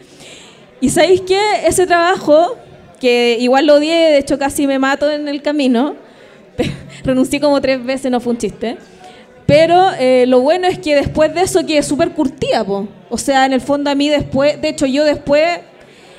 Y 0.80 0.90
sabéis 0.90 1.22
que 1.22 1.40
ese 1.66 1.86
trabajo, 1.86 2.56
que 3.00 3.36
igual 3.40 3.66
lo 3.66 3.74
odié, 3.76 4.10
de 4.10 4.18
hecho 4.18 4.38
casi 4.38 4.66
me 4.66 4.78
mato 4.78 5.10
en 5.10 5.28
el 5.28 5.42
camino, 5.42 5.96
renuncié 7.04 7.40
como 7.40 7.60
tres 7.60 7.84
veces, 7.84 8.10
no 8.10 8.20
fue 8.20 8.32
un 8.32 8.38
chiste. 8.38 8.76
Pero 9.46 9.92
eh, 9.98 10.26
lo 10.28 10.40
bueno 10.40 10.66
es 10.66 10.78
que 10.78 10.94
después 10.94 11.32
de 11.34 11.40
eso 11.40 11.64
quedé 11.64 11.82
súper 11.82 12.10
curtida, 12.10 12.64
po. 12.64 12.86
O 13.08 13.16
sea, 13.16 13.46
en 13.46 13.54
el 13.54 13.62
fondo 13.62 13.90
a 13.90 13.94
mí 13.94 14.10
después, 14.10 14.60
de 14.60 14.68
hecho 14.68 14.84
yo 14.84 15.04
después 15.04 15.60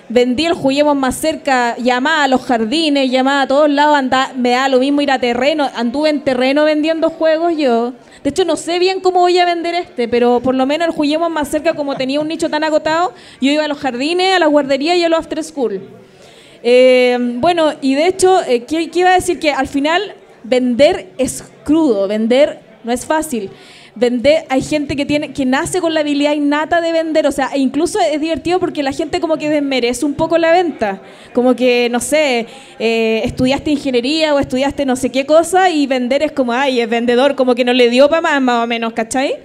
vendí 0.09 0.47
el 0.47 0.53
Juguemos 0.53 0.95
más 0.95 1.15
cerca, 1.15 1.77
llamaba 1.77 2.23
a 2.23 2.27
los 2.27 2.41
jardines, 2.41 3.11
llamaba 3.11 3.43
a 3.43 3.47
todos 3.47 3.69
lados, 3.69 3.95
andaba, 3.95 4.31
me 4.35 4.51
da 4.51 4.67
lo 4.67 4.79
mismo 4.79 5.01
ir 5.01 5.11
a 5.11 5.19
terreno, 5.19 5.69
anduve 5.75 6.09
en 6.09 6.23
terreno 6.23 6.65
vendiendo 6.65 7.11
juegos 7.11 7.55
yo. 7.55 7.93
De 8.23 8.31
hecho, 8.31 8.43
no 8.43 8.55
sé 8.57 8.79
bien 8.79 8.99
cómo 8.99 9.19
voy 9.19 9.37
a 9.37 9.45
vender 9.45 9.75
este, 9.75 10.07
pero 10.07 10.39
por 10.39 10.55
lo 10.55 10.65
menos 10.65 10.87
el 10.87 10.93
Juguemos 10.93 11.29
más 11.29 11.47
cerca, 11.49 11.75
como 11.75 11.95
tenía 11.95 12.19
un 12.19 12.27
nicho 12.27 12.49
tan 12.49 12.63
agotado, 12.63 13.13
yo 13.39 13.51
iba 13.51 13.63
a 13.63 13.67
los 13.67 13.77
jardines, 13.77 14.35
a 14.35 14.39
la 14.39 14.47
guardería 14.47 14.95
y 14.95 15.03
a 15.03 15.09
los 15.09 15.19
after 15.19 15.43
school. 15.43 15.79
Eh, 16.63 17.17
bueno, 17.19 17.73
y 17.81 17.95
de 17.95 18.07
hecho, 18.07 18.41
eh, 18.43 18.63
¿qué, 18.65 18.89
¿qué 18.89 18.99
iba 18.99 19.11
a 19.11 19.15
decir? 19.15 19.39
Que 19.39 19.51
al 19.51 19.67
final 19.67 20.15
vender 20.43 21.09
es 21.17 21.43
crudo, 21.63 22.07
vender 22.07 22.59
no 22.83 22.91
es 22.91 23.05
fácil 23.05 23.51
vender, 23.99 24.45
hay 24.49 24.61
gente 24.61 24.95
que 24.95 25.05
tiene 25.05 25.33
que 25.33 25.45
nace 25.45 25.81
con 25.81 25.93
la 25.93 25.99
habilidad 25.99 26.33
innata 26.33 26.79
de 26.79 26.93
vender, 26.93 27.27
o 27.27 27.31
sea, 27.31 27.49
e 27.53 27.59
incluso 27.59 27.99
es 27.99 28.19
divertido 28.21 28.59
porque 28.59 28.81
la 28.81 28.93
gente 28.93 29.19
como 29.19 29.37
que 29.37 29.49
desmerece 29.49 30.05
un 30.05 30.13
poco 30.13 30.37
la 30.37 30.51
venta, 30.51 31.01
como 31.33 31.55
que, 31.55 31.89
no 31.91 31.99
sé, 31.99 32.47
eh, 32.79 33.21
estudiaste 33.25 33.71
ingeniería 33.71 34.33
o 34.33 34.39
estudiaste 34.39 34.85
no 34.85 34.95
sé 34.95 35.09
qué 35.09 35.25
cosa 35.25 35.69
y 35.69 35.85
vender 35.85 36.23
es 36.23 36.31
como, 36.31 36.53
ay, 36.53 36.79
es 36.79 36.89
vendedor, 36.89 37.35
como 37.35 37.55
que 37.55 37.65
no 37.65 37.73
le 37.73 37.89
dio 37.89 38.09
para 38.09 38.21
más, 38.21 38.41
más 38.41 38.63
o 38.63 38.67
menos, 38.67 38.93
¿cachai? 38.93 39.35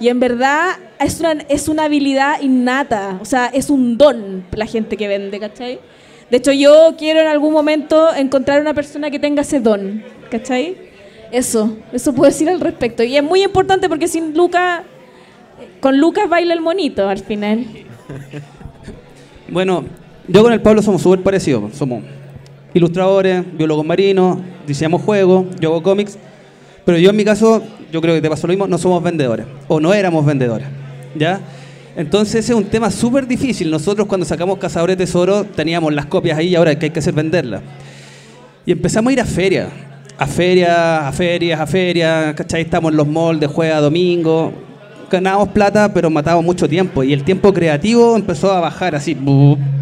Y 0.00 0.08
en 0.08 0.20
verdad 0.20 0.76
es 1.00 1.20
una, 1.20 1.32
es 1.48 1.68
una 1.68 1.84
habilidad 1.84 2.40
innata, 2.40 3.18
o 3.20 3.24
sea, 3.24 3.46
es 3.52 3.68
un 3.68 3.98
don 3.98 4.46
la 4.52 4.66
gente 4.66 4.96
que 4.96 5.06
vende, 5.06 5.38
¿cachai? 5.38 5.80
De 6.30 6.36
hecho, 6.36 6.52
yo 6.52 6.94
quiero 6.98 7.20
en 7.20 7.26
algún 7.26 7.52
momento 7.52 8.14
encontrar 8.14 8.60
una 8.60 8.74
persona 8.74 9.10
que 9.10 9.18
tenga 9.18 9.42
ese 9.42 9.60
don, 9.60 10.02
¿cachai? 10.30 10.76
Eso, 11.32 11.76
eso 11.92 12.12
puedo 12.12 12.30
decir 12.30 12.48
al 12.48 12.60
respecto. 12.60 13.02
Y 13.02 13.16
es 13.16 13.22
muy 13.22 13.42
importante 13.42 13.88
porque 13.88 14.08
sin 14.08 14.36
Lucas, 14.36 14.82
con 15.80 15.98
Lucas 15.98 16.28
baila 16.28 16.54
el 16.54 16.60
monito 16.60 17.08
al 17.08 17.18
final. 17.18 17.64
Bueno, 19.50 19.84
yo 20.26 20.42
con 20.42 20.52
el 20.52 20.60
Pablo 20.60 20.82
somos 20.82 21.00
súper 21.00 21.22
parecidos. 21.22 21.74
Somos 21.74 22.02
ilustradores, 22.74 23.42
biólogos 23.56 23.84
marinos, 23.84 24.38
diseñamos 24.66 25.00
juegos, 25.00 25.46
yo 25.58 25.70
hago 25.70 25.82
cómics. 25.82 26.18
Pero 26.84 26.98
yo 26.98 27.10
en 27.10 27.16
mi 27.16 27.24
caso, 27.24 27.62
yo 27.90 28.00
creo 28.02 28.14
que 28.14 28.20
te 28.20 28.28
pasó 28.28 28.46
lo 28.46 28.52
mismo, 28.52 28.66
no 28.66 28.76
somos 28.76 29.02
vendedores. 29.02 29.46
O 29.68 29.80
no 29.80 29.94
éramos 29.94 30.26
vendedores. 30.26 30.68
¿Ya? 31.14 31.40
Entonces 31.98 32.36
ese 32.36 32.52
es 32.52 32.58
un 32.58 32.64
tema 32.64 32.90
súper 32.90 33.26
difícil. 33.26 33.70
Nosotros 33.70 34.06
cuando 34.06 34.24
sacamos 34.24 34.58
Cazadores 34.58 34.96
de 34.96 35.04
Tesoro 35.04 35.44
teníamos 35.44 35.92
las 35.92 36.06
copias 36.06 36.38
ahí 36.38 36.48
y 36.48 36.54
ahora 36.54 36.78
que 36.78 36.86
hay 36.86 36.90
que 36.90 37.00
hacer 37.00 37.12
venderlas. 37.12 37.60
Y 38.64 38.72
empezamos 38.72 39.10
a 39.10 39.12
ir 39.12 39.20
a 39.20 39.26
ferias 39.26 39.68
a 40.18 40.26
ferias, 40.26 40.76
a 40.76 41.12
ferias, 41.12 41.60
a 41.60 41.66
ferias, 41.66 42.34
¿cachai? 42.34 42.62
Estamos 42.62 42.90
en 42.90 42.96
los 42.96 43.06
malls 43.06 43.38
de 43.38 43.46
jueves 43.46 43.76
a 43.76 43.80
domingo. 43.80 44.52
Ganábamos 45.10 45.48
plata, 45.50 45.94
pero 45.94 46.10
matábamos 46.10 46.44
mucho 46.44 46.68
tiempo. 46.68 47.04
Y 47.04 47.12
el 47.12 47.22
tiempo 47.22 47.52
creativo 47.52 48.16
empezó 48.16 48.52
a 48.52 48.60
bajar 48.60 48.96
así. 48.96 49.16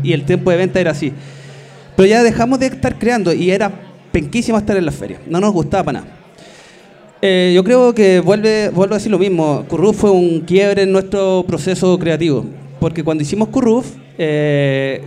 Y 0.02 0.12
el 0.12 0.24
tiempo 0.24 0.50
de 0.50 0.58
venta 0.58 0.78
era 0.78 0.90
así. 0.90 1.12
Pero 1.96 2.06
ya 2.06 2.22
dejamos 2.22 2.58
de 2.60 2.66
estar 2.66 2.98
creando 2.98 3.32
y 3.32 3.50
era 3.50 3.72
penquísimo 4.12 4.58
estar 4.58 4.76
en 4.76 4.84
las 4.84 4.94
ferias. 4.94 5.20
No 5.26 5.40
nos 5.40 5.52
gustaba 5.54 5.84
para 5.84 6.00
nada. 6.00 6.25
Eh, 7.22 7.52
yo 7.54 7.64
creo 7.64 7.94
que 7.94 8.20
vuelvo 8.20 8.94
a 8.94 8.98
decir 8.98 9.10
lo 9.10 9.18
mismo. 9.18 9.64
Curru 9.68 9.92
fue 9.92 10.10
un 10.10 10.40
quiebre 10.40 10.82
en 10.82 10.92
nuestro 10.92 11.44
proceso 11.46 11.98
creativo. 11.98 12.44
porque 12.78 13.02
cuando 13.02 13.22
hicimos 13.22 13.48
Curruf, 13.48 13.86
eh, 14.18 15.00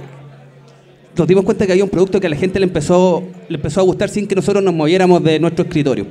nos 1.15 1.27
dimos 1.27 1.45
cuenta 1.45 1.65
que 1.65 1.71
había 1.71 1.83
un 1.83 1.89
producto 1.89 2.19
que 2.19 2.25
a 2.27 2.29
la 2.29 2.35
gente 2.35 2.59
le 2.59 2.65
empezó, 2.65 3.23
le 3.47 3.55
empezó 3.55 3.81
a 3.81 3.83
gustar 3.83 4.09
sin 4.09 4.27
que 4.27 4.35
nosotros 4.35 4.63
nos 4.63 4.73
moviéramos 4.73 5.23
de 5.23 5.39
nuestro 5.39 5.65
escritorio. 5.65 6.07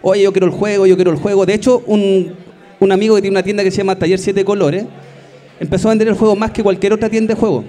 Oye, 0.00 0.22
yo 0.22 0.32
quiero 0.32 0.46
el 0.46 0.52
juego, 0.52 0.86
yo 0.86 0.94
quiero 0.94 1.10
el 1.10 1.16
juego. 1.16 1.44
De 1.44 1.54
hecho, 1.54 1.82
un, 1.86 2.32
un 2.78 2.92
amigo 2.92 3.16
que 3.16 3.22
tiene 3.22 3.34
una 3.34 3.42
tienda 3.42 3.64
que 3.64 3.70
se 3.70 3.78
llama 3.78 3.98
Taller 3.98 4.18
7 4.18 4.44
Colores 4.44 4.84
empezó 5.58 5.88
a 5.88 5.92
vender 5.92 6.08
el 6.08 6.14
juego 6.14 6.36
más 6.36 6.50
que 6.50 6.62
cualquier 6.62 6.92
otra 6.92 7.08
tienda 7.08 7.34
de 7.34 7.40
juego. 7.40 7.64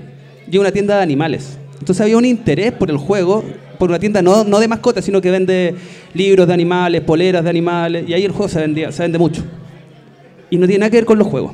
Y 0.50 0.58
una 0.58 0.72
tienda 0.72 0.98
de 0.98 1.04
animales. 1.04 1.58
Entonces 1.80 2.02
había 2.02 2.18
un 2.18 2.26
interés 2.26 2.72
por 2.72 2.90
el 2.90 2.98
juego, 2.98 3.44
por 3.84 3.90
una 3.90 4.00
tienda 4.00 4.22
no, 4.22 4.46
no 4.46 4.62
de 4.62 4.68
mascotas, 4.70 5.04
sino 5.04 5.20
que 5.20 5.30
vende 5.30 5.76
libros 6.14 6.48
de 6.48 6.54
animales, 6.54 7.02
poleras 7.02 7.44
de 7.44 7.50
animales, 7.50 8.06
y 8.08 8.14
ahí 8.14 8.24
el 8.24 8.32
juego 8.32 8.48
se, 8.48 8.62
vendía, 8.62 8.94
se 8.94 9.04
vende 9.04 9.18
mucho. 9.18 9.44
Y 10.50 10.56
no 10.58 10.68
tiene 10.68 10.80
nada 10.80 10.90
que 10.90 10.96
ver 10.96 11.06
con 11.06 11.20
los 11.20 11.28
juegos. 11.28 11.52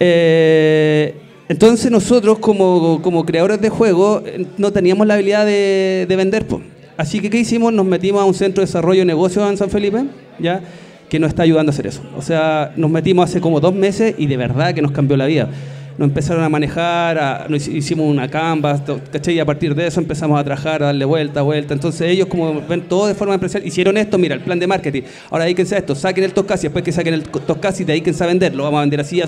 Eh, 0.00 1.14
entonces 1.50 1.90
nosotros 1.90 2.38
como, 2.38 3.02
como 3.02 3.26
creadores 3.26 3.60
de 3.60 3.68
juegos 3.68 4.22
eh, 4.24 4.46
no 4.56 4.72
teníamos 4.72 5.06
la 5.06 5.12
habilidad 5.12 5.44
de, 5.44 6.06
de 6.08 6.16
vender. 6.16 6.46
po. 6.46 6.62
Así 6.96 7.20
que 7.20 7.28
¿qué 7.28 7.36
hicimos? 7.36 7.70
Nos 7.70 7.84
metimos 7.84 8.22
a 8.22 8.24
un 8.24 8.32
centro 8.32 8.62
de 8.62 8.66
desarrollo 8.66 9.00
de 9.00 9.04
negocios 9.04 9.46
en 9.50 9.58
San 9.58 9.68
Felipe, 9.68 10.04
¿ya? 10.38 10.62
que 11.10 11.18
nos 11.18 11.28
está 11.28 11.42
ayudando 11.42 11.68
a 11.68 11.74
hacer 11.74 11.86
eso. 11.86 12.00
O 12.16 12.22
sea, 12.22 12.72
nos 12.76 12.90
metimos 12.90 13.28
hace 13.28 13.42
como 13.42 13.60
dos 13.60 13.74
meses 13.74 14.14
y 14.16 14.26
de 14.26 14.38
verdad 14.38 14.72
que 14.72 14.80
nos 14.80 14.92
cambió 14.92 15.18
la 15.18 15.26
vida. 15.26 15.50
Nos 15.98 16.08
empezaron 16.08 16.44
a 16.44 16.48
manejar, 16.50 17.46
nos 17.48 17.66
hicimos 17.68 18.06
una 18.06 18.28
canvas, 18.28 18.82
¿cachai? 19.10 19.34
Y 19.34 19.40
a 19.40 19.46
partir 19.46 19.74
de 19.74 19.86
eso 19.86 19.98
empezamos 19.98 20.38
a 20.38 20.44
trabajar, 20.44 20.82
a 20.82 20.86
darle 20.86 21.06
vuelta, 21.06 21.40
vuelta. 21.40 21.72
Entonces 21.72 22.02
ellos 22.10 22.26
como 22.28 22.60
ven 22.68 22.82
todo 22.82 23.06
de 23.06 23.14
forma 23.14 23.32
empresarial, 23.34 23.66
hicieron 23.66 23.96
esto, 23.96 24.18
mira, 24.18 24.34
el 24.34 24.42
plan 24.42 24.58
de 24.58 24.66
marketing. 24.66 25.02
Ahora 25.30 25.44
dedíquense 25.44 25.74
a 25.74 25.78
esto, 25.78 25.94
saquen 25.94 26.24
el 26.24 26.32
Toscasi, 26.32 26.64
después 26.64 26.84
que 26.84 26.92
saquen 26.92 27.14
el 27.14 27.22
Toscasi, 27.22 27.84
dedíquense 27.84 28.22
a 28.22 28.26
venderlo, 28.26 28.64
vamos 28.64 28.78
a 28.78 28.80
vender 28.82 29.00
así. 29.00 29.22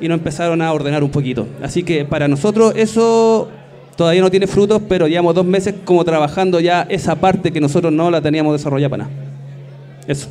Y 0.00 0.08
nos 0.08 0.18
empezaron 0.18 0.62
a 0.62 0.72
ordenar 0.72 1.04
un 1.04 1.10
poquito. 1.10 1.46
Así 1.62 1.82
que 1.82 2.06
para 2.06 2.28
nosotros 2.28 2.72
eso 2.76 3.50
todavía 3.96 4.22
no 4.22 4.30
tiene 4.30 4.46
frutos, 4.46 4.80
pero 4.88 5.06
llevamos 5.06 5.34
dos 5.34 5.44
meses 5.44 5.74
como 5.84 6.04
trabajando 6.04 6.60
ya 6.60 6.86
esa 6.88 7.16
parte 7.16 7.52
que 7.52 7.60
nosotros 7.60 7.92
no 7.92 8.10
la 8.10 8.22
teníamos 8.22 8.52
desarrollada 8.54 8.88
para 8.88 9.04
nada. 9.04 9.14
Eso. 10.06 10.28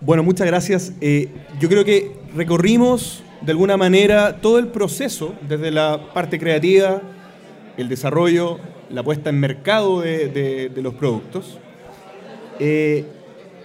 Bueno, 0.00 0.22
muchas 0.22 0.46
gracias. 0.46 0.92
Eh, 1.00 1.28
yo 1.60 1.68
creo 1.68 1.84
que 1.84 2.12
recorrimos 2.34 3.22
de 3.40 3.52
alguna 3.52 3.76
manera 3.76 4.40
todo 4.40 4.58
el 4.58 4.68
proceso, 4.68 5.34
desde 5.48 5.70
la 5.70 6.12
parte 6.12 6.38
creativa, 6.38 7.00
el 7.76 7.88
desarrollo, 7.88 8.58
la 8.90 9.02
puesta 9.02 9.30
en 9.30 9.38
mercado 9.40 10.00
de, 10.00 10.70
los 10.82 10.94
productos. 10.94 11.58
Eh, 12.58 13.04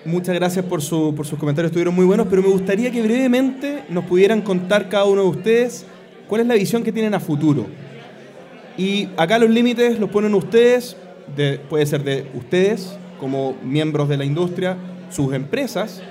muchas 0.06 0.36
gracias 0.36 0.64
por, 0.66 0.82
su- 0.82 1.14
por 1.16 1.26
sus 1.26 1.40
comentarios, 1.40 1.70
estuvieron 1.72 1.96
muy 1.96 2.06
buenos, 2.06 2.28
pero 2.30 2.42
me 2.42 2.50
gustaría 2.50 2.92
que 2.92 3.02
brevemente 3.02 3.84
nos 3.90 4.06
pudieran 4.06 4.42
contar 4.42 4.90
cada 4.90 5.06
uno 5.06 5.24
de 5.24 5.28
ustedes 5.30 5.86
cuál 6.28 6.42
es 6.42 6.48
la 6.48 6.56
visión 6.56 6.84
que 6.84 6.92
tienen 6.92 7.14
a 7.14 7.20
futuro. 7.20 7.66
Y 8.78 9.10
acá 9.18 9.38
los 9.40 9.50
límites 9.50 10.00
los 10.00 10.10
ponen 10.10 10.34
ustedes, 10.36 10.98
de- 11.36 11.58
puede 11.58 11.86
ser 11.86 12.04
de 12.04 12.28
ustedes 12.36 12.96
como 13.20 13.56
miembros 13.64 14.10
de 14.10 14.18
la 14.18 14.26
industria, 14.26 14.78
sus 15.10 15.34
empresas, 15.34 16.02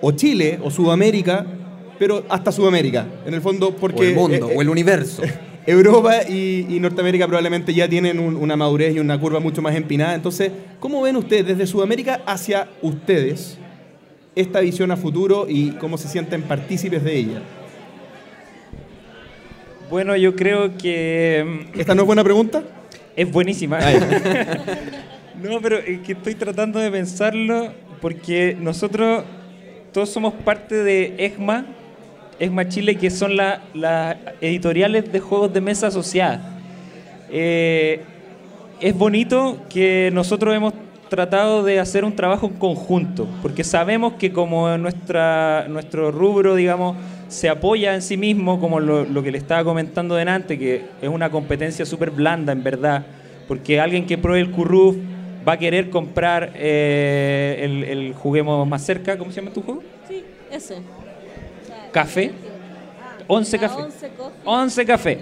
o 0.00 0.12
Chile, 0.12 0.58
o 0.64 0.70
Sudamérica, 0.70 1.44
pero 2.00 2.24
hasta 2.28 2.50
Sudamérica, 2.50 3.06
en 3.26 3.34
el 3.34 3.40
fondo, 3.42 3.76
porque 3.76 4.00
o 4.00 4.02
el 4.02 4.14
mundo, 4.14 4.50
eh, 4.50 4.54
o 4.56 4.60
el 4.62 4.68
universo. 4.68 5.22
Europa 5.66 6.22
y, 6.28 6.66
y 6.68 6.80
Norteamérica 6.80 7.26
probablemente 7.26 7.72
ya 7.74 7.86
tienen 7.88 8.18
un- 8.18 8.34
una 8.36 8.56
madurez 8.56 8.96
y 8.96 8.98
una 8.98 9.20
curva 9.20 9.38
mucho 9.38 9.60
más 9.62 9.76
empinada. 9.76 10.14
Entonces, 10.14 10.50
¿cómo 10.80 11.02
ven 11.02 11.14
ustedes 11.16 11.46
desde 11.46 11.66
Sudamérica 11.66 12.22
hacia 12.26 12.68
ustedes 12.80 13.58
esta 14.34 14.60
visión 14.60 14.90
a 14.90 14.96
futuro 14.96 15.44
y 15.48 15.72
cómo 15.72 15.98
se 15.98 16.08
sienten 16.08 16.42
partícipes 16.42 17.04
de 17.04 17.14
ella? 17.16 17.42
Bueno, 19.90 20.16
yo 20.16 20.34
creo 20.34 20.76
que 20.78 21.68
mm, 21.74 21.78
¿Esta 21.80 21.94
no 21.94 22.02
es 22.02 22.06
buena 22.06 22.24
pregunta? 22.24 22.62
es 23.16 23.30
buenísima. 23.30 23.78
no, 25.42 25.60
pero 25.60 25.76
es 25.78 25.98
que 26.00 26.12
estoy 26.12 26.34
tratando 26.36 26.78
de 26.78 26.90
pensarlo 26.90 27.72
porque 28.00 28.56
nosotros 28.58 29.24
todos 29.92 30.08
somos 30.08 30.32
parte 30.32 30.76
de 30.76 31.14
ESMA, 32.40 32.62
ESMA 32.62 32.68
Chile, 32.68 32.96
que 32.96 33.10
son 33.10 33.36
la- 33.36 33.60
las 33.74 34.16
editoriales 34.40 35.12
de 35.12 35.20
juegos 35.20 35.52
de 35.52 35.60
mesa 35.60 35.88
asociadas. 35.88 36.40
Eh, 37.30 38.00
es 38.80 38.96
bonito 38.96 39.58
que 39.68 40.10
nosotros 40.12 40.54
hemos 40.54 40.72
tratado 41.08 41.62
de 41.64 41.78
hacer 41.80 42.04
un 42.04 42.14
trabajo 42.14 42.46
en 42.46 42.54
conjunto, 42.54 43.26
porque 43.42 43.64
sabemos 43.64 44.14
que 44.14 44.32
como 44.32 44.76
nuestra, 44.78 45.66
nuestro 45.68 46.10
rubro, 46.12 46.54
digamos, 46.54 46.96
se 47.28 47.48
apoya 47.48 47.94
en 47.94 48.02
sí 48.02 48.16
mismo, 48.16 48.60
como 48.60 48.80
lo, 48.80 49.04
lo 49.04 49.22
que 49.22 49.30
le 49.32 49.38
estaba 49.38 49.64
comentando 49.64 50.14
delante, 50.14 50.58
que 50.58 50.82
es 51.02 51.08
una 51.08 51.30
competencia 51.30 51.84
súper 51.84 52.10
blanda, 52.10 52.52
en 52.52 52.62
verdad, 52.62 53.04
porque 53.48 53.80
alguien 53.80 54.06
que 54.06 54.18
pruebe 54.18 54.40
el 54.40 54.50
Curruf 54.52 54.96
va 55.46 55.52
a 55.54 55.56
querer 55.58 55.90
comprar 55.90 56.52
eh, 56.54 57.60
el, 57.62 57.84
el 57.84 58.14
Juguemos 58.14 58.66
Más 58.68 58.82
Cerca, 58.84 59.18
¿cómo 59.18 59.30
se 59.32 59.40
llama 59.40 59.52
tu 59.52 59.62
juego? 59.62 59.82
Sí, 60.08 60.24
ese. 60.50 60.76
Café. 61.92 62.32
11 63.26 63.56
La 63.58 63.68
café. 63.68 63.82
11 63.82 64.08
coffee. 64.16 64.32
11 64.44 64.86
café. 64.86 65.18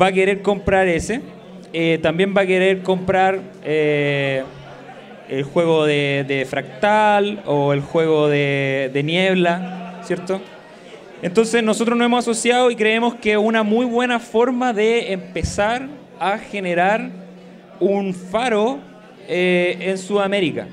Va 0.00 0.06
a 0.06 0.12
querer 0.12 0.42
comprar 0.42 0.88
ese. 0.88 1.20
Eh, 1.72 1.98
también 2.02 2.34
va 2.36 2.42
a 2.42 2.46
querer 2.46 2.82
comprar 2.82 3.40
eh, 3.64 4.42
el 5.28 5.44
juego 5.44 5.84
de, 5.84 6.24
de 6.26 6.44
fractal 6.46 7.42
o 7.46 7.72
el 7.72 7.80
juego 7.80 8.28
de, 8.28 8.90
de 8.92 9.02
niebla, 9.02 10.00
¿cierto? 10.04 10.40
Entonces 11.22 11.62
nosotros 11.62 11.96
nos 11.98 12.06
hemos 12.06 12.24
asociado 12.24 12.70
y 12.70 12.76
creemos 12.76 13.14
que 13.16 13.32
es 13.32 13.38
una 13.38 13.62
muy 13.62 13.84
buena 13.84 14.18
forma 14.18 14.72
de 14.72 15.12
empezar 15.12 15.86
a 16.18 16.38
generar 16.38 17.10
un 17.78 18.14
faro 18.14 18.78
eh, 19.28 19.76
en 19.80 19.98
Sudamérica. 19.98 20.66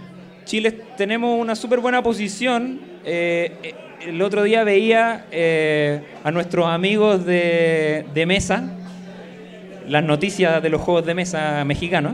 Chile 0.46 0.72
tenemos 0.96 1.40
una 1.40 1.54
súper 1.56 1.80
buena 1.80 2.02
posición. 2.02 2.80
eh, 3.04 3.76
el 4.02 4.22
otro 4.22 4.44
día 4.44 4.64
veía 4.64 5.26
eh, 5.32 6.02
a 6.24 6.32
nuestros 6.32 6.68
amigos 6.68 7.26
de, 7.26 8.26
mesa, 8.28 8.72
las 9.88 10.04
noticias 10.04 10.62
de 10.62 10.70
los 10.70 10.82
juegos 10.82 11.06
de 11.06 11.14
mesa 11.14 11.64
mexicanos, 11.66 12.14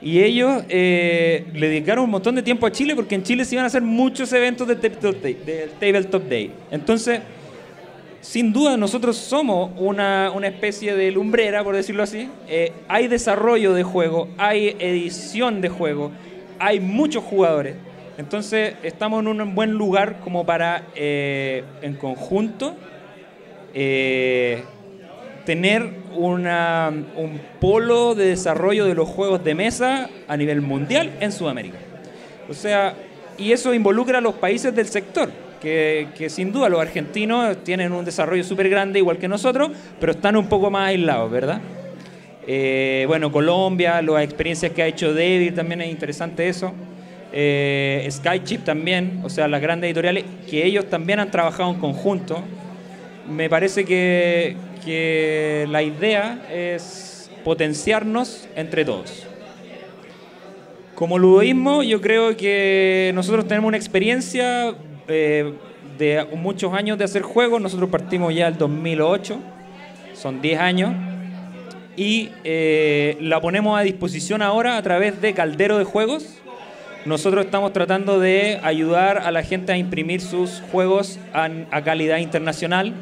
y 0.00 0.20
ellos 0.20 0.64
eh, 0.68 1.46
le 1.54 1.68
dedicaron 1.68 2.04
un 2.04 2.10
montón 2.10 2.34
de 2.34 2.42
tiempo 2.42 2.66
a 2.66 2.72
Chile 2.72 2.94
porque 2.94 3.14
en 3.14 3.22
Chile 3.22 3.44
se 3.44 3.54
iban 3.54 3.64
a 3.64 3.68
hacer 3.68 3.80
muchos 3.80 4.32
eventos 4.34 4.68
del 4.68 4.78
Tabletop 4.78 5.22
Day. 5.22 6.28
Day. 6.28 6.50
Entonces, 6.70 7.20
sin 8.20 8.52
duda 8.52 8.76
nosotros 8.76 9.16
somos 9.16 9.70
una, 9.78 10.30
una 10.34 10.48
especie 10.48 10.94
de 10.94 11.10
lumbrera, 11.10 11.64
por 11.64 11.74
decirlo 11.74 12.02
así. 12.02 12.28
Eh, 12.48 12.72
hay 12.86 13.08
desarrollo 13.08 13.72
de 13.72 13.82
juego, 13.82 14.28
hay 14.36 14.76
edición 14.78 15.62
de 15.62 15.70
juego, 15.70 16.12
hay 16.58 16.80
muchos 16.80 17.24
jugadores. 17.24 17.76
Entonces 18.16 18.74
estamos 18.82 19.20
en 19.24 19.40
un 19.40 19.54
buen 19.54 19.72
lugar 19.72 20.20
como 20.20 20.44
para, 20.46 20.84
eh, 20.94 21.64
en 21.82 21.94
conjunto, 21.94 22.74
eh, 23.74 24.62
tener 25.44 25.90
una- 26.14 26.92
un 27.16 27.40
polo 27.60 28.14
de 28.14 28.26
desarrollo 28.28 28.86
de 28.86 28.94
los 28.94 29.08
juegos 29.08 29.42
de 29.44 29.54
mesa 29.54 30.08
a 30.28 30.36
nivel 30.36 30.60
mundial 30.60 31.10
en 31.20 31.32
Sudamérica. 31.32 31.76
O 32.48 32.54
sea, 32.54 32.94
y 33.36 33.52
eso 33.52 33.74
involucra 33.74 34.18
a 34.18 34.20
los 34.20 34.34
países 34.34 34.74
del 34.74 34.86
sector, 34.86 35.30
que, 35.60 36.08
que 36.16 36.30
sin 36.30 36.52
duda 36.52 36.68
los 36.68 36.80
argentinos 36.80 37.56
tienen 37.64 37.92
un 37.92 38.04
desarrollo 38.04 38.44
súper 38.44 38.68
grande 38.68 39.00
igual 39.00 39.18
que 39.18 39.28
nosotros, 39.28 39.70
pero 39.98 40.12
están 40.12 40.36
un 40.36 40.46
poco 40.46 40.70
más 40.70 40.88
aislados, 40.90 41.30
¿verdad? 41.30 41.60
Eh, 42.46 43.04
bueno, 43.08 43.32
Colombia, 43.32 44.00
las 44.02 44.22
experiencias 44.22 44.70
que 44.72 44.82
ha 44.82 44.86
hecho 44.86 45.12
David, 45.14 45.54
también 45.54 45.80
es 45.80 45.90
interesante 45.90 46.48
eso. 46.48 46.72
Eh, 47.36 48.06
Skychip 48.08 48.62
también, 48.62 49.20
o 49.24 49.28
sea, 49.28 49.48
las 49.48 49.60
grandes 49.60 49.88
editoriales, 49.88 50.24
que 50.48 50.64
ellos 50.64 50.88
también 50.88 51.18
han 51.18 51.32
trabajado 51.32 51.70
en 51.72 51.80
conjunto. 51.80 52.40
Me 53.28 53.50
parece 53.50 53.84
que, 53.84 54.56
que 54.84 55.66
la 55.68 55.82
idea 55.82 56.46
es 56.48 57.28
potenciarnos 57.42 58.48
entre 58.54 58.84
todos. 58.84 59.26
Como 60.94 61.18
ludoísmo, 61.18 61.82
yo 61.82 62.00
creo 62.00 62.36
que 62.36 63.10
nosotros 63.16 63.48
tenemos 63.48 63.66
una 63.66 63.76
experiencia 63.76 64.72
eh, 65.08 65.54
de 65.98 66.24
muchos 66.36 66.72
años 66.72 66.98
de 66.98 67.04
hacer 67.04 67.22
juegos. 67.22 67.60
Nosotros 67.60 67.90
partimos 67.90 68.32
ya 68.32 68.46
el 68.46 68.56
2008, 68.56 69.40
son 70.12 70.40
10 70.40 70.60
años, 70.60 70.92
y 71.96 72.30
eh, 72.44 73.16
la 73.20 73.40
ponemos 73.40 73.76
a 73.76 73.82
disposición 73.82 74.40
ahora 74.40 74.76
a 74.76 74.82
través 74.82 75.20
de 75.20 75.34
Caldero 75.34 75.78
de 75.78 75.84
Juegos. 75.84 76.40
Nosotros 77.04 77.44
estamos 77.44 77.74
tratando 77.74 78.18
de 78.18 78.58
ayudar 78.62 79.18
a 79.18 79.30
la 79.30 79.42
gente 79.42 79.72
a 79.72 79.76
imprimir 79.76 80.22
sus 80.22 80.62
juegos 80.72 81.18
a, 81.34 81.82
calidad 81.82 82.16
internacional. 82.16 82.94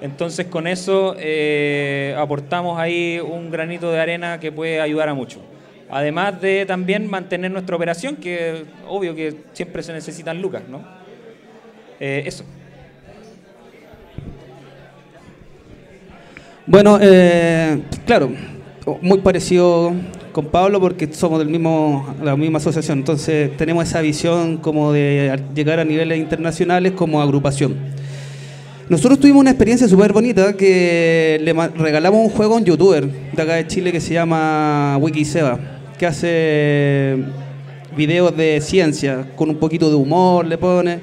Entonces 0.00 0.46
con 0.46 0.66
eso 0.66 1.14
eh, 1.18 2.16
aportamos 2.18 2.78
ahí 2.78 3.20
un 3.20 3.50
granito 3.50 3.92
de 3.92 4.00
arena 4.00 4.40
que 4.40 4.50
puede 4.52 4.80
ayudar 4.80 5.10
a 5.10 5.14
mucho. 5.14 5.40
Además 5.90 6.40
de 6.40 6.64
también 6.64 7.10
mantener 7.10 7.50
nuestra 7.50 7.76
operación, 7.76 8.16
que 8.16 8.64
obvio 8.88 9.14
que 9.14 9.36
siempre 9.52 9.82
se 9.82 9.92
necesitan 9.92 10.40
lucas, 10.40 10.62
¿no? 10.66 10.82
Eh, 12.00 12.22
eso. 12.24 12.44
Bueno, 16.66 16.98
eh, 17.02 17.82
claro, 18.06 18.32
muy 19.02 19.18
parecido 19.18 19.92
con 20.32 20.46
Pablo 20.46 20.80
porque 20.80 21.12
somos 21.12 21.38
del 21.38 21.48
mismo 21.48 22.14
la 22.22 22.36
misma 22.36 22.58
asociación, 22.58 22.98
entonces 22.98 23.56
tenemos 23.56 23.86
esa 23.86 24.00
visión 24.00 24.56
como 24.56 24.92
de 24.92 25.38
llegar 25.54 25.78
a 25.78 25.84
niveles 25.84 26.18
internacionales 26.18 26.92
como 26.92 27.20
agrupación. 27.20 27.76
Nosotros 28.88 29.20
tuvimos 29.20 29.40
una 29.40 29.50
experiencia 29.50 29.88
súper 29.88 30.12
bonita 30.12 30.54
que 30.54 31.38
le 31.42 31.52
regalamos 31.52 32.20
un 32.20 32.30
juego 32.30 32.54
a 32.54 32.56
un 32.58 32.64
youtuber 32.64 33.06
de 33.06 33.42
acá 33.42 33.54
de 33.54 33.66
Chile 33.66 33.92
que 33.92 34.00
se 34.00 34.14
llama 34.14 34.98
Wikiseba, 35.00 35.58
que 35.98 36.06
hace 36.06 37.16
videos 37.96 38.36
de 38.36 38.60
ciencia 38.60 39.26
con 39.36 39.50
un 39.50 39.56
poquito 39.56 39.88
de 39.88 39.96
humor, 39.96 40.46
le 40.46 40.58
pone. 40.58 41.00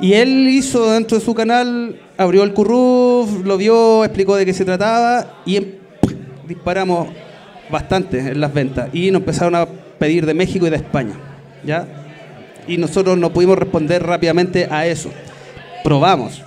Y 0.00 0.12
él 0.12 0.48
hizo 0.48 0.90
dentro 0.90 1.18
de 1.18 1.24
su 1.24 1.34
canal, 1.34 1.98
abrió 2.18 2.42
el 2.42 2.52
curruf, 2.52 3.44
lo 3.44 3.56
vio, 3.56 4.04
explicó 4.04 4.36
de 4.36 4.44
qué 4.44 4.52
se 4.52 4.64
trataba 4.64 5.40
y 5.46 5.56
em- 5.56 5.72
disparamos 6.46 7.08
bastante 7.70 8.18
en 8.18 8.40
las 8.40 8.52
ventas. 8.52 8.88
Y 8.92 9.10
nos 9.10 9.20
empezaron 9.20 9.54
a 9.54 9.66
pedir 9.98 10.26
de 10.26 10.34
México 10.34 10.66
y 10.66 10.70
de 10.70 10.76
España. 10.76 11.14
¿ya? 11.64 11.86
Y 12.66 12.76
nosotros 12.78 13.16
no 13.18 13.32
pudimos 13.32 13.58
responder 13.58 14.02
rápidamente 14.02 14.66
a 14.70 14.86
eso. 14.86 15.10
Probamos. 15.84 16.42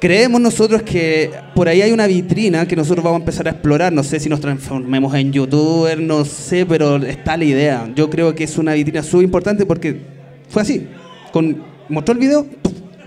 Creemos 0.00 0.40
nosotros 0.40 0.82
que 0.82 1.30
por 1.54 1.68
ahí 1.68 1.80
hay 1.80 1.92
una 1.92 2.08
vitrina 2.08 2.66
que 2.66 2.74
nosotros 2.74 3.04
vamos 3.04 3.20
a 3.20 3.22
empezar 3.22 3.46
a 3.46 3.52
explorar. 3.52 3.92
No 3.92 4.02
sé 4.02 4.18
si 4.18 4.28
nos 4.28 4.40
transformemos 4.40 5.14
en 5.14 5.32
youtuber, 5.32 6.00
no 6.00 6.24
sé, 6.24 6.66
pero 6.66 6.96
está 6.96 7.36
la 7.36 7.44
idea. 7.44 7.88
Yo 7.94 8.10
creo 8.10 8.34
que 8.34 8.44
es 8.44 8.58
una 8.58 8.72
vitrina 8.72 9.02
súper 9.02 9.24
importante 9.24 9.64
porque 9.64 10.00
fue 10.48 10.62
así. 10.62 10.88
Con, 11.32 11.62
mostró 11.88 12.14
el 12.14 12.18
video 12.18 12.46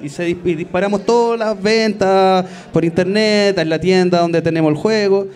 y, 0.01 0.07
se, 0.07 0.29
y 0.29 0.33
disparamos 0.33 1.05
todas 1.05 1.37
las 1.37 1.61
ventas 1.61 2.45
por 2.71 2.85
internet, 2.85 3.57
en 3.57 3.69
la 3.69 3.77
tienda 3.77 4.21
donde 4.21 4.41
tenemos 4.41 4.71
el 4.71 4.77
juego. 4.77 5.27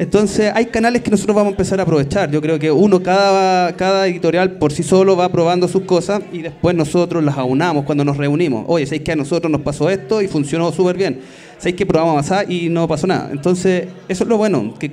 Entonces 0.00 0.50
hay 0.54 0.64
canales 0.64 1.02
que 1.02 1.10
nosotros 1.10 1.36
vamos 1.36 1.50
a 1.50 1.50
empezar 1.50 1.78
a 1.78 1.82
aprovechar. 1.82 2.30
Yo 2.30 2.40
creo 2.40 2.58
que 2.58 2.72
uno, 2.72 3.02
cada, 3.02 3.76
cada 3.76 4.06
editorial 4.06 4.52
por 4.52 4.72
sí 4.72 4.82
solo 4.82 5.14
va 5.14 5.28
probando 5.28 5.68
sus 5.68 5.82
cosas 5.82 6.22
y 6.32 6.40
después 6.40 6.74
nosotros 6.74 7.22
las 7.22 7.36
aunamos 7.36 7.84
cuando 7.84 8.02
nos 8.02 8.16
reunimos. 8.16 8.64
Oye, 8.66 8.86
¿sabéis 8.86 9.02
que 9.02 9.12
a 9.12 9.16
nosotros 9.16 9.52
nos 9.52 9.60
pasó 9.60 9.90
esto 9.90 10.22
y 10.22 10.26
funcionó 10.26 10.72
súper 10.72 10.96
bien? 10.96 11.20
¿Sabéis 11.58 11.76
que 11.76 11.84
probamos 11.84 12.12
avanzar 12.12 12.50
y 12.50 12.70
no 12.70 12.88
pasó 12.88 13.06
nada? 13.06 13.28
Entonces 13.30 13.88
eso 14.08 14.24
es 14.24 14.30
lo 14.30 14.38
bueno, 14.38 14.74
que 14.78 14.90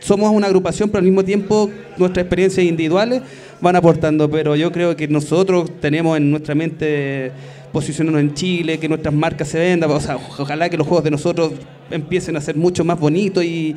somos 0.00 0.32
una 0.32 0.48
agrupación, 0.48 0.88
pero 0.88 0.98
al 0.98 1.04
mismo 1.04 1.24
tiempo 1.24 1.70
nuestras 1.96 2.24
experiencias 2.24 2.66
individuales 2.66 3.22
van 3.60 3.76
aportando. 3.76 4.28
Pero 4.28 4.56
yo 4.56 4.72
creo 4.72 4.96
que 4.96 5.06
nosotros 5.06 5.70
tenemos 5.80 6.16
en 6.16 6.32
nuestra 6.32 6.56
mente 6.56 7.30
posicionarnos 7.70 8.20
en 8.20 8.34
Chile, 8.34 8.78
que 8.80 8.88
nuestras 8.88 9.14
marcas 9.14 9.46
se 9.46 9.60
vendan. 9.60 9.92
O 9.92 10.00
sea, 10.00 10.16
ojalá 10.16 10.68
que 10.68 10.76
los 10.76 10.88
juegos 10.88 11.04
de 11.04 11.12
nosotros 11.12 11.52
empiecen 11.88 12.36
a 12.36 12.40
ser 12.40 12.56
mucho 12.56 12.84
más 12.84 12.98
bonitos 12.98 13.44
y 13.44 13.76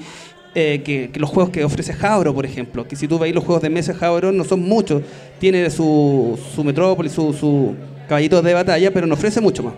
eh, 0.55 0.81
que, 0.83 1.11
los 1.19 1.29
juegos 1.29 1.51
que 1.51 1.63
ofrece 1.63 1.93
Jabro, 1.93 2.33
por 2.33 2.45
ejemplo. 2.45 2.87
Que 2.87 2.95
si 2.95 3.07
tú 3.07 3.19
veis 3.19 3.33
los 3.35 3.43
juegos 3.43 3.61
de 3.61 3.69
mesa 3.69 3.93
Jabro, 3.93 4.31
no 4.31 4.43
son 4.43 4.61
muchos. 4.61 5.01
Tiene 5.39 5.69
su, 5.69 6.37
su 6.55 6.63
Metrópolis, 6.63 7.11
su, 7.11 7.33
su 7.33 7.75
caballitos 8.07 8.43
de 8.43 8.53
batalla, 8.53 8.91
pero 8.91 9.05
no 9.05 9.13
ofrece 9.15 9.41
mucho 9.41 9.63
más 9.63 9.73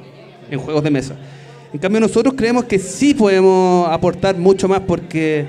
en 0.52 0.60
juegos 0.60 0.84
de 0.84 0.90
mesa. 0.92 1.16
En 1.74 1.80
cambio, 1.80 2.00
nosotros 2.02 2.34
creemos 2.36 2.64
que 2.66 2.80
sí 2.80 3.14
podemos 3.14 3.88
aportar 3.90 4.38
mucho 4.38 4.68
más 4.68 4.80
porque 4.82 5.46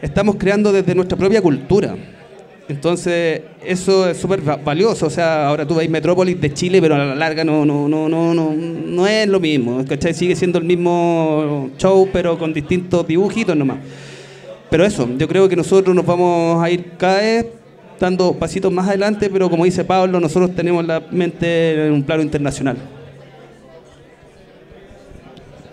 estamos 0.00 0.36
creando 0.36 0.72
desde 0.72 0.94
nuestra 0.94 1.18
propia 1.18 1.42
cultura. 1.42 1.96
Entonces, 2.68 3.42
eso 3.64 4.08
es 4.08 4.16
súper 4.16 4.48
va- 4.48 4.56
valioso. 4.56 5.06
O 5.06 5.10
sea, 5.10 5.48
ahora 5.48 5.66
tú 5.66 5.74
veis 5.74 5.90
Metrópolis 5.90 6.40
de 6.40 6.54
Chile, 6.54 6.80
pero 6.80 6.94
a 6.94 6.98
la 6.98 7.14
larga 7.16 7.42
no, 7.44 7.64
no, 7.66 7.88
no, 7.88 8.08
no, 8.08 8.32
no, 8.32 8.52
no 8.54 9.06
es 9.06 9.26
lo 9.28 9.40
mismo. 9.40 9.84
¿cachai? 9.88 10.14
Sigue 10.14 10.36
siendo 10.36 10.58
el 10.58 10.64
mismo 10.64 11.70
show, 11.76 12.08
pero 12.12 12.38
con 12.38 12.52
distintos 12.52 13.06
dibujitos 13.06 13.56
nomás. 13.56 13.78
Pero 14.70 14.84
eso, 14.84 15.08
yo 15.18 15.26
creo 15.26 15.48
que 15.48 15.56
nosotros 15.56 15.94
nos 15.94 16.06
vamos 16.06 16.62
a 16.62 16.70
ir 16.70 16.92
cada 16.96 17.18
vez 17.18 17.46
dando 17.98 18.32
pasitos 18.34 18.72
más 18.72 18.88
adelante, 18.88 19.28
pero 19.28 19.50
como 19.50 19.64
dice 19.64 19.84
Pablo, 19.84 20.20
nosotros 20.20 20.54
tenemos 20.54 20.86
la 20.86 21.00
mente 21.10 21.86
en 21.86 21.92
un 21.92 22.02
plano 22.02 22.22
internacional. 22.22 22.76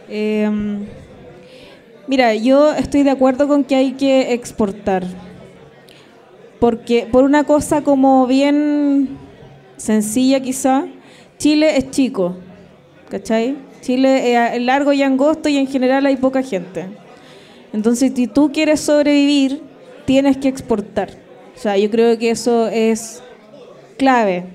Eh, 0.09 0.49
mira, 2.07 2.33
yo 2.33 2.73
estoy 2.73 3.03
de 3.03 3.11
acuerdo 3.11 3.47
con 3.47 3.63
que 3.63 3.75
hay 3.75 3.91
que 3.93 4.33
exportar. 4.33 5.05
Porque 6.59 7.07
por 7.11 7.23
una 7.23 7.43
cosa 7.43 7.83
como 7.83 8.25
bien 8.25 9.09
sencilla 9.77 10.39
quizá, 10.39 10.85
Chile 11.37 11.77
es 11.77 11.91
chico, 11.91 12.35
¿cachai? 13.09 13.55
Chile 13.81 14.55
es 14.55 14.61
largo 14.63 14.91
y 14.91 15.03
angosto 15.03 15.49
y 15.49 15.57
en 15.57 15.67
general 15.67 16.05
hay 16.07 16.15
poca 16.17 16.41
gente. 16.41 16.87
Entonces, 17.73 18.13
si 18.15 18.27
tú 18.27 18.51
quieres 18.51 18.79
sobrevivir, 18.79 19.61
tienes 20.05 20.37
que 20.37 20.47
exportar. 20.47 21.09
O 21.55 21.59
sea, 21.59 21.77
yo 21.77 21.89
creo 21.89 22.17
que 22.17 22.29
eso 22.31 22.67
es 22.67 23.21
clave. 23.97 24.45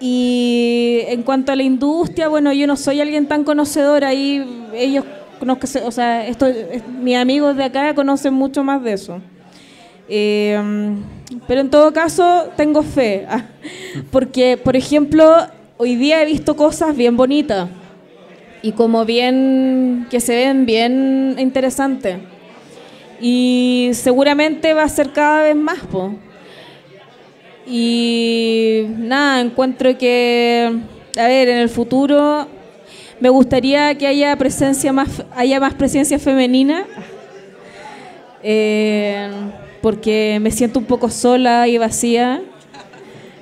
Y 0.00 1.00
en 1.06 1.22
cuanto 1.22 1.52
a 1.52 1.56
la 1.56 1.62
industria, 1.62 2.28
bueno, 2.28 2.52
yo 2.52 2.66
no 2.66 2.76
soy 2.76 3.00
alguien 3.00 3.26
tan 3.26 3.44
conocedor 3.44 4.04
ahí, 4.04 4.44
ellos 4.74 5.04
o 5.84 5.90
sea, 5.90 6.26
esto, 6.26 6.46
es- 6.46 6.86
mis 6.88 7.16
amigos 7.16 7.54
de 7.56 7.64
acá 7.64 7.94
conocen 7.94 8.32
mucho 8.32 8.64
más 8.64 8.82
de 8.82 8.92
eso. 8.94 9.20
Eh, 10.08 10.58
pero 11.46 11.60
en 11.60 11.70
todo 11.70 11.92
caso, 11.92 12.48
tengo 12.56 12.82
fe, 12.82 13.26
porque, 14.10 14.56
por 14.56 14.74
ejemplo, 14.76 15.34
hoy 15.76 15.96
día 15.96 16.22
he 16.22 16.26
visto 16.26 16.56
cosas 16.56 16.96
bien 16.96 17.16
bonitas 17.16 17.68
y 18.64 18.72
como 18.72 19.04
bien, 19.04 20.06
que 20.10 20.20
se 20.20 20.34
ven 20.34 20.64
bien 20.64 21.36
interesantes. 21.38 22.16
Y 23.20 23.90
seguramente 23.92 24.72
va 24.72 24.84
a 24.84 24.88
ser 24.88 25.12
cada 25.12 25.42
vez 25.42 25.54
más, 25.54 25.80
po. 25.80 26.14
Y 27.66 28.86
nada, 28.88 29.42
encuentro 29.42 29.98
que, 29.98 30.78
a 31.14 31.26
ver, 31.28 31.50
en 31.50 31.58
el 31.58 31.68
futuro 31.68 32.48
me 33.20 33.28
gustaría 33.28 33.98
que 33.98 34.06
haya 34.06 34.34
presencia 34.36 34.94
más, 34.94 35.22
haya 35.36 35.60
más 35.60 35.74
presencia 35.74 36.18
femenina, 36.18 36.86
eh, 38.42 39.28
porque 39.82 40.38
me 40.40 40.50
siento 40.50 40.78
un 40.78 40.86
poco 40.86 41.10
sola 41.10 41.68
y 41.68 41.76
vacía. 41.76 42.40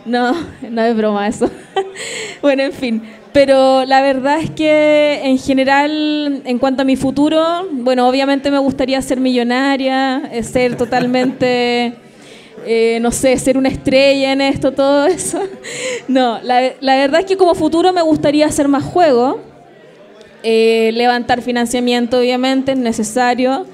No, 0.05 0.35
no 0.69 0.83
es 0.83 0.97
broma 0.97 1.29
eso. 1.29 1.51
bueno, 2.43 2.63
en 2.63 2.73
fin. 2.73 3.03
Pero 3.33 3.85
la 3.87 4.03
verdad 4.03 4.41
es 4.41 4.51
que 4.51 5.21
en 5.25 5.39
general, 5.39 6.43
en 6.45 6.59
cuanto 6.59 6.83
a 6.83 6.85
mi 6.85 6.97
futuro, 6.97 7.67
bueno, 7.71 8.07
obviamente 8.07 8.51
me 8.51 8.59
gustaría 8.59 9.01
ser 9.01 9.21
millonaria, 9.21 10.29
eh, 10.31 10.43
ser 10.43 10.77
totalmente, 10.77 11.95
eh, 12.67 12.99
no 13.01 13.11
sé, 13.11 13.39
ser 13.39 13.57
una 13.57 13.71
estrella 13.71 14.33
en 14.33 14.43
esto, 14.43 14.73
todo 14.73 15.07
eso. 15.07 15.41
No, 16.09 16.41
la, 16.43 16.73
la 16.81 16.97
verdad 16.97 17.21
es 17.21 17.27
que 17.27 17.37
como 17.37 17.55
futuro 17.55 17.93
me 17.93 18.03
gustaría 18.03 18.45
hacer 18.45 18.69
más 18.69 18.85
juegos, 18.85 19.37
eh, 20.43 20.91
levantar 20.93 21.41
financiamiento, 21.41 22.19
obviamente, 22.19 22.73
es 22.73 22.79
necesario. 22.79 23.65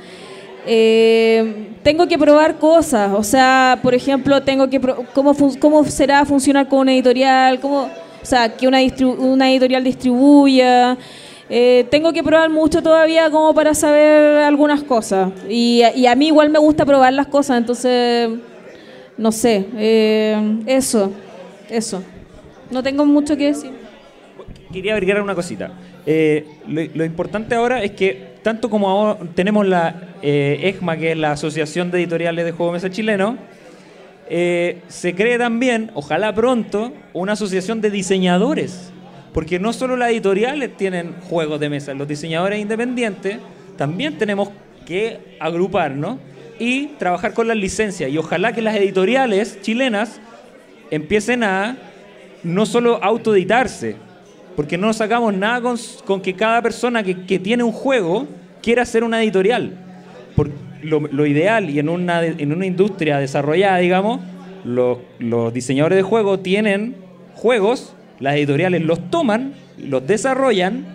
Eh, 0.66 1.68
tengo 1.82 2.06
que 2.06 2.18
probar 2.18 2.58
cosas, 2.58 3.12
o 3.14 3.22
sea, 3.22 3.78
por 3.82 3.94
ejemplo, 3.94 4.42
tengo 4.42 4.68
que 4.68 4.80
cómo, 5.14 5.34
cómo 5.58 5.84
será 5.84 6.24
funcionar 6.24 6.68
con 6.68 6.80
una 6.80 6.92
editorial, 6.92 7.60
cómo, 7.60 7.82
o 8.22 8.24
sea, 8.26 8.54
que 8.54 8.66
una, 8.68 8.78
una 9.18 9.50
editorial 9.50 9.84
distribuya. 9.84 10.96
Eh, 11.50 11.86
tengo 11.90 12.12
que 12.12 12.22
probar 12.22 12.50
mucho 12.50 12.82
todavía 12.82 13.30
como 13.30 13.54
para 13.54 13.72
saber 13.72 14.42
algunas 14.42 14.82
cosas. 14.82 15.30
Y, 15.48 15.82
a- 15.82 16.14
mí 16.14 16.26
igual 16.26 16.50
me 16.50 16.58
gusta 16.58 16.84
probar 16.84 17.12
las 17.14 17.28
cosas, 17.28 17.56
entonces, 17.56 18.28
no 19.16 19.32
sé, 19.32 19.64
eh, 19.78 20.58
eso, 20.66 21.10
eso. 21.70 22.02
No 22.70 22.82
tengo 22.82 23.06
mucho 23.06 23.34
que 23.36 23.46
decir. 23.46 23.70
Quería 24.70 24.92
agregar 24.92 25.22
una 25.22 25.34
cosita. 25.34 25.70
Lo, 26.66 26.82
lo 26.94 27.04
importante 27.04 27.54
ahora 27.54 27.82
es 27.82 27.92
que, 27.92 28.34
tanto 28.42 28.68
como 28.68 28.88
ahora 28.90 29.18
tenemos 29.34 29.66
la 29.66 30.07
eh, 30.22 30.76
que 30.98 31.12
es 31.12 31.18
la 31.18 31.32
Asociación 31.32 31.90
de 31.90 31.98
Editoriales 31.98 32.44
de 32.44 32.52
Juego 32.52 32.72
de 32.72 32.76
Mesa 32.76 32.90
Chileno, 32.90 33.38
eh, 34.30 34.82
se 34.88 35.14
cree 35.14 35.38
también, 35.38 35.90
ojalá 35.94 36.34
pronto, 36.34 36.92
una 37.14 37.32
asociación 37.32 37.80
de 37.80 37.90
diseñadores. 37.90 38.92
Porque 39.32 39.58
no 39.58 39.72
solo 39.72 39.96
las 39.96 40.10
editoriales 40.10 40.76
tienen 40.76 41.14
juegos 41.28 41.60
de 41.60 41.68
mesa, 41.68 41.94
los 41.94 42.08
diseñadores 42.08 42.60
independientes 42.60 43.38
también 43.76 44.18
tenemos 44.18 44.50
que 44.86 45.36
agruparnos 45.38 46.18
y 46.58 46.86
trabajar 46.98 47.34
con 47.34 47.46
las 47.46 47.56
licencias. 47.56 48.10
Y 48.10 48.18
ojalá 48.18 48.52
que 48.52 48.62
las 48.62 48.74
editoriales 48.74 49.60
chilenas 49.62 50.20
empiecen 50.90 51.44
a 51.44 51.76
no 52.42 52.66
solo 52.66 52.98
autoeditarse, 53.02 53.96
porque 54.56 54.76
no 54.76 54.92
sacamos 54.92 55.34
nada 55.34 55.60
con, 55.60 55.76
con 56.04 56.20
que 56.20 56.34
cada 56.34 56.60
persona 56.60 57.02
que, 57.02 57.26
que 57.26 57.38
tiene 57.38 57.62
un 57.62 57.72
juego 57.72 58.26
quiera 58.60 58.82
hacer 58.82 59.04
una 59.04 59.22
editorial. 59.22 59.87
Por 60.38 60.50
lo, 60.82 61.26
ideal 61.26 61.68
y 61.68 61.80
en 61.80 61.88
una, 61.88 62.24
en 62.24 62.52
una 62.52 62.64
industria 62.64 63.18
desarrollada, 63.18 63.78
digamos, 63.78 64.20
los, 64.64 64.98
los 65.18 65.52
diseñadores 65.52 65.96
de 65.96 66.02
juegos 66.02 66.44
tienen 66.44 66.94
juegos, 67.34 67.92
las 68.20 68.36
editoriales 68.36 68.82
los 68.82 69.10
toman, 69.10 69.54
los 69.76 70.06
desarrollan 70.06 70.86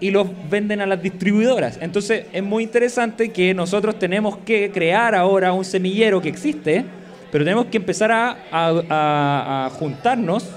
y 0.00 0.10
los 0.10 0.26
venden 0.50 0.80
a 0.80 0.86
las 0.86 1.00
distribuidoras. 1.00 1.78
Entonces 1.80 2.26
es 2.32 2.42
muy 2.42 2.64
interesante 2.64 3.28
que 3.30 3.54
nosotros 3.54 4.00
tenemos 4.00 4.38
que 4.38 4.72
crear 4.72 5.14
ahora 5.14 5.52
un 5.52 5.64
semillero 5.64 6.20
que 6.20 6.28
existe, 6.28 6.84
pero 7.30 7.44
tenemos 7.44 7.66
que 7.66 7.76
empezar 7.76 8.10
a, 8.10 8.36
a 8.50 9.70
juntarnos 9.70 10.50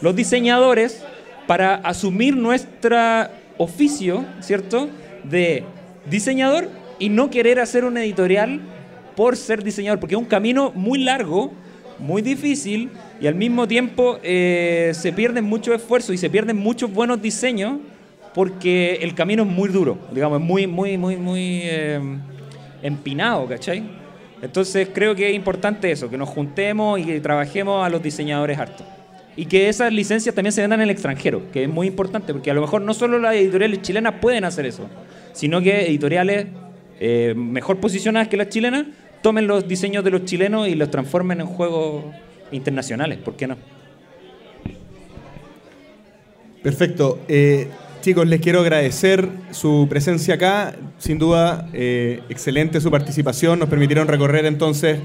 los 0.00 0.14
diseñadores 0.14 1.04
para 1.48 1.74
asumir 1.74 2.36
nuestro 2.36 2.96
oficio, 3.58 4.24
¿cierto? 4.40 4.88
De 5.24 5.64
diseñador 6.08 6.68
y 6.98 7.08
no 7.08 7.30
querer 7.30 7.60
hacer 7.60 7.84
un 7.84 7.96
editorial 7.98 8.60
por 9.16 9.36
ser 9.36 9.62
diseñador, 9.62 10.00
porque 10.00 10.14
es 10.14 10.20
un 10.20 10.26
camino 10.26 10.72
muy 10.74 10.98
largo, 10.98 11.52
muy 11.98 12.22
difícil 12.22 12.90
y 13.20 13.26
al 13.26 13.34
mismo 13.34 13.68
tiempo 13.68 14.18
eh, 14.22 14.92
se 14.94 15.12
pierden 15.12 15.44
mucho 15.44 15.74
esfuerzo 15.74 16.12
y 16.12 16.18
se 16.18 16.30
pierden 16.30 16.56
muchos 16.56 16.92
buenos 16.92 17.22
diseños 17.22 17.78
porque 18.34 18.98
el 19.00 19.14
camino 19.14 19.44
es 19.44 19.48
muy 19.48 19.68
duro, 19.68 19.98
digamos, 20.10 20.40
es 20.40 20.46
muy, 20.46 20.66
muy, 20.66 20.98
muy, 20.98 21.16
muy 21.16 21.60
eh, 21.62 22.00
empinado, 22.82 23.46
¿cachai? 23.46 23.84
Entonces 24.42 24.88
creo 24.92 25.14
que 25.14 25.30
es 25.30 25.34
importante 25.34 25.90
eso, 25.90 26.10
que 26.10 26.18
nos 26.18 26.28
juntemos 26.28 26.98
y 26.98 27.04
que 27.04 27.20
trabajemos 27.20 27.86
a 27.86 27.88
los 27.88 28.02
diseñadores 28.02 28.58
hartos. 28.58 28.86
Y 29.36 29.46
que 29.46 29.68
esas 29.68 29.92
licencias 29.92 30.34
también 30.34 30.52
se 30.52 30.60
vendan 30.60 30.80
en 30.80 30.84
el 30.84 30.90
extranjero, 30.90 31.50
que 31.50 31.64
es 31.64 31.68
muy 31.68 31.86
importante, 31.86 32.32
porque 32.32 32.50
a 32.50 32.54
lo 32.54 32.60
mejor 32.60 32.82
no 32.82 32.92
solo 32.92 33.18
las 33.18 33.34
editoriales 33.34 33.82
chilenas 33.82 34.14
pueden 34.20 34.44
hacer 34.44 34.66
eso, 34.66 34.88
sino 35.32 35.60
que 35.60 35.86
editoriales 35.86 36.46
eh, 37.00 37.34
mejor 37.36 37.78
posicionadas 37.78 38.28
que 38.28 38.36
las 38.36 38.48
chilenas 38.48 38.86
tomen 39.22 39.46
los 39.46 39.66
diseños 39.66 40.04
de 40.04 40.10
los 40.10 40.24
chilenos 40.24 40.68
y 40.68 40.74
los 40.74 40.90
transformen 40.90 41.40
en 41.40 41.46
juegos 41.46 42.04
internacionales, 42.52 43.18
¿por 43.18 43.36
qué 43.36 43.46
no? 43.46 43.56
Perfecto. 46.62 47.18
Eh, 47.28 47.68
chicos, 48.00 48.26
les 48.26 48.40
quiero 48.40 48.60
agradecer 48.60 49.28
su 49.50 49.86
presencia 49.88 50.34
acá. 50.34 50.74
Sin 50.98 51.18
duda, 51.18 51.68
eh, 51.74 52.20
excelente 52.28 52.80
su 52.80 52.90
participación. 52.90 53.58
Nos 53.58 53.68
permitieron 53.68 54.08
recorrer 54.08 54.46
entonces 54.46 54.98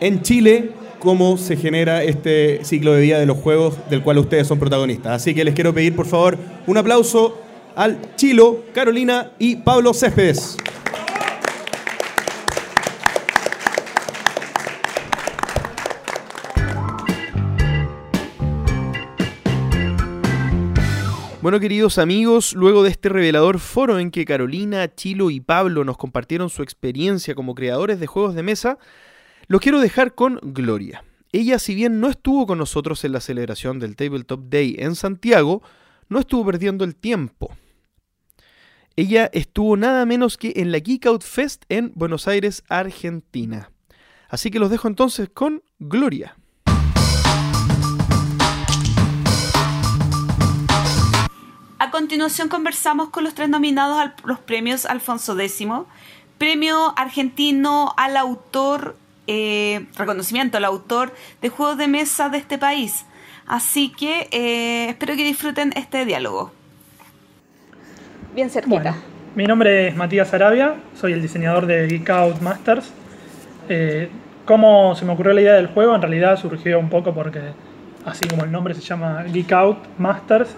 en 0.00 0.22
Chile 0.22 0.70
cómo 0.98 1.36
se 1.36 1.56
genera 1.56 2.02
este 2.02 2.64
ciclo 2.64 2.92
de 2.92 3.02
vida 3.02 3.18
de 3.18 3.26
los 3.26 3.36
juegos 3.38 3.78
del 3.90 4.02
cual 4.02 4.18
ustedes 4.18 4.46
son 4.46 4.58
protagonistas. 4.58 5.12
Así 5.12 5.34
que 5.34 5.44
les 5.44 5.54
quiero 5.54 5.74
pedir, 5.74 5.94
por 5.96 6.06
favor, 6.06 6.38
un 6.66 6.76
aplauso 6.76 7.38
al 7.76 8.14
Chilo, 8.16 8.64
Carolina 8.72 9.32
y 9.38 9.56
Pablo 9.56 9.92
Céspedes. 9.94 10.56
Bueno, 21.42 21.58
queridos 21.58 21.96
amigos, 21.96 22.52
luego 22.52 22.82
de 22.82 22.90
este 22.90 23.08
revelador 23.08 23.60
foro 23.60 23.98
en 23.98 24.10
que 24.10 24.26
Carolina, 24.26 24.94
Chilo 24.94 25.30
y 25.30 25.40
Pablo 25.40 25.84
nos 25.84 25.96
compartieron 25.96 26.50
su 26.50 26.62
experiencia 26.62 27.34
como 27.34 27.54
creadores 27.54 27.98
de 27.98 28.06
juegos 28.06 28.34
de 28.34 28.42
mesa, 28.42 28.76
los 29.46 29.62
quiero 29.62 29.80
dejar 29.80 30.14
con 30.14 30.38
Gloria. 30.42 31.02
Ella, 31.32 31.58
si 31.58 31.74
bien 31.74 31.98
no 31.98 32.10
estuvo 32.10 32.46
con 32.46 32.58
nosotros 32.58 33.04
en 33.04 33.12
la 33.12 33.20
celebración 33.20 33.78
del 33.78 33.96
Tabletop 33.96 34.50
Day 34.50 34.76
en 34.78 34.94
Santiago, 34.94 35.62
no 36.10 36.18
estuvo 36.18 36.44
perdiendo 36.44 36.84
el 36.84 36.94
tiempo. 36.94 37.56
Ella 38.96 39.30
estuvo 39.32 39.76
nada 39.76 40.04
menos 40.04 40.36
que 40.36 40.52
en 40.56 40.72
la 40.72 40.78
Geek 40.78 41.06
Out 41.06 41.22
Fest 41.22 41.64
en 41.68 41.92
Buenos 41.94 42.26
Aires, 42.26 42.64
Argentina. 42.68 43.70
Así 44.28 44.50
que 44.50 44.58
los 44.58 44.70
dejo 44.70 44.88
entonces 44.88 45.28
con 45.32 45.62
Gloria. 45.78 46.36
A 51.78 51.90
continuación 51.90 52.48
conversamos 52.48 53.08
con 53.10 53.24
los 53.24 53.34
tres 53.34 53.48
nominados 53.48 53.98
a 53.98 54.14
los 54.24 54.38
premios 54.40 54.84
Alfonso 54.86 55.38
X, 55.38 55.66
premio 56.36 56.92
argentino 56.96 57.94
al 57.96 58.16
autor, 58.16 58.96
eh, 59.26 59.86
reconocimiento 59.96 60.58
al 60.58 60.64
autor 60.64 61.14
de 61.40 61.48
juegos 61.48 61.78
de 61.78 61.88
mesa 61.88 62.28
de 62.28 62.38
este 62.38 62.58
país. 62.58 63.06
Así 63.46 63.88
que 63.88 64.28
eh, 64.30 64.90
espero 64.90 65.16
que 65.16 65.24
disfruten 65.24 65.72
este 65.74 66.04
diálogo. 66.04 66.52
Bien 68.34 68.48
cerquita. 68.48 68.94
mi 69.34 69.44
nombre 69.44 69.88
es 69.88 69.96
Matías 69.96 70.32
Arabia, 70.32 70.74
soy 70.94 71.12
el 71.14 71.20
diseñador 71.20 71.66
de 71.66 71.88
Geek 71.88 72.08
Out 72.10 72.40
Masters. 72.40 72.92
Eh, 73.68 74.08
¿Cómo 74.44 74.94
se 74.94 75.04
me 75.04 75.12
ocurrió 75.12 75.32
la 75.32 75.40
idea 75.40 75.54
del 75.54 75.66
juego? 75.66 75.96
En 75.96 76.00
realidad 76.00 76.36
surgió 76.36 76.78
un 76.78 76.88
poco 76.88 77.12
porque, 77.12 77.40
así 78.04 78.28
como 78.28 78.44
el 78.44 78.52
nombre 78.52 78.74
se 78.74 78.82
llama 78.82 79.24
Geek 79.24 79.50
Out 79.50 79.78
Masters, 79.98 80.54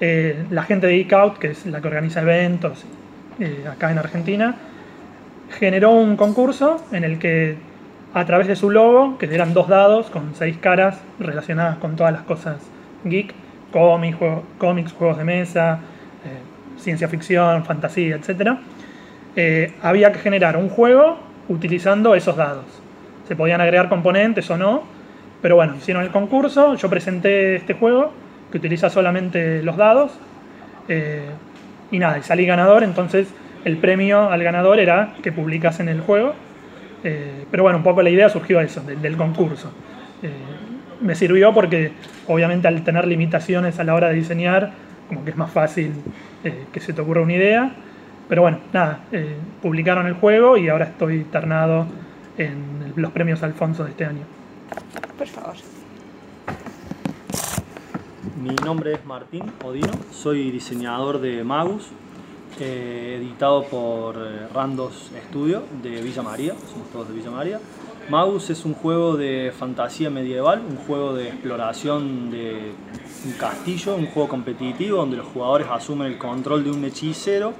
eh, 0.00 0.44
la 0.50 0.64
gente 0.64 0.88
de 0.88 0.94
Geek 0.94 1.12
Out, 1.12 1.38
que 1.38 1.52
es 1.52 1.64
la 1.66 1.80
que 1.80 1.86
organiza 1.86 2.20
eventos 2.20 2.84
eh, 3.38 3.64
acá 3.70 3.92
en 3.92 3.98
Argentina, 3.98 4.56
generó 5.56 5.92
un 5.92 6.16
concurso 6.16 6.84
en 6.90 7.04
el 7.04 7.20
que 7.20 7.56
a 8.12 8.24
través 8.24 8.48
de 8.48 8.56
su 8.56 8.70
logo, 8.70 9.18
que 9.18 9.32
eran 9.32 9.54
dos 9.54 9.68
dados 9.68 10.10
con 10.10 10.34
seis 10.34 10.56
caras 10.56 10.98
relacionadas 11.20 11.78
con 11.78 11.94
todas 11.94 12.12
las 12.12 12.22
cosas 12.22 12.56
geek, 13.04 13.32
cómics, 13.70 14.18
cómics 14.58 14.92
juegos 14.92 15.18
de 15.18 15.24
mesa, 15.24 15.78
ciencia 16.84 17.08
ficción, 17.08 17.64
fantasía, 17.64 18.16
etc., 18.16 18.52
había 19.82 20.12
que 20.12 20.20
generar 20.20 20.56
un 20.56 20.68
juego 20.68 21.18
utilizando 21.48 22.14
esos 22.14 22.36
dados. 22.36 22.66
Se 23.26 23.34
podían 23.34 23.60
agregar 23.60 23.88
componentes 23.88 24.48
o 24.50 24.56
no, 24.56 24.84
pero 25.42 25.56
bueno, 25.56 25.74
hicieron 25.76 26.02
el 26.02 26.10
concurso, 26.10 26.74
yo 26.74 26.88
presenté 26.88 27.56
este 27.56 27.74
juego 27.74 28.12
que 28.50 28.58
utiliza 28.58 28.88
solamente 28.88 29.62
los 29.62 29.76
dados. 29.76 30.12
Eh, 30.88 31.28
y 31.90 31.98
nada, 31.98 32.18
y 32.18 32.22
salí 32.22 32.46
ganador, 32.46 32.82
entonces 32.82 33.28
el 33.64 33.76
premio 33.78 34.30
al 34.30 34.42
ganador 34.42 34.78
era 34.78 35.14
que 35.22 35.32
publicas 35.32 35.80
en 35.80 35.88
el 35.88 36.00
juego. 36.00 36.34
Eh, 37.02 37.44
pero 37.50 37.62
bueno, 37.62 37.78
un 37.78 37.84
poco 37.84 38.00
la 38.02 38.10
idea 38.10 38.28
surgió 38.28 38.60
eso, 38.60 38.82
del 38.82 39.16
concurso. 39.16 39.70
Eh, 40.22 40.30
me 41.00 41.14
sirvió 41.14 41.52
porque 41.52 41.92
obviamente 42.26 42.68
al 42.68 42.82
tener 42.82 43.06
limitaciones 43.06 43.78
a 43.78 43.84
la 43.84 43.94
hora 43.94 44.08
de 44.08 44.14
diseñar, 44.14 44.72
como 45.08 45.24
que 45.24 45.30
es 45.30 45.36
más 45.36 45.50
fácil 45.50 45.92
que 46.72 46.80
se 46.80 46.92
te 46.92 47.00
ocurra 47.00 47.22
una 47.22 47.34
idea. 47.34 47.74
Pero 48.28 48.42
bueno, 48.42 48.58
nada, 48.72 49.00
publicaron 49.62 50.06
el 50.06 50.14
juego 50.14 50.56
y 50.56 50.68
ahora 50.68 50.86
estoy 50.86 51.24
ternado 51.24 51.86
en 52.38 52.92
los 52.96 53.12
premios 53.12 53.42
Alfonso 53.42 53.84
de 53.84 53.90
este 53.90 54.04
año. 54.04 54.22
Por 55.16 55.26
favor. 55.26 55.54
Mi 58.42 58.54
nombre 58.56 58.92
es 58.92 59.04
Martín 59.06 59.44
Odino, 59.64 59.92
soy 60.12 60.50
diseñador 60.50 61.20
de 61.20 61.42
Magus, 61.44 61.88
eh, 62.60 63.18
editado 63.18 63.64
por 63.64 64.16
eh, 64.16 64.48
Randos 64.52 65.10
Studio 65.28 65.62
de 65.82 66.02
Villa 66.02 66.22
María, 66.22 66.54
somos 66.70 66.90
todos 66.90 67.08
de 67.08 67.14
Villa 67.14 67.30
María. 67.30 67.60
Magus 68.10 68.50
es 68.50 68.66
un 68.66 68.74
juego 68.74 69.16
de 69.16 69.50
fantasía 69.58 70.10
medieval, 70.10 70.62
un 70.68 70.76
juego 70.76 71.14
de 71.14 71.28
exploración 71.28 72.30
de 72.30 72.72
un 73.24 73.32
castillo, 73.32 73.96
un 73.96 74.06
juego 74.06 74.28
competitivo 74.28 74.98
donde 74.98 75.16
los 75.16 75.26
jugadores 75.26 75.66
asumen 75.70 76.08
el 76.08 76.18
control 76.18 76.64
de 76.64 76.70
un 76.70 76.84
hechicero 76.84 77.54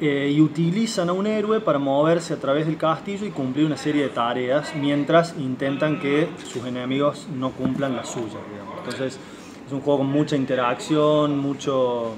eh, 0.00 0.32
y 0.32 0.40
utilizan 0.40 1.08
a 1.08 1.12
un 1.12 1.26
héroe 1.26 1.60
para 1.60 1.78
moverse 1.78 2.34
a 2.34 2.36
través 2.36 2.66
del 2.66 2.76
castillo 2.76 3.26
y 3.26 3.30
cumplir 3.30 3.66
una 3.66 3.76
serie 3.76 4.02
de 4.02 4.08
tareas 4.10 4.74
mientras 4.76 5.34
intentan 5.38 5.98
que 5.98 6.28
sus 6.44 6.64
enemigos 6.64 7.26
no 7.34 7.50
cumplan 7.50 7.96
las 7.96 8.08
suyas. 8.10 8.36
Entonces, 8.78 9.18
es 9.66 9.72
un 9.72 9.80
juego 9.80 9.98
con 9.98 10.06
mucha 10.06 10.36
interacción, 10.36 11.36
mucho, 11.36 12.14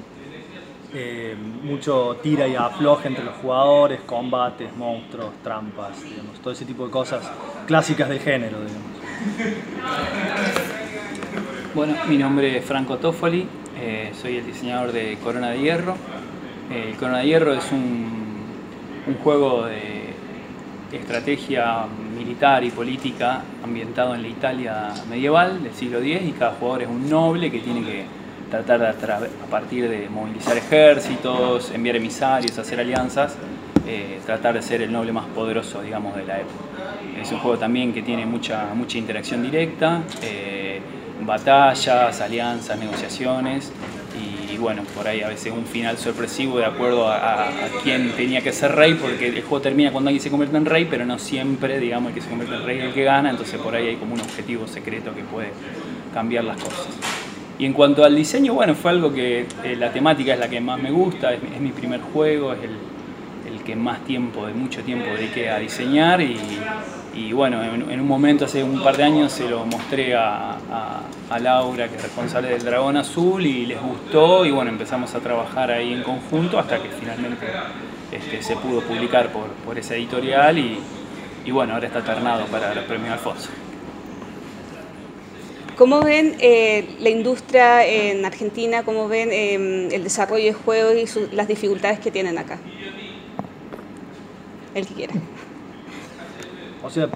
eh, 0.92 1.34
mucho 1.62 2.18
tira 2.22 2.46
y 2.46 2.54
afloje 2.54 3.08
entre 3.08 3.24
los 3.24 3.36
jugadores, 3.36 4.00
combates, 4.02 4.76
monstruos, 4.76 5.30
trampas, 5.42 5.96
todo 6.42 6.52
ese 6.52 6.66
tipo 6.66 6.84
de 6.84 6.90
cosas 6.90 7.28
clásicas 7.66 8.11
del 8.11 8.20
género. 8.20 8.58
Bueno, 11.72 11.94
mi 12.08 12.18
nombre 12.18 12.58
es 12.58 12.64
Franco 12.64 12.96
Toffoli, 12.96 13.46
eh, 13.80 14.10
soy 14.20 14.38
el 14.38 14.46
diseñador 14.46 14.90
de 14.90 15.16
Corona 15.22 15.50
de 15.50 15.60
Hierro. 15.60 15.94
Eh, 16.68 16.96
Corona 16.98 17.18
de 17.18 17.26
Hierro 17.26 17.54
es 17.54 17.70
un, 17.70 18.10
juego 19.22 19.66
de 19.66 20.10
estrategia 20.92 21.84
militar 22.16 22.64
y 22.64 22.70
política 22.70 23.42
ambientado 23.62 24.16
en 24.16 24.22
la 24.22 24.28
Italia 24.28 24.88
medieval 25.08 25.62
del 25.62 25.72
siglo 25.72 25.98
X 25.98 26.22
y 26.28 26.32
cada 26.32 26.52
jugador 26.52 26.82
es 26.82 26.88
un 26.88 27.08
noble 27.08 27.50
que 27.52 27.60
tiene 27.60 27.84
que 27.84 28.04
tratar 28.50 28.80
de, 28.80 28.86
a 28.88 29.50
partir 29.50 29.88
de 29.88 30.08
movilizar 30.08 30.56
ejércitos, 30.56 31.70
enviar 31.72 31.96
emisarios, 31.96 32.58
hacer 32.58 32.80
alianzas, 32.80 33.36
eh, 33.86 34.18
tratar 34.26 34.54
de 34.54 34.62
ser 34.62 34.82
el 34.82 34.92
noble 34.92 35.12
más 35.12 35.26
poderoso, 35.26 35.82
digamos, 35.82 36.16
de 36.16 36.24
la 36.24 36.40
época. 36.40 36.54
Es 37.20 37.30
un 37.30 37.38
juego 37.38 37.58
también 37.58 37.92
que 37.92 38.02
tiene 38.02 38.26
mucha, 38.26 38.72
mucha 38.74 38.98
interacción 38.98 39.42
directa, 39.42 40.02
batallas, 41.26 42.20
alianzas, 42.20 42.78
negociaciones 42.78 43.72
bueno, 44.60 44.82
por 44.94 45.08
ahí 45.08 45.22
a 45.22 45.28
veces 45.28 45.52
un 45.52 45.64
final 45.64 45.96
sorpresivo 45.96 46.58
de 46.58 46.66
acuerdo 46.66 47.08
a, 47.08 47.48
quién 47.82 48.12
tenía 48.12 48.42
que 48.42 48.52
ser 48.52 48.72
rey, 48.72 48.94
porque 48.94 49.28
el 49.28 49.42
juego 49.42 49.60
termina 49.60 49.90
cuando 49.90 50.08
alguien 50.08 50.22
se 50.22 50.30
convierte 50.30 50.56
en 50.56 50.66
rey, 50.66 50.86
pero 50.88 51.04
no 51.06 51.18
siempre, 51.18 51.80
digamos, 51.80 52.10
el 52.10 52.14
que 52.14 52.20
se 52.20 52.28
convierte 52.28 52.54
en 52.54 52.64
rey 52.64 52.78
es 52.78 52.84
el 52.84 52.92
que 52.92 53.04
gana, 53.04 53.30
entonces 53.30 53.58
por 53.58 53.74
ahí 53.74 53.88
hay 53.88 53.96
como 53.96 54.14
un 54.14 54.20
objetivo 54.20 54.68
secreto 54.68 55.14
que 55.14 55.22
puede 55.22 55.48
cambiar 56.14 56.44
las 56.44 56.62
cosas. 56.62 56.88
Y 57.58 57.66
en 57.66 57.72
cuanto 57.72 58.04
al 58.04 58.14
diseño, 58.14 58.54
bueno, 58.54 58.74
fue 58.74 58.90
algo 58.90 59.12
que 59.12 59.46
eh, 59.64 59.76
la 59.76 59.92
temática 59.92 60.34
es 60.34 60.38
la 60.38 60.48
que 60.48 60.60
más 60.60 60.80
me 60.80 60.90
gusta, 60.90 61.32
es, 61.32 61.60
mi 61.60 61.72
primer 61.72 62.00
juego, 62.00 62.52
es 62.52 62.60
el, 62.62 62.78
que 63.64 63.76
más 63.76 64.02
tiempo, 64.04 64.46
de 64.46 64.54
mucho 64.54 64.82
tiempo 64.82 65.06
dediqué 65.14 65.50
a 65.50 65.58
diseñar 65.58 66.22
y, 66.22 66.34
y 67.14 67.32
bueno, 67.32 67.62
en, 67.62 68.00
un 68.00 68.06
momento, 68.06 68.44
hace 68.44 68.62
un 68.62 68.82
par 68.82 68.96
de 68.96 69.02
años, 69.02 69.32
se 69.32 69.48
lo 69.48 69.64
mostré 69.66 70.14
a, 70.14 70.52
a, 70.52 71.02
a, 71.28 71.38
Laura, 71.38 71.88
que 71.88 71.96
es 71.96 72.02
responsable 72.02 72.50
del 72.50 72.62
Dragón 72.62 72.96
Azul, 72.96 73.44
y 73.44 73.66
les 73.66 73.80
gustó 73.80 74.44
y 74.46 74.50
bueno, 74.50 74.70
empezamos 74.70 75.14
a 75.14 75.20
trabajar 75.20 75.70
ahí 75.70 75.92
en 75.92 76.02
conjunto 76.02 76.58
hasta 76.58 76.80
que 76.80 76.88
finalmente 76.88 77.46
este, 78.12 78.42
se 78.42 78.56
pudo 78.56 78.80
publicar 78.82 79.32
por, 79.32 79.48
por 79.64 79.78
esa 79.78 79.96
editorial 79.96 80.58
y, 80.58 80.78
y 81.44 81.50
bueno, 81.50 81.74
ahora 81.74 81.88
está 81.88 82.02
ternado 82.02 82.46
para 82.46 82.72
el 82.72 82.84
premio 82.84 83.12
Alfonso. 83.12 83.50
¿Cómo 85.80 86.02
ven 86.02 86.36
eh, 86.40 86.96
la 87.00 87.08
industria 87.08 87.86
en 87.86 88.24
Argentina? 88.26 88.82
¿Cómo 88.82 89.08
ven 89.08 89.30
eh, 89.32 89.88
el 89.90 90.04
desarrollo 90.04 90.44
de 90.44 90.52
juegos 90.52 90.94
y 90.94 91.06
su, 91.06 91.28
las 91.32 91.48
dificultades 91.48 91.98
que 91.98 92.11
tienen 92.11 92.36
acá? 92.36 92.58
El 94.74 94.86
que 94.86 94.94
quiera. 94.94 95.14
O 96.82 96.88
sea, 96.88 97.08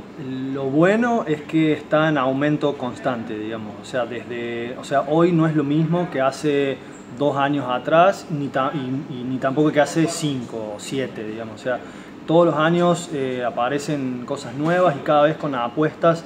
lo 0.53 0.65
bueno 0.65 1.25
es 1.27 1.43
que 1.43 1.73
está 1.73 2.09
en 2.09 2.19
aumento 2.19 2.77
constante, 2.77 3.39
digamos. 3.39 3.73
O 3.81 3.85
sea, 3.85 4.05
desde, 4.05 4.77
o 4.79 4.85
sea, 4.85 5.03
hoy 5.03 5.33
no 5.33 5.47
es 5.47 5.57
lo 5.57 5.65
mismo 5.65 6.09
que 6.11 6.21
hace 6.21 6.77
dos 7.19 7.37
años 7.37 7.67
atrás, 7.69 8.27
ni, 8.31 8.49
ta, 8.49 8.73
y, 8.75 9.15
y, 9.15 9.25
ni 9.25 9.39
tampoco 9.39 9.73
que 9.73 9.81
hace 9.81 10.07
cinco 10.07 10.75
o 10.77 10.81
siete, 10.81 11.25
digamos. 11.25 11.55
O 11.55 11.65
sea, 11.65 11.81
todos 12.27 12.47
los 12.47 12.57
años 12.57 13.11
eh, 13.13 13.43
aparecen 13.47 14.25
cosas 14.27 14.55
nuevas 14.55 14.97
y 14.97 15.01
cada 15.01 15.23
vez 15.25 15.37
con 15.37 15.55
apuestas 15.55 16.25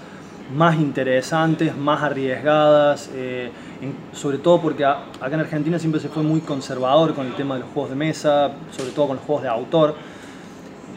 más 0.55 0.77
interesantes, 0.77 1.77
más 1.77 2.03
arriesgadas, 2.03 3.11
eh, 3.15 3.51
en, 3.83 3.95
sobre 4.13 4.39
todo 4.39 4.61
porque 4.61 4.85
a, 4.85 5.05
acá 5.21 5.35
en 5.35 5.41
Argentina 5.41 5.79
siempre 5.79 6.01
se 6.01 6.09
fue 6.09 6.23
muy 6.23 6.41
conservador 6.41 7.15
con 7.15 7.27
el 7.27 7.35
tema 7.35 7.55
de 7.55 7.61
los 7.61 7.69
juegos 7.71 7.91
de 7.91 7.97
mesa, 7.97 8.53
sobre 8.71 8.91
todo 8.93 9.09
con 9.09 9.17
los 9.17 9.25
juegos 9.25 9.43
de 9.43 9.49
autor. 9.49 9.95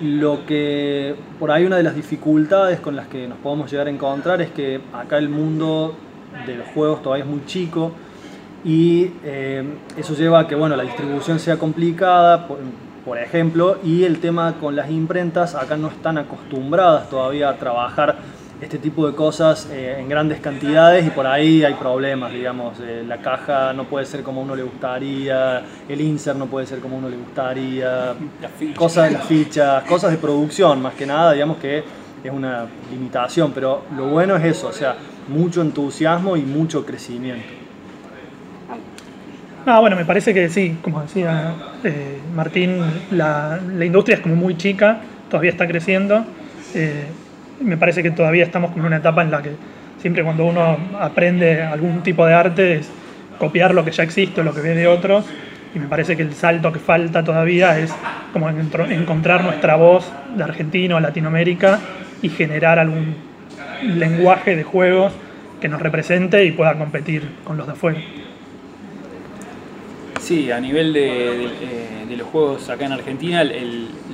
Lo 0.01 0.45
que 0.45 1.15
por 1.39 1.51
ahí 1.51 1.65
una 1.65 1.77
de 1.77 1.83
las 1.83 1.95
dificultades 1.95 2.79
con 2.79 2.95
las 2.95 3.07
que 3.07 3.27
nos 3.27 3.37
podemos 3.37 3.69
llegar 3.69 3.87
a 3.87 3.89
encontrar 3.91 4.41
es 4.41 4.49
que 4.49 4.81
acá 4.93 5.17
el 5.17 5.29
mundo 5.29 5.95
de 6.45 6.55
los 6.55 6.67
juegos 6.69 7.03
todavía 7.03 7.23
es 7.23 7.29
muy 7.29 7.45
chico 7.45 7.91
y 8.63 9.11
eh, 9.23 9.63
eso 9.97 10.15
lleva 10.15 10.39
a 10.39 10.47
que 10.47 10.55
bueno, 10.55 10.75
la 10.75 10.83
distribución 10.83 11.39
sea 11.39 11.57
complicada, 11.57 12.47
por, 12.47 12.57
por 13.05 13.17
ejemplo, 13.17 13.77
y 13.83 14.03
el 14.03 14.19
tema 14.19 14.55
con 14.59 14.75
las 14.75 14.89
imprentas, 14.89 15.55
acá 15.55 15.77
no 15.77 15.89
están 15.89 16.17
acostumbradas 16.17 17.09
todavía 17.09 17.49
a 17.49 17.57
trabajar 17.57 18.17
este 18.61 18.77
tipo 18.77 19.07
de 19.07 19.15
cosas 19.15 19.67
eh, 19.71 19.97
en 19.99 20.07
grandes 20.07 20.39
cantidades 20.39 21.05
y 21.05 21.09
por 21.09 21.25
ahí 21.25 21.63
hay 21.63 21.73
problemas, 21.73 22.31
digamos, 22.31 22.79
eh, 22.79 23.03
la 23.07 23.17
caja 23.17 23.73
no 23.73 23.85
puede 23.85 24.05
ser 24.05 24.21
como 24.21 24.41
uno 24.41 24.55
le 24.55 24.61
gustaría, 24.61 25.63
el 25.89 25.99
insert 25.99 26.37
no 26.37 26.45
puede 26.45 26.67
ser 26.67 26.79
como 26.79 26.97
uno 26.97 27.09
le 27.09 27.17
gustaría, 27.17 28.13
cosas 28.75 29.09
de 29.09 29.17
las 29.17 29.25
fichas, 29.25 29.83
cosas 29.85 30.11
de 30.11 30.17
producción 30.17 30.79
más 30.79 30.93
que 30.93 31.07
nada, 31.07 31.33
digamos 31.33 31.57
que 31.57 31.83
es 32.23 32.31
una 32.31 32.67
limitación, 32.91 33.51
pero 33.51 33.83
lo 33.97 34.09
bueno 34.09 34.35
es 34.35 34.45
eso, 34.45 34.67
o 34.67 34.73
sea, 34.73 34.95
mucho 35.27 35.61
entusiasmo 35.61 36.37
y 36.37 36.43
mucho 36.43 36.85
crecimiento. 36.85 37.43
Ah, 39.65 39.79
bueno, 39.79 39.95
me 39.95 40.05
parece 40.05 40.35
que 40.35 40.49
sí, 40.49 40.77
como 40.83 41.01
decía 41.01 41.55
eh, 41.83 42.19
Martín, 42.35 42.79
la, 43.11 43.59
la, 43.75 43.85
industria 43.85 44.17
es 44.17 44.21
como 44.21 44.35
muy 44.35 44.55
chica, 44.55 45.01
todavía 45.29 45.51
está 45.51 45.67
creciendo. 45.67 46.25
Me 47.61 47.77
parece 47.77 48.01
que 48.03 48.11
todavía 48.11 48.43
estamos 48.43 48.75
en 48.75 48.83
una 48.83 48.97
etapa 48.97 49.21
en 49.21 49.31
la 49.31 49.41
que 49.41 49.51
siempre 50.01 50.23
cuando 50.23 50.45
uno 50.45 50.77
aprende 50.99 51.61
algún 51.61 52.01
tipo 52.01 52.25
de 52.25 52.33
arte 52.33 52.75
es 52.75 52.89
copiar 53.37 53.73
lo 53.73 53.85
que 53.85 53.91
ya 53.91 54.03
existe, 54.03 54.43
lo 54.43 54.53
que 54.53 54.61
ve 54.61 54.73
de 54.73 54.87
otros, 54.87 55.25
y 55.73 55.79
me 55.79 55.87
parece 55.87 56.17
que 56.17 56.23
el 56.23 56.33
salto 56.33 56.71
que 56.71 56.79
falta 56.79 57.23
todavía 57.23 57.79
es 57.79 57.93
como 58.33 58.49
encontrar 58.49 59.43
nuestra 59.43 59.75
voz 59.75 60.11
de 60.35 60.43
argentino, 60.43 60.99
Latinoamérica, 60.99 61.79
y 62.21 62.29
generar 62.29 62.77
algún 62.79 63.15
lenguaje 63.83 64.55
de 64.55 64.63
juegos 64.63 65.13
que 65.59 65.69
nos 65.69 65.81
represente 65.81 66.43
y 66.45 66.51
pueda 66.51 66.75
competir 66.77 67.29
con 67.43 67.57
los 67.57 67.67
de 67.67 67.73
afuera. 67.73 67.99
Sí, 70.31 70.49
a 70.49 70.61
nivel 70.61 70.95
eh, 70.95 72.05
de, 72.07 72.15
los 72.15 72.25
juegos 72.29 72.69
acá 72.69 72.85
en 72.85 72.93
Argentina, 72.93 73.43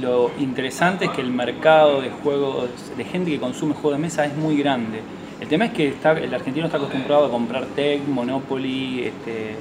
lo 0.02 0.32
interesante 0.40 1.06
es 1.06 1.12
que 1.12 1.22
el 1.22 1.30
mercado 1.30 2.02
de 2.02 2.10
juegos, 2.10 2.72
de 2.98 3.04
gente 3.04 3.30
que 3.30 3.40
consume 3.40 3.76
juegos 3.76 4.00
de 4.00 4.02
mesa 4.02 4.26
es 4.26 4.36
muy 4.36 4.58
grande. 4.58 5.00
El 5.40 5.48
tema 5.48 5.66
es 5.66 5.74
que 5.74 5.94
el 6.24 6.34
argentino 6.34 6.66
está 6.66 6.78
acostumbrado 6.78 7.26
a 7.28 7.30
comprar 7.30 7.68
Tech, 7.68 8.02
Monopoly, 8.08 9.04
este, 9.04 9.58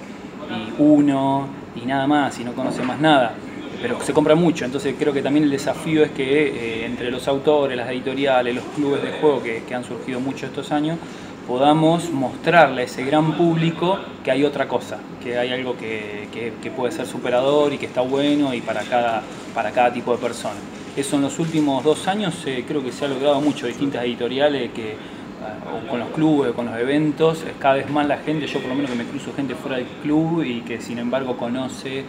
y 0.48 0.72
Uno 0.78 1.46
y 1.74 1.84
nada 1.84 2.06
más, 2.06 2.40
y 2.40 2.44
no 2.44 2.54
conoce 2.54 2.80
más 2.80 2.98
nada. 3.00 3.34
Pero 3.82 4.00
se 4.00 4.14
compra 4.14 4.34
mucho, 4.34 4.64
entonces 4.64 4.94
creo 4.98 5.12
que 5.12 5.20
también 5.20 5.44
el 5.44 5.50
desafío 5.50 6.04
es 6.04 6.12
que 6.12 6.46
eh, 6.46 6.86
entre 6.86 7.10
los 7.10 7.28
autores, 7.28 7.76
las 7.76 7.90
editoriales, 7.90 8.54
los 8.54 8.64
clubes 8.74 9.02
de 9.02 9.10
juego 9.20 9.42
que, 9.42 9.62
que 9.68 9.74
han 9.74 9.84
surgido 9.84 10.20
mucho 10.20 10.46
estos 10.46 10.72
años, 10.72 10.98
podamos 11.46 12.10
mostrarle 12.10 12.82
a 12.82 12.84
ese 12.84 13.04
gran 13.04 13.32
público 13.36 13.98
que 14.24 14.30
hay 14.30 14.44
otra 14.44 14.66
cosa, 14.66 14.98
que 15.22 15.38
hay 15.38 15.52
algo 15.52 15.76
que, 15.76 16.28
que, 16.32 16.70
puede 16.70 16.92
ser 16.92 17.06
superador 17.06 17.72
y 17.72 17.78
que 17.78 17.86
está 17.86 18.00
bueno 18.00 18.52
y 18.52 18.60
para 18.60 18.82
cada, 18.82 19.22
para 19.54 19.70
cada 19.70 19.92
tipo 19.92 20.12
de 20.12 20.18
persona. 20.18 20.56
Eso 20.96 21.16
en 21.16 21.22
los 21.22 21.38
últimos 21.38 21.84
dos 21.84 22.08
años 22.08 22.34
eh, 22.46 22.64
creo 22.66 22.82
que 22.82 22.90
se 22.90 23.04
ha 23.04 23.08
logrado 23.08 23.40
mucho, 23.40 23.66
distintas 23.66 24.04
editoriales 24.04 24.72
que 24.72 24.94
uh, 24.94 25.88
con 25.88 26.00
los 26.00 26.08
clubes, 26.10 26.52
con 26.52 26.66
los 26.66 26.76
eventos, 26.78 27.44
cada 27.60 27.74
vez 27.74 27.88
más 27.90 28.06
la 28.06 28.18
gente, 28.18 28.46
yo 28.46 28.58
por 28.60 28.68
lo 28.68 28.74
menos 28.74 28.90
que 28.90 28.96
me 28.96 29.04
cruzo 29.04 29.32
gente 29.34 29.54
fuera 29.54 29.76
del 29.76 29.86
club 30.02 30.42
y 30.42 30.62
que 30.62 30.80
sin 30.80 30.98
embargo 30.98 31.36
conoce 31.36 32.00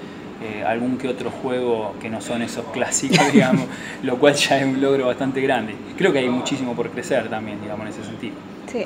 eh, 0.42 0.64
algún 0.66 0.98
que 0.98 1.10
otro 1.10 1.30
juego 1.30 1.94
que 2.02 2.10
no 2.10 2.22
son 2.22 2.42
esos 2.42 2.66
clásicos, 2.74 3.32
digamos, 3.32 3.68
lo 4.02 4.18
cual 4.18 4.34
ya 4.34 4.60
es 4.60 4.66
un 4.66 4.82
logro 4.82 5.08
bastante 5.08 5.42
grande. 5.42 5.76
Creo 5.96 6.12
que 6.12 6.20
hay 6.20 6.30
muchísimo 6.30 6.74
por 6.74 6.90
crecer 6.90 7.30
también, 7.30 7.62
digamos, 7.62 7.86
en 7.86 7.94
ese 7.94 8.04
sentido. 8.04 8.36
Sí 8.66 8.84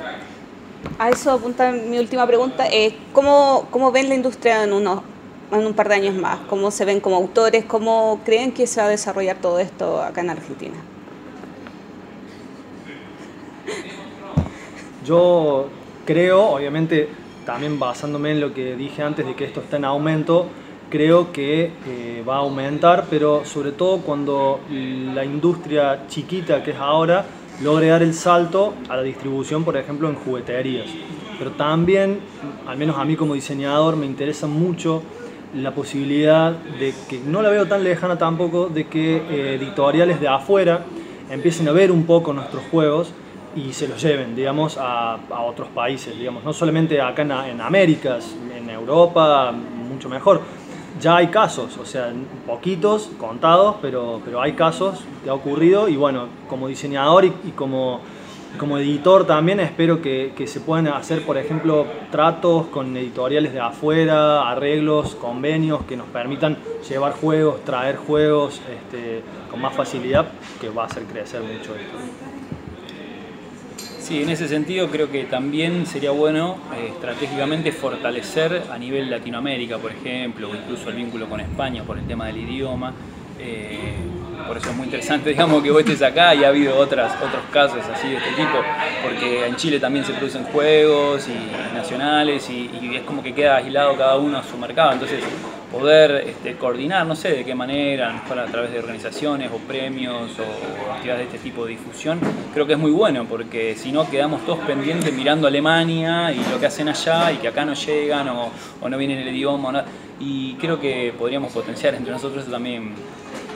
a 0.98 1.10
eso 1.10 1.32
apunta 1.32 1.72
mi 1.72 1.98
última 1.98 2.26
pregunta. 2.26 2.66
Eh, 2.70 2.94
¿cómo, 3.12 3.66
¿Cómo 3.70 3.92
ven 3.92 4.08
la 4.08 4.14
industria 4.14 4.64
en, 4.64 4.72
unos, 4.72 5.02
en 5.50 5.66
un 5.66 5.74
par 5.74 5.88
de 5.88 5.96
años 5.96 6.14
más? 6.14 6.38
¿Cómo 6.48 6.70
se 6.70 6.84
ven 6.84 7.00
como 7.00 7.16
autores? 7.16 7.64
¿Cómo 7.64 8.20
creen 8.24 8.52
que 8.52 8.66
se 8.66 8.80
va 8.80 8.86
a 8.86 8.90
desarrollar 8.90 9.36
todo 9.38 9.58
esto 9.58 10.02
acá 10.02 10.20
en 10.20 10.30
Argentina? 10.30 10.76
Yo 15.04 15.66
creo, 16.04 16.42
obviamente, 16.50 17.08
también 17.44 17.78
basándome 17.78 18.30
en 18.30 18.40
lo 18.40 18.54
que 18.54 18.76
dije 18.76 19.02
antes 19.02 19.26
de 19.26 19.34
que 19.34 19.44
esto 19.44 19.60
está 19.60 19.76
en 19.76 19.84
aumento, 19.84 20.46
creo 20.90 21.32
que 21.32 21.72
eh, 21.86 22.22
va 22.28 22.36
a 22.36 22.38
aumentar, 22.38 23.06
pero 23.10 23.44
sobre 23.44 23.72
todo 23.72 23.98
cuando 24.02 24.60
la 24.70 25.24
industria 25.24 26.06
chiquita 26.06 26.62
que 26.62 26.72
es 26.72 26.76
ahora 26.76 27.24
logre 27.62 27.88
dar 27.88 28.02
el 28.02 28.14
salto 28.14 28.74
a 28.88 28.96
la 28.96 29.02
distribución, 29.02 29.64
por 29.64 29.76
ejemplo, 29.76 30.08
en 30.08 30.16
jugueterías. 30.16 30.86
Pero 31.38 31.52
también, 31.52 32.20
al 32.66 32.76
menos 32.76 32.96
a 32.98 33.04
mí 33.04 33.16
como 33.16 33.34
diseñador, 33.34 33.96
me 33.96 34.06
interesa 34.06 34.46
mucho 34.46 35.02
la 35.54 35.74
posibilidad 35.74 36.52
de 36.52 36.94
que, 37.08 37.20
no 37.20 37.42
la 37.42 37.50
veo 37.50 37.66
tan 37.66 37.84
lejana 37.84 38.16
tampoco, 38.16 38.68
de 38.68 38.86
que 38.86 39.16
eh, 39.16 39.54
editoriales 39.54 40.20
de 40.20 40.28
afuera 40.28 40.84
empiecen 41.30 41.68
a 41.68 41.72
ver 41.72 41.90
un 41.90 42.04
poco 42.04 42.32
nuestros 42.32 42.62
juegos 42.70 43.12
y 43.54 43.72
se 43.72 43.86
los 43.86 44.00
lleven, 44.02 44.34
digamos, 44.34 44.78
a, 44.80 45.18
otros 45.46 45.68
países, 45.68 46.16
digamos, 46.18 46.42
no 46.42 46.52
solamente 46.52 47.00
acá 47.00 47.22
en, 47.22 47.32
en 47.32 47.60
Américas, 47.60 48.34
en 48.56 48.70
Europa, 48.70 49.52
mucho 49.52 50.08
mejor, 50.08 50.40
ya 51.02 51.16
hay 51.16 51.26
casos, 51.26 51.76
o 51.78 51.84
sea, 51.84 52.12
poquitos, 52.46 53.10
contados, 53.18 53.76
pero, 53.82 54.20
pero 54.24 54.40
hay 54.40 54.52
casos 54.52 55.00
que 55.24 55.30
ha 55.30 55.34
ocurrido 55.34 55.88
y 55.88 55.96
bueno, 55.96 56.28
como 56.48 56.68
diseñador 56.68 57.24
y, 57.24 57.30
como, 57.56 58.00
como 58.56 58.78
editor 58.78 59.26
también 59.26 59.58
espero 59.58 60.00
que, 60.00 60.32
que, 60.36 60.46
se 60.46 60.60
puedan 60.60 60.86
hacer, 60.86 61.26
por 61.26 61.36
ejemplo, 61.36 61.86
tratos 62.12 62.68
con 62.68 62.96
editoriales 62.96 63.52
de 63.52 63.58
afuera, 63.58 64.48
arreglos, 64.48 65.16
convenios 65.16 65.82
que 65.86 65.96
nos 65.96 66.06
permitan 66.06 66.56
llevar 66.88 67.14
juegos, 67.14 67.64
traer 67.64 67.96
juegos 67.96 68.62
este, 68.70 69.22
con 69.50 69.60
más 69.60 69.74
facilidad, 69.74 70.26
que 70.60 70.70
va 70.70 70.84
a 70.84 70.86
hacer 70.86 71.02
crecer 71.04 71.42
mucho 71.42 71.74
esto. 71.74 72.31
Sí, 74.02 74.20
en 74.20 74.30
ese 74.30 74.48
sentido 74.48 74.88
creo 74.88 75.12
que 75.12 75.22
también 75.24 75.86
sería 75.86 76.10
bueno 76.10 76.56
eh, 76.76 76.88
estratégicamente 76.92 77.70
fortalecer 77.70 78.64
a 78.72 78.76
nivel 78.76 79.08
Latinoamérica, 79.08 79.78
por 79.78 79.92
ejemplo, 79.92 80.50
o 80.50 80.56
incluso 80.56 80.90
el 80.90 80.96
vínculo 80.96 81.28
con 81.28 81.38
España 81.38 81.84
por 81.84 81.96
el 81.98 82.04
tema 82.08 82.26
del 82.26 82.38
idioma. 82.38 82.92
Eh, 83.38 83.94
por 84.48 84.56
eso 84.56 84.70
es 84.70 84.76
muy 84.76 84.86
interesante, 84.86 85.30
digamos, 85.30 85.62
que 85.62 85.70
vos 85.70 85.82
estés 85.82 86.02
acá 86.02 86.34
y 86.34 86.42
ha 86.42 86.48
habido 86.48 86.76
otras, 86.76 87.14
otros 87.14 87.44
casos 87.52 87.78
así 87.94 88.08
de 88.08 88.16
este 88.16 88.30
tipo, 88.30 88.58
porque 89.04 89.46
en 89.46 89.54
Chile 89.54 89.78
también 89.78 90.04
se 90.04 90.12
producen 90.14 90.42
juegos 90.46 91.28
y 91.28 91.72
nacionales 91.72 92.50
y, 92.50 92.70
y 92.82 92.96
es 92.96 93.02
como 93.02 93.22
que 93.22 93.32
queda 93.32 93.58
aislado 93.58 93.96
cada 93.96 94.16
uno 94.16 94.36
a 94.36 94.42
su 94.42 94.58
mercado. 94.58 94.94
Entonces, 94.94 95.20
poder 95.72 96.24
este, 96.28 96.54
coordinar, 96.54 97.06
no 97.06 97.16
sé 97.16 97.30
de 97.32 97.44
qué 97.44 97.54
manera, 97.54 98.10
a 98.10 98.42
a 98.42 98.46
través 98.46 98.72
de 98.72 98.78
organizaciones 98.78 99.50
o 99.50 99.56
premios 99.56 100.30
o 100.38 100.92
actividades 100.92 101.30
de 101.30 101.36
este 101.36 101.38
tipo 101.38 101.64
de 101.64 101.70
difusión, 101.72 102.20
creo 102.52 102.66
que 102.66 102.74
es 102.74 102.78
muy 102.78 102.90
bueno 102.90 103.24
porque 103.28 103.74
si 103.76 103.90
no 103.90 104.08
quedamos 104.08 104.44
todos 104.44 104.58
pendientes 104.60 105.12
mirando 105.12 105.48
Alemania 105.48 106.30
y 106.30 106.40
lo 106.50 106.60
que 106.60 106.66
hacen 106.66 106.88
allá 106.88 107.32
y 107.32 107.36
que 107.36 107.48
acá 107.48 107.64
no 107.64 107.72
llegan 107.72 108.28
o, 108.28 108.52
no 108.88 108.98
vienen 108.98 109.18
el 109.18 109.34
idioma. 109.34 109.84
y 110.20 110.54
creo 110.54 110.78
que 110.78 111.14
podríamos 111.18 111.52
potenciar 111.52 111.94
entre 111.94 112.12
nosotros 112.12 112.42
eso 112.42 112.52
también. 112.52 112.92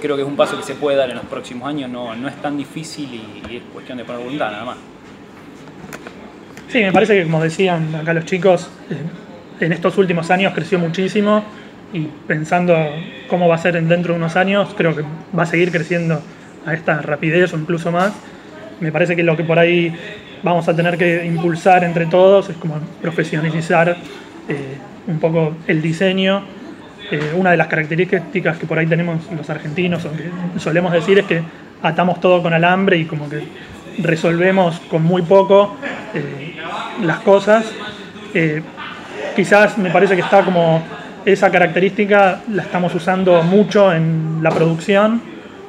Creo 0.01 0.17
que 0.17 0.23
es 0.23 0.29
un 0.29 0.37
paso 0.37 0.57
que 0.57 0.63
se 0.63 0.75
puede 0.75 0.97
dar 0.97 1.11
en 1.11 1.17
los 1.17 1.25
próximos 1.27 1.69
años, 1.69 1.91
no, 1.91 2.15
no 2.17 2.29
es 2.29 2.37
tan 2.37 2.57
difícil 2.57 3.13
y, 3.15 3.53
y 3.53 3.57
es 3.57 3.63
cuestión 3.73 3.99
de 3.99 4.05
poner 4.05 4.23
voluntad 4.23 4.51
nada 4.51 4.65
más. 4.65 4.77
Sí, 6.69 6.81
me 6.81 6.93
parece 6.93 7.15
que 7.15 7.25
como 7.25 7.43
decían 7.43 7.95
acá 7.95 8.13
los 8.13 8.25
chicos, 8.25 8.69
eh, 8.91 9.65
en 9.65 9.73
estos 9.73 9.97
últimos 9.99 10.31
años 10.31 10.53
creció 10.55 10.79
muchísimo 10.79 11.45
y 11.93 12.09
pensando 12.27 12.77
cómo 13.29 13.49
va 13.49 13.55
a 13.55 13.59
ser 13.59 13.77
en- 13.77 13.89
dentro 13.89 14.13
de 14.15 14.19
unos 14.19 14.37
años, 14.37 14.75
creo 14.77 14.95
que 14.95 15.03
va 15.37 15.45
a 15.45 15.47
seguir 15.47 15.71
creciendo 15.71 16.21
a 16.67 16.75
esta 16.75 17.01
rapidez 17.01 17.53
o 17.55 17.57
incluso 17.57 17.93
más. 17.93 18.13
Me 18.81 18.93
parece 18.93 19.17
que 19.17 19.23
lo 19.23 19.37
que 19.37 19.45
por 19.45 19.59
ahí 19.59 19.95
vamos 20.43 20.69
a 20.69 20.75
tener 20.77 20.99
que 20.99 21.25
impulsar 21.25 21.85
entre 21.85 22.07
todos 22.07 22.51
es 22.51 22.57
como 22.57 22.79
profesionalizar 23.01 23.97
eh, 24.49 24.77
un 25.07 25.19
poco 25.19 25.55
el 25.67 25.81
diseño. 25.81 26.43
Eh, 27.11 27.33
una 27.37 27.53
de 27.53 27.57
las 27.57 27.69
características 27.69 28.59
que 28.59 28.67
por 28.67 28.79
ahí 28.79 28.87
tenemos 28.87 29.21
los 29.31 29.49
argentinos, 29.49 30.05
o 30.05 30.11
que 30.13 30.29
solemos 30.59 30.93
decir, 30.93 31.21
es 31.21 31.25
que 31.27 31.41
atamos 31.83 32.21
todo 32.21 32.43
con 32.43 32.53
alambre 32.53 32.97
y 32.97 33.05
como 33.05 33.29
que 33.31 33.45
resolvemos 33.99 34.81
con 34.91 35.03
muy 35.05 35.23
poco 35.23 35.77
eh, 36.15 36.57
las 37.03 37.21
cosas. 37.21 37.65
Quizás 39.35 39.79
me 39.79 39.91
parece 39.91 40.15
que 40.15 40.21
está 40.23 40.43
como 40.43 40.83
esa 41.27 41.51
característica 41.51 42.41
la 42.53 42.63
estamos 42.63 42.95
usando 42.95 43.43
mucho 43.43 43.93
en 43.93 44.39
la 44.43 44.51
producción, 44.51 45.21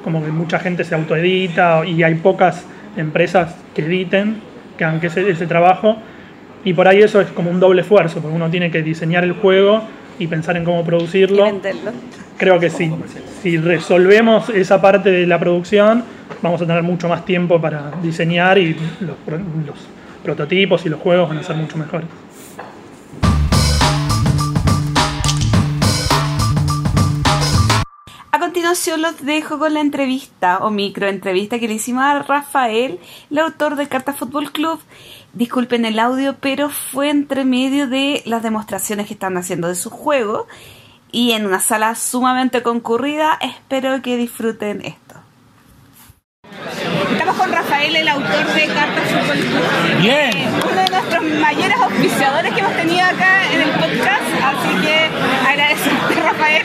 como 0.04 0.24
que 0.24 0.32
mucha 0.32 0.60
gente 0.60 0.84
se 0.84 0.94
autoedita 0.94 1.84
y 1.86 2.04
hay 2.04 2.16
pocas 2.16 2.64
empresas 2.96 3.56
que 3.74 3.82
editen, 3.82 4.38
que 4.78 4.86
hagan 4.86 5.00
ese, 5.04 5.30
ese 5.30 5.48
trabajo. 5.48 5.98
Y 6.64 6.74
por 6.74 6.88
ahí 6.88 7.02
eso 7.02 7.20
es 7.22 7.30
como 7.30 7.50
un 7.50 7.60
doble 7.60 7.82
esfuerzo, 7.82 8.22
porque 8.22 8.36
uno 8.36 8.50
tiene 8.52 8.70
que 8.70 8.84
diseñar 8.84 9.24
el 9.24 9.34
juego 9.34 9.82
y 10.20 10.28
pensar 10.28 10.58
en 10.58 10.64
cómo 10.64 10.84
producirlo. 10.84 11.60
Creo 12.38 12.60
que 12.60 12.70
sí. 12.70 12.92
Si 13.42 13.58
resolvemos 13.58 14.50
esa 14.50 14.80
parte 14.80 15.10
de 15.10 15.26
la 15.26 15.40
producción, 15.40 16.04
vamos 16.44 16.62
a 16.62 16.68
tener 16.68 16.84
mucho 16.84 17.10
más 17.10 17.26
tiempo 17.26 17.60
para 17.60 17.92
diseñar 18.04 18.60
y 18.60 18.76
los, 19.00 19.16
los 19.66 19.78
prototipos 20.24 20.86
y 20.86 20.90
los 20.90 21.00
juegos 21.00 21.30
van 21.30 21.40
a 21.40 21.44
ser 21.44 21.56
mucho 21.56 21.78
mejores. 21.78 22.08
Continuación 28.68 29.02
los 29.02 29.26
dejo 29.26 29.60
con 29.60 29.74
la 29.74 29.80
entrevista 29.80 30.58
o 30.58 30.72
microentrevista 30.72 31.58
que 31.58 31.70
le 31.70 31.76
hicimos 31.76 32.04
a 32.04 32.20
Rafael, 32.20 33.00
el 33.32 33.38
autor 33.38 33.78
de 33.78 33.88
Carta 33.88 34.12
Fútbol 34.12 34.52
Club. 34.52 34.82
Disculpen 35.32 35.86
el 35.86 35.98
audio, 36.00 36.36
pero 36.42 36.70
fue 36.70 37.10
entre 37.10 37.46
medio 37.46 37.88
de 37.88 38.22
las 38.26 38.44
demostraciones 38.44 39.08
que 39.08 39.14
están 39.14 39.38
haciendo 39.38 39.70
de 39.70 39.76
su 39.76 39.90
juego 39.90 40.48
y 41.14 41.32
en 41.32 41.46
una 41.46 41.62
sala 41.62 41.96
sumamente 41.96 42.62
concurrida. 42.62 43.40
Espero 43.40 44.02
que 44.02 44.18
disfruten 44.18 44.84
esto. 44.84 45.16
Estamos 47.14 47.38
con 47.38 47.50
Rafael, 47.50 47.96
el 47.96 48.08
autor 48.10 48.48
de 48.54 48.66
Carta 48.66 49.02
Fútbol 49.02 49.38
Club. 49.38 50.02
Bien. 50.02 50.67
Mayores 51.40 51.78
auspiciadores 51.80 52.54
que 52.54 52.60
hemos 52.60 52.76
tenido 52.76 53.04
acá 53.06 53.42
en 53.52 53.62
el 53.62 53.70
podcast, 53.72 54.28
así 54.44 54.82
que 54.82 55.10
agradecerte 55.48 56.16
Rafael. 56.24 56.64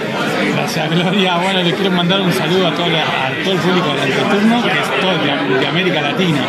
Gracias, 0.54 0.90
Gloria. 0.90 1.36
Bueno, 1.36 1.62
les 1.62 1.74
quiero 1.74 1.90
mandar 1.90 2.20
un 2.20 2.32
saludo 2.32 2.68
a 2.68 2.74
todo, 2.74 2.86
el 2.86 3.58
público 3.58 3.88
del 3.94 4.12
Entreturno, 4.12 4.62
que 4.62 4.70
es 4.70 5.00
todo 5.00 5.58
de, 5.58 5.66
América 5.66 6.02
Latina. 6.02 6.40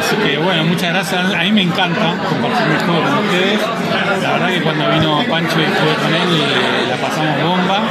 Así 0.00 0.16
que, 0.16 0.38
bueno, 0.38 0.64
muchas 0.64 0.92
gracias. 0.92 1.34
A 1.34 1.42
mí 1.42 1.52
me 1.52 1.62
encanta 1.62 2.16
compartir 2.28 2.66
mi 2.66 2.78
juego 2.84 3.02
con 3.02 3.18
ustedes. 3.24 3.60
La 4.22 4.32
verdad 4.32 4.48
que 4.48 4.62
cuando 4.62 4.90
vino 4.90 5.24
Pancho 5.28 5.60
y 5.60 5.64
jugué 5.64 5.94
con 5.94 6.14
él, 6.14 6.42
eh, 6.42 6.86
la 6.88 6.96
pasamos 6.96 7.42
bomba. 7.42 7.82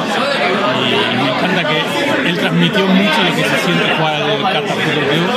Y 0.85 1.23
me 1.23 1.29
encanta 1.29 1.69
que 1.69 2.29
él 2.29 2.37
transmitió 2.37 2.87
mucho 2.87 3.23
lo 3.23 3.35
que 3.35 3.43
se 3.43 3.57
siente 3.65 3.95
jugar 3.95 4.15
al 4.15 4.41
Carta 4.41 4.73
Fútbol 4.73 5.07
Club. 5.07 5.29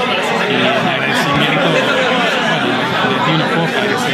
Un 0.51 0.89
agradecimiento, 0.89 2.00
unos 3.35 3.49
para 3.49 3.87
que 3.87 3.99
se. 3.99 4.11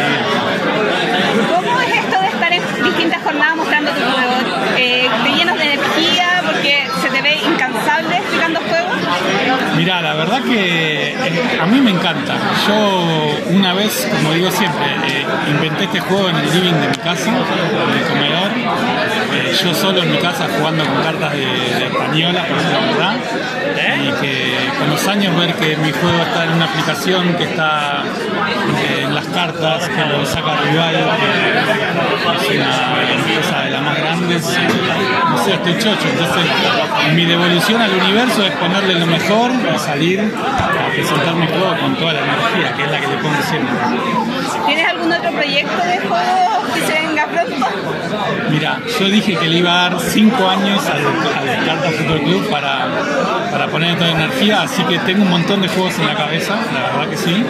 ¿Cómo 1.54 1.80
es 1.80 1.94
esto 1.94 2.20
de 2.20 2.26
estar 2.28 2.52
en 2.52 2.84
distintas 2.84 3.22
jornadas 3.22 3.56
mostrando 3.56 3.90
tu 3.92 4.00
juego? 4.00 4.34
Eh, 4.76 5.08
¿Te 5.24 5.30
llenas 5.30 5.56
de 5.58 5.64
energía 5.72 6.42
porque 6.44 6.86
se 7.00 7.08
te 7.08 7.22
ve 7.22 7.38
incansable 7.44 8.16
explicando 8.16 8.60
juegos? 8.60 8.96
Mira, 9.76 10.00
la 10.00 10.14
verdad 10.14 10.42
que 10.42 11.10
eh, 11.10 11.58
a 11.60 11.66
mí 11.66 11.80
me 11.80 11.90
encanta. 11.90 12.34
Yo 12.66 13.36
una 13.50 13.74
vez, 13.74 14.08
como 14.10 14.32
digo 14.32 14.50
siempre, 14.50 14.86
eh, 15.06 15.26
inventé 15.50 15.84
este 15.84 16.00
juego 16.00 16.30
en 16.30 16.36
el 16.36 16.50
living 16.50 16.72
de 16.72 16.88
mi 16.88 16.96
casa, 16.96 17.28
en 17.28 17.98
el 17.98 18.04
comedor. 18.08 18.50
Eh, 19.34 19.56
yo 19.62 19.74
solo 19.74 20.02
en 20.02 20.12
mi 20.12 20.18
casa 20.18 20.48
jugando 20.58 20.84
con 20.84 21.02
cartas 21.02 21.32
de, 21.32 21.40
de 21.40 21.86
española, 21.86 22.44
por 22.46 22.56
la 22.56 22.80
verdad. 22.80 23.16
Y 24.02 24.12
que 24.20 24.56
con 24.78 24.90
los 24.90 25.06
años 25.08 25.36
ver 25.36 25.54
que 25.54 25.76
mi 25.76 25.92
juego 25.92 26.22
está 26.22 26.44
en 26.44 26.52
una 26.52 26.64
aplicación 26.64 27.34
que 27.34 27.44
está 27.44 28.02
en 28.98 29.14
las 29.14 29.26
cartas, 29.26 29.88
lo 30.10 30.26
saca 30.26 30.56
rival, 30.62 30.94
es 30.94 32.50
una 32.50 33.12
empresa 33.12 33.60
de 33.62 33.70
las 33.70 33.82
más 33.82 33.98
grandes. 33.98 34.58
No 35.30 35.44
sé, 35.44 35.54
estoy 35.54 35.74
chocho. 35.74 36.08
Entonces, 36.08 36.44
mi 37.14 37.24
devolución 37.24 37.80
al 37.82 37.92
universo 37.94 38.44
es 38.44 38.52
ponerle 38.52 38.94
lo 38.94 39.06
mejor 39.06 39.50
y 39.74 39.78
salir 39.78 40.20
a 40.20 40.90
presentar 40.90 41.34
mi 41.34 41.46
juego 41.46 41.76
con 41.80 41.96
toda 41.96 42.12
la 42.14 42.20
energía, 42.20 42.72
que 42.76 42.82
es 42.84 42.90
la 42.90 43.00
que 43.00 43.06
le 43.06 43.16
pongo 43.18 43.42
siempre. 43.42 43.74
¿Tienes 44.66 44.88
algún 44.88 45.12
otro 45.12 45.30
proyecto 45.32 45.82
de 45.84 45.98
juego 45.98 46.46
Mira, 48.50 48.80
yo 48.98 49.06
dije 49.08 49.36
que 49.36 49.48
le 49.48 49.58
iba 49.58 49.72
a 49.72 49.90
dar 49.90 50.00
5 50.00 50.48
años 50.48 50.86
al, 50.86 51.02
Carta 51.64 51.90
Fútbol 51.90 52.20
Club 52.22 52.50
para, 52.50 52.88
para 53.50 53.66
poner 53.68 53.98
toda 53.98 54.10
energía, 54.10 54.62
así 54.62 54.82
que 54.84 54.98
tengo 55.00 55.22
un 55.22 55.30
montón 55.30 55.62
de 55.62 55.68
juegos 55.68 55.98
en 55.98 56.06
la 56.06 56.14
cabeza, 56.14 56.56
la 56.72 56.80
verdad 56.82 57.10
que 57.10 57.16
sí, 57.16 57.44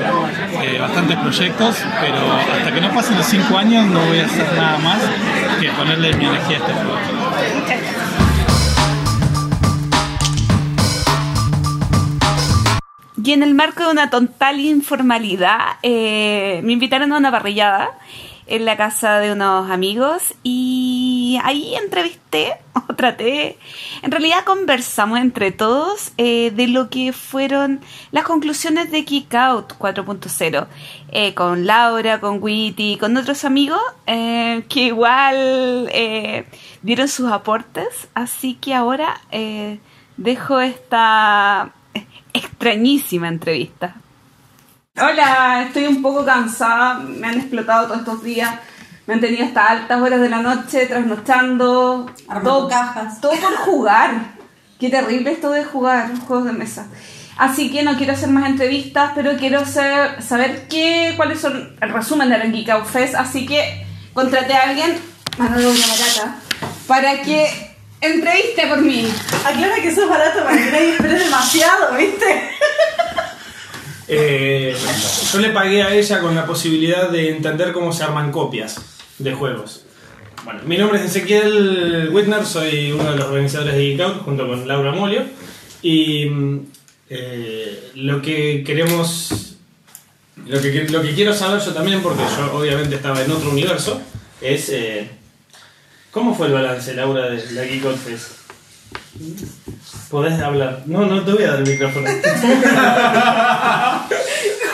eh, 0.62 0.78
bastantes 0.80 1.16
proyectos, 1.18 1.76
pero 2.00 2.32
hasta 2.32 2.72
que 2.72 2.80
no 2.80 2.90
pasen 2.90 3.16
los 3.16 3.26
5 3.26 3.58
años 3.58 3.86
no 3.86 4.00
voy 4.06 4.20
a 4.20 4.26
hacer 4.26 4.46
nada 4.54 4.78
más 4.78 4.98
que 5.60 5.70
ponerle 5.70 6.14
mi 6.14 6.26
energía 6.26 6.56
a 6.56 6.60
este 6.60 6.72
juego. 6.72 6.96
Y 13.26 13.32
en 13.32 13.42
el 13.42 13.54
marco 13.54 13.82
de 13.82 13.90
una 13.90 14.08
total 14.08 14.60
informalidad, 14.60 15.78
eh, 15.82 16.60
me 16.62 16.72
invitaron 16.72 17.12
a 17.12 17.16
una 17.16 17.32
parrillada 17.32 17.90
en 18.46 18.64
la 18.64 18.76
casa 18.76 19.18
de 19.18 19.32
unos 19.32 19.70
amigos 19.70 20.34
y 20.42 21.38
ahí 21.42 21.74
entrevisté 21.74 22.54
o 22.74 22.94
traté, 22.94 23.58
en 24.02 24.10
realidad 24.10 24.44
conversamos 24.44 25.18
entre 25.18 25.50
todos 25.50 26.12
eh, 26.16 26.52
de 26.54 26.68
lo 26.68 26.88
que 26.88 27.12
fueron 27.12 27.80
las 28.12 28.24
conclusiones 28.24 28.90
de 28.90 29.04
Kick 29.04 29.34
Out 29.34 29.74
4.0 29.78 30.66
eh, 31.12 31.34
con 31.34 31.66
Laura, 31.66 32.20
con 32.20 32.42
Witty, 32.42 32.98
con 32.98 33.16
otros 33.16 33.44
amigos 33.44 33.80
eh, 34.06 34.64
que 34.68 34.86
igual 34.86 35.88
eh, 35.92 36.46
dieron 36.82 37.08
sus 37.08 37.30
aportes, 37.30 38.08
así 38.14 38.54
que 38.54 38.74
ahora 38.74 39.20
dejo 40.16 40.60
esta 40.60 41.72
extrañísima 42.32 43.28
entrevista. 43.28 43.96
Hola, 44.98 45.64
estoy 45.66 45.84
un 45.86 46.00
poco 46.00 46.24
cansada, 46.24 46.94
me 46.94 47.26
han 47.26 47.34
explotado 47.38 47.86
todos 47.86 47.98
estos 48.00 48.22
días, 48.24 48.50
me 49.06 49.14
han 49.14 49.20
tenido 49.20 49.44
hasta 49.44 49.66
altas 49.66 50.00
horas 50.00 50.20
de 50.20 50.30
la 50.30 50.38
noche 50.38 50.86
trasnochando, 50.86 52.10
todo, 52.42 52.68
cajas. 52.68 53.20
todo 53.20 53.32
por 53.32 53.54
jugar. 53.56 54.36
Qué 54.80 54.88
terrible 54.88 55.32
esto 55.32 55.50
de 55.50 55.64
jugar 55.64 56.10
juegos 56.26 56.46
de 56.46 56.52
mesa. 56.52 56.86
Así 57.36 57.70
que 57.70 57.82
no 57.82 57.96
quiero 57.98 58.14
hacer 58.14 58.30
más 58.30 58.48
entrevistas, 58.48 59.12
pero 59.14 59.36
quiero 59.36 59.66
ser- 59.66 60.22
saber 60.22 60.66
qué, 60.68 61.12
cuáles 61.16 61.40
son 61.40 61.76
el 61.80 61.90
resumen 61.92 62.30
de 62.30 62.38
la 62.38 62.46
Geek 62.46 62.84
Fest, 62.86 63.14
así 63.14 63.44
que 63.46 63.84
contraté 64.14 64.54
a 64.54 64.70
alguien, 64.70 64.98
Manolo 65.36 65.70
una 65.70 65.86
barata, 65.86 66.36
para 66.86 67.20
que 67.20 67.46
entreviste 68.00 68.66
por 68.66 68.80
mí. 68.80 69.06
Aclara 69.44 69.74
que 69.82 69.94
sos 69.94 70.08
barato 70.08 70.42
para 70.44 70.56
que 70.56 70.70
nadie 70.70 71.18
demasiado, 71.18 71.94
¿viste? 71.96 72.50
Eh, 74.08 74.76
yo 75.32 75.38
le 75.40 75.50
pagué 75.50 75.82
a 75.82 75.94
ella 75.94 76.20
con 76.20 76.34
la 76.34 76.46
posibilidad 76.46 77.10
de 77.10 77.30
entender 77.30 77.72
cómo 77.72 77.92
se 77.92 78.04
arman 78.04 78.30
copias 78.30 78.76
de 79.18 79.32
juegos. 79.34 79.84
Bueno, 80.44 80.60
mi 80.64 80.78
nombre 80.78 80.98
es 80.98 81.06
Ezequiel 81.06 82.10
Whitner, 82.12 82.44
soy 82.46 82.92
uno 82.92 83.10
de 83.10 83.16
los 83.16 83.26
organizadores 83.26 83.74
de 83.74 83.82
Geek 83.82 84.00
Out 84.00 84.22
junto 84.22 84.46
con 84.46 84.68
Laura 84.68 84.92
Molio. 84.92 85.22
Y 85.82 86.26
mm, 86.26 86.66
eh, 87.10 87.90
lo 87.96 88.22
que 88.22 88.62
queremos, 88.64 89.56
lo 90.46 90.60
que, 90.60 90.88
lo 90.88 91.02
que 91.02 91.14
quiero 91.14 91.34
saber 91.34 91.60
yo 91.60 91.72
también, 91.72 92.00
porque 92.02 92.22
yo 92.22 92.56
obviamente 92.56 92.94
estaba 92.94 93.22
en 93.22 93.30
otro 93.32 93.50
universo, 93.50 94.00
es 94.40 94.68
eh, 94.68 95.10
¿Cómo 96.16 96.34
fue 96.34 96.46
el 96.46 96.54
balance, 96.54 96.94
Laura, 96.94 97.28
de 97.28 97.52
la 97.52 97.64
Geek 97.64 97.84
Out 97.84 97.98
Fest? 97.98 98.28
Podés 100.10 100.40
hablar. 100.40 100.82
No, 100.86 101.06
no 101.06 101.22
te 101.24 101.32
voy 101.32 101.44
a 101.44 101.52
dar 101.52 101.60
el 101.60 101.68
micrófono. 101.68 102.06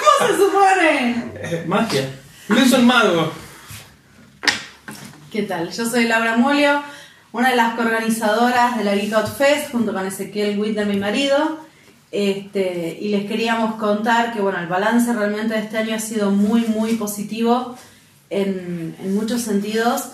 ¿Cómo 0.01 0.29
se 0.29 0.37
supone? 0.37 1.33
Eh, 1.37 1.65
Magia. 1.67 2.11
Luis 2.49 2.73
el 2.73 2.83
mago. 2.83 3.33
¿Qué 5.31 5.43
tal? 5.43 5.71
Yo 5.71 5.87
soy 5.87 6.05
Laura 6.05 6.37
Molio, 6.37 6.83
una 7.33 7.51
de 7.51 7.57
las 7.57 7.79
organizadoras 7.79 8.77
de 8.77 8.85
la 8.85 8.95
Geek 8.95 9.13
Out 9.15 9.37
Fest, 9.37 9.73
junto 9.73 9.95
con 9.95 10.07
Ezequiel 10.07 10.59
Witt 10.59 10.77
de 10.77 10.85
mi 10.85 10.97
marido. 10.99 11.61
Este, 12.11 12.99
y 13.01 13.09
les 13.09 13.25
queríamos 13.25 13.77
contar 13.77 14.35
que 14.35 14.43
bueno, 14.43 14.59
el 14.59 14.67
balance 14.67 15.11
realmente 15.15 15.55
de 15.55 15.61
este 15.61 15.79
año 15.79 15.95
ha 15.95 16.01
sido 16.01 16.31
muy, 16.31 16.61
muy 16.67 16.97
positivo 16.97 17.75
en, 18.29 18.95
en 19.03 19.15
muchos 19.15 19.41
sentidos. 19.41 20.11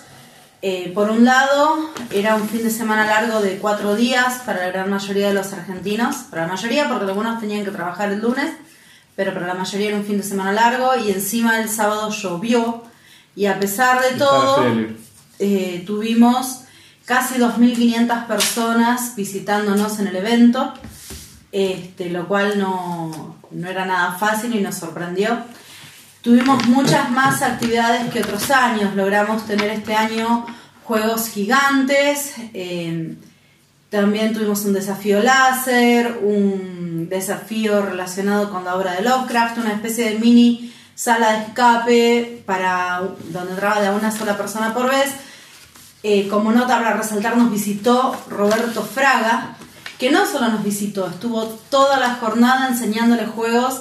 Eh, 0.60 0.90
por 0.92 1.10
un 1.10 1.24
lado, 1.24 1.78
era 2.10 2.34
un 2.34 2.48
fin 2.48 2.64
de 2.64 2.70
semana 2.70 3.06
largo 3.06 3.40
de 3.40 3.58
cuatro 3.58 3.94
días 3.94 4.40
para 4.44 4.60
la 4.60 4.72
gran 4.72 4.90
mayoría 4.90 5.28
de 5.28 5.34
los 5.34 5.52
argentinos, 5.52 6.16
para 6.30 6.42
la 6.42 6.48
mayoría 6.48 6.88
porque 6.88 7.04
algunos 7.04 7.38
tenían 7.38 7.64
que 7.64 7.70
trabajar 7.70 8.10
el 8.10 8.20
lunes, 8.20 8.50
pero 9.14 9.32
para 9.32 9.46
la 9.46 9.54
mayoría 9.54 9.88
era 9.88 9.96
un 9.96 10.04
fin 10.04 10.16
de 10.16 10.24
semana 10.24 10.52
largo 10.52 10.96
y 10.96 11.12
encima 11.12 11.60
el 11.60 11.68
sábado 11.68 12.10
llovió 12.10 12.82
y 13.36 13.46
a 13.46 13.60
pesar 13.60 14.00
de 14.02 14.18
todo 14.18 14.64
eh, 15.38 15.84
tuvimos 15.86 16.62
casi 17.04 17.38
2.500 17.38 18.26
personas 18.26 19.14
visitándonos 19.14 20.00
en 20.00 20.08
el 20.08 20.16
evento, 20.16 20.74
este, 21.52 22.10
lo 22.10 22.26
cual 22.26 22.58
no, 22.58 23.36
no 23.52 23.68
era 23.68 23.86
nada 23.86 24.18
fácil 24.18 24.56
y 24.56 24.60
nos 24.60 24.74
sorprendió. 24.74 25.38
Tuvimos 26.28 26.66
muchas 26.66 27.10
más 27.10 27.40
actividades 27.40 28.12
que 28.12 28.20
otros 28.20 28.50
años. 28.50 28.94
Logramos 28.94 29.46
tener 29.46 29.70
este 29.70 29.94
año 29.94 30.44
juegos 30.84 31.30
gigantes. 31.30 32.34
eh, 32.52 33.16
también 33.88 34.34
tuvimos 34.34 34.62
un 34.66 34.74
desafío 34.74 35.22
láser, 35.22 36.18
un 36.22 37.08
desafío 37.08 37.80
relacionado 37.80 38.50
con 38.50 38.66
la 38.66 38.76
obra 38.76 38.92
de 38.92 39.00
Lovecraft, 39.04 39.56
una 39.56 39.72
especie 39.72 40.10
de 40.10 40.18
mini 40.18 40.70
sala 40.94 41.32
de 41.32 41.38
escape 41.44 42.42
para 42.44 43.00
donde 43.30 43.52
entraba 43.52 43.80
de 43.80 43.88
una 43.88 44.12
sola 44.12 44.36
persona 44.36 44.74
por 44.74 44.90
vez. 44.90 45.08
Eh, 46.02 46.28
como 46.28 46.52
nota 46.52 46.76
para 46.76 46.92
resaltar, 46.92 47.38
nos 47.38 47.50
visitó 47.50 48.14
Roberto 48.28 48.82
Fraga, 48.82 49.56
que 49.98 50.10
no 50.10 50.26
solo 50.26 50.48
nos 50.48 50.62
visitó, 50.62 51.06
estuvo 51.06 51.44
toda 51.70 51.98
la 51.98 52.16
jornada 52.16 52.68
enseñándole 52.68 53.24
juegos 53.24 53.80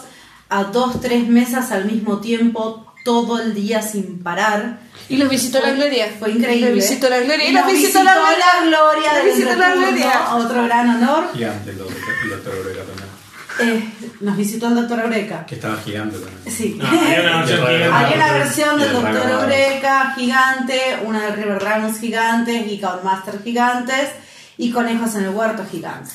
a 0.49 0.65
dos, 0.65 1.01
tres 1.01 1.27
mesas 1.27 1.71
al 1.71 1.85
mismo 1.85 2.19
tiempo, 2.19 2.85
todo 3.03 3.39
el 3.39 3.53
día 3.53 3.81
sin 3.81 4.19
parar. 4.19 4.79
Y 5.09 5.17
los 5.17 5.29
visitó 5.29 5.59
la 5.61 5.71
Gloria. 5.71 6.07
Fue 6.19 6.31
increíble. 6.31 6.75
Los 6.75 6.75
visitó 6.75 7.09
la 7.09 7.19
Gloria. 7.19 7.47
Y 7.47 7.51
Y 7.51 7.53
nos 7.53 7.63
los 7.63 7.73
visitó 7.73 7.99
visitó 7.99 8.03
la 8.03 8.15
la 8.15 8.67
Gloria. 8.67 9.13
Los 9.13 9.23
del 9.23 9.33
visitó 9.33 9.55
la 9.55 9.75
Gloria. 9.75 10.35
Otro 10.35 10.63
gran 10.65 10.89
honor. 10.89 11.29
Gigante 11.33 11.71
el 11.71 11.77
doctor, 11.77 11.97
el 12.23 12.29
doctor 12.29 12.53
Obrega 12.55 12.83
también. 12.83 13.17
Eh, 13.59 13.89
nos 14.19 14.37
visitó 14.37 14.67
el 14.67 14.75
doctor 14.75 14.99
Eureka. 14.99 15.45
Que 15.45 15.55
estaba 15.55 15.77
gigante 15.77 16.17
también. 16.17 16.55
Sí. 16.55 16.77
Ah, 16.81 16.89
había 16.89 17.21
una 17.21 17.37
versión 17.37 17.59
Y. 17.67 17.93
Había 17.93 18.15
una 18.15 18.33
y 18.33 18.79
del 18.79 18.87
el 18.87 18.93
Doctor 18.93 19.29
Eureka 19.31 20.13
gigante, 20.15 20.79
una 21.05 21.21
de 21.25 21.35
River 21.35 21.59
Dragons 21.59 21.99
gigantes, 21.99 22.71
y 22.71 22.81
Master 23.03 23.41
gigantes 23.43 24.09
y 24.57 24.71
conejos 24.71 25.15
en 25.15 25.23
el 25.23 25.29
huerto 25.29 25.65
gigantes. 25.69 26.13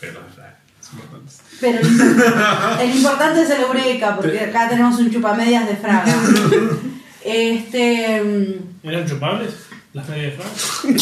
Pero, 0.00 0.20
Pero 1.60 1.78
el, 1.78 1.86
impor- 1.86 2.80
el 2.80 2.90
importante 2.96 3.42
es 3.42 3.50
el 3.50 3.60
Eureka, 3.62 4.16
porque 4.16 4.40
acá 4.40 4.68
tenemos 4.68 4.98
un 4.98 5.10
chupamedias 5.10 5.66
de 5.68 5.76
Fraga. 5.76 6.14
Este. 7.24 8.22
mm, 8.22 8.86
¿Eran 8.88 9.06
chupables? 9.06 9.50
¿Las 9.92 10.08
medias 10.08 10.32
de 10.32 10.42
Frank? 10.42 11.00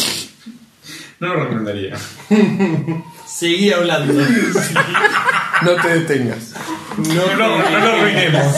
No 1.20 1.28
lo 1.28 1.45
recomendaría. 1.45 1.97
Seguí 3.26 3.72
hablando. 3.72 4.14
No 5.62 5.72
te 5.74 5.89
detengas. 5.89 6.55
No, 6.99 7.36
no, 7.36 7.59
no 7.70 7.78
lo 7.80 7.86
arruinemos. 7.89 8.55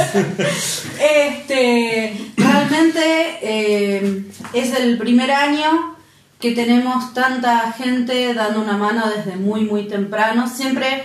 Este, 1.01 2.15
realmente 2.37 3.01
eh, 3.43 4.25
es 4.53 4.75
el 4.75 4.99
primer 4.99 5.31
año 5.31 5.97
que 6.39 6.53
tenemos 6.53 7.15
tanta 7.15 7.73
gente 7.73 8.35
dando 8.35 8.61
una 8.61 8.77
mano 8.77 9.05
desde 9.15 9.37
muy, 9.37 9.63
muy 9.63 9.89
temprano. 9.89 10.47
Siempre 10.47 11.05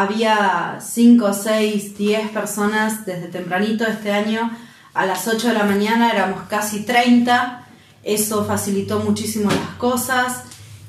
había 0.00 0.78
5, 0.80 1.32
6, 1.32 1.96
10 1.98 2.28
personas 2.30 3.06
desde 3.06 3.28
tempranito 3.28 3.84
este 3.86 4.12
año. 4.12 4.50
A 4.94 5.06
las 5.06 5.26
8 5.26 5.48
de 5.48 5.54
la 5.54 5.64
mañana 5.64 6.10
éramos 6.12 6.42
casi 6.48 6.80
30. 6.84 7.62
Eso 8.02 8.44
facilitó 8.44 9.00
muchísimo 9.00 9.50
las 9.50 9.74
cosas. 9.78 10.42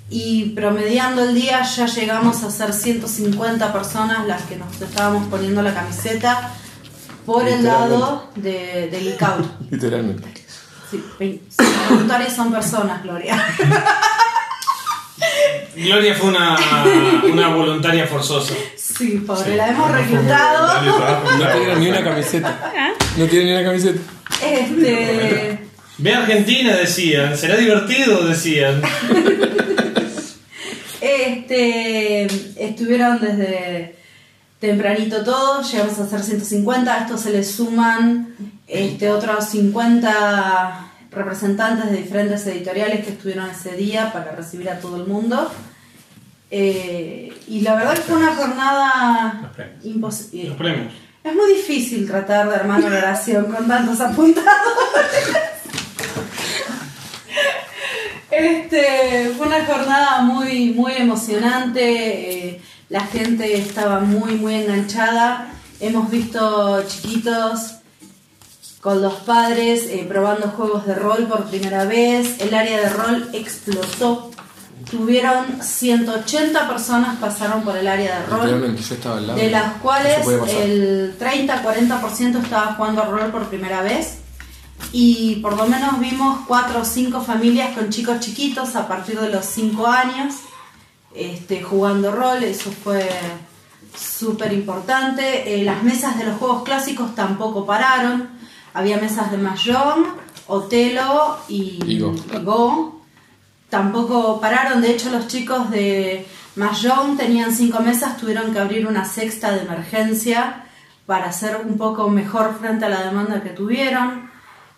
Y 0.10 0.50
promediando 0.52 1.24
el 1.24 1.36
día 1.36 1.64
ya 1.64 1.86
llegamos 1.86 2.44
a 2.44 2.52
ser 2.52 2.74
150 2.74 3.74
personas 3.74 4.26
las 4.28 4.42
que 4.44 4.56
nos 4.58 4.82
estábamos 4.82 5.28
poniendo 5.28 5.62
la 5.62 5.74
camiseta 5.74 6.52
por 7.26 7.48
el 7.48 7.64
lado 7.64 8.30
de, 8.36 8.88
de 8.90 9.00
Geek 9.02 9.22
Out. 9.24 9.46
Literalmente. 9.72 10.34
Sí, 10.90 11.04
vein- 11.20 11.42
sí, 11.50 11.58
los 11.60 11.90
voluntarios 11.90 12.32
son 12.34 12.52
personas, 12.52 13.04
Gloria. 13.04 13.36
Gloria 15.78 16.16
fue 16.16 16.30
una, 16.30 16.58
una 17.32 17.48
voluntaria 17.50 18.08
forzosa. 18.08 18.54
Sí, 18.76 19.24
pobre, 19.26 19.56
la 19.56 19.70
hemos 19.70 19.92
reclutado. 19.92 20.82
No 21.38 21.48
tiene 21.52 21.76
ni 21.76 21.90
una 21.90 22.04
camiseta. 22.04 22.96
No 23.18 23.26
tiene 23.26 23.46
ni 23.46 23.52
una 23.52 23.64
camiseta. 23.64 24.00
Este, 24.44 25.60
Ve 26.00 26.14
a 26.14 26.20
Argentina, 26.20 26.76
decían. 26.76 27.38
Será 27.38 27.58
divertido, 27.58 28.28
decían. 28.28 28.82
este, 31.02 32.26
estuvieron 32.56 33.20
desde 33.20 33.96
tempranito 34.60 35.24
todos, 35.24 35.72
llegamos 35.72 36.00
a 36.00 36.08
ser 36.08 36.24
150, 36.24 36.92
a 36.94 36.98
esto 37.04 37.18
se 37.18 37.32
le 37.32 37.44
suman 37.44 38.36
este, 38.68 39.10
otros 39.12 39.46
50 39.50 40.87
representantes 41.18 41.92
de 41.92 41.98
diferentes 41.98 42.46
editoriales 42.48 43.06
que 43.06 43.12
estuvieron 43.12 43.50
ese 43.50 43.76
día 43.76 44.12
para 44.14 44.32
recibir 44.32 44.70
a 44.70 44.80
todo 44.80 44.98
el 44.98 45.08
mundo. 45.08 45.52
Eh, 46.50 47.38
y 47.48 47.62
la 47.62 47.76
verdad 47.76 47.96
que 47.96 48.02
fue 48.02 48.18
una 48.18 48.36
jornada 48.36 49.52
imposible. 49.84 50.50
Los 50.50 50.58
premios. 50.58 50.94
Es 51.24 51.36
muy 51.36 51.56
difícil 51.56 52.08
tratar 52.08 52.48
de 52.48 52.56
armar 52.56 52.82
una 52.84 52.98
oración 52.98 53.46
con 53.52 53.68
tantos 53.68 54.00
apuntados. 54.00 54.74
Este, 58.30 59.34
fue 59.36 59.48
una 59.48 59.66
jornada 59.66 60.22
muy, 60.22 60.72
muy 60.72 60.94
emocionante. 60.94 61.82
eh, 62.50 62.62
la 62.90 63.02
gente 63.02 63.58
estaba 63.58 64.00
muy, 64.00 64.36
muy 64.36 64.56
enganchada. 64.56 65.50
Hemos 65.80 66.10
visto 66.10 66.84
chiquitos 66.88 67.77
con 68.82 69.02
los 69.02 69.14
padres 69.14 69.88
eh, 69.90 70.06
probando 70.08 70.50
juegos 70.50 70.86
de 70.86 70.96
rol 70.96 71.28
por 71.28 71.46
primera 71.46 71.86
vez. 71.86 72.40
El 72.40 72.54
área 72.54 72.80
de 72.80 72.90
rol 72.90 73.30
explotó. 73.34 74.32
Tuvieron 74.90 75.62
180 75.62 76.68
personas 76.68 77.18
pasaron 77.18 77.64
por 77.64 77.76
el 77.76 77.88
área 77.88 78.20
de 78.20 78.26
rol. 78.28 78.50
Lado. 79.28 79.40
De 79.40 79.50
las 79.50 79.74
cuales 79.82 80.26
el 80.28 81.18
30-40% 81.20 82.42
estaba 82.42 82.74
jugando 82.76 83.04
rol 83.06 83.32
por 83.32 83.48
primera 83.50 83.82
vez. 83.82 84.20
Y 84.92 85.38
por 85.38 85.58
lo 85.58 85.68
menos 85.68 86.00
vimos 86.00 86.42
cuatro 86.48 86.82
o 86.82 86.86
cinco 86.86 87.22
familias 87.22 87.76
con 87.76 87.90
chicos 87.90 88.20
chiquitos 88.20 88.76
a 88.76 88.88
partir 88.88 89.20
de 89.20 89.30
los 89.30 89.44
5 89.46 89.88
años 89.88 90.36
este, 91.14 91.62
jugando 91.62 92.12
rol. 92.12 92.44
Eso 92.44 92.72
fue 92.72 93.10
súper 93.94 94.54
importante. 94.54 95.56
Eh, 95.56 95.64
las 95.64 95.84
mesas 95.84 96.18
de 96.18 96.26
los 96.26 96.38
juegos 96.38 96.64
clásicos 96.64 97.16
tampoco 97.16 97.66
pararon. 97.66 98.37
Había 98.78 98.98
mesas 98.98 99.32
de 99.32 99.40
Mahjong, 99.40 100.06
Otelo 100.46 101.40
y, 101.50 101.80
Y 101.84 102.00
Go. 102.00 102.14
y 102.32 102.44
Go. 102.44 103.02
Tampoco 103.70 104.40
pararon. 104.40 104.82
De 104.82 104.92
hecho, 104.92 105.10
los 105.10 105.28
chicos 105.28 105.72
de 105.72 106.28
Mahjong 106.56 107.18
tenían 107.18 107.52
cinco 107.52 107.80
mesas, 107.80 108.18
tuvieron 108.18 108.54
que 108.54 108.60
abrir 108.60 108.86
una 108.86 109.04
sexta 109.04 109.52
de 109.52 109.62
emergencia 109.62 110.66
para 111.08 111.26
hacer 111.26 111.60
un 111.66 111.80
poco 111.80 112.08
mejor 112.10 112.56
frente 112.60 112.86
a 112.86 112.90
la 112.90 113.02
demanda 113.02 113.42
que 113.42 113.50
tuvieron. 113.50 114.30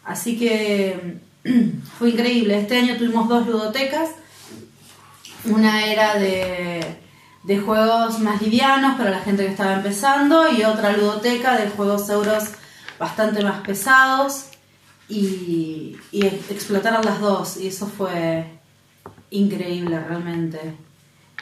Así 0.06 0.40
que 0.40 1.20
fue 2.00 2.12
increíble. 2.12 2.58
Este 2.58 2.78
año 2.78 2.96
tuvimos 2.96 3.28
dos 3.28 3.46
ludotecas. 3.48 4.12
Una 5.44 5.86
era 5.88 6.16
de, 6.16 6.86
de 7.44 7.60
juegos 7.60 8.20
más 8.20 8.42
livianos 8.42 8.96
para 8.96 9.10
la 9.10 9.20
gente 9.20 9.44
que 9.44 9.52
estaba 9.52 9.74
empezando 9.74 10.50
y 10.50 10.64
otra 10.64 10.94
ludoteca 10.94 11.58
de 11.58 11.68
juegos 11.68 12.10
euros 12.10 12.46
bastante 13.00 13.44
más 13.44 13.62
pesados. 13.62 14.46
Y, 15.08 15.98
y 16.12 16.26
explotaron 16.26 17.04
las 17.04 17.20
dos 17.20 17.58
y 17.58 17.68
eso 17.68 17.88
fue 17.88 18.46
increíble 19.32 20.00
realmente. 20.00 20.60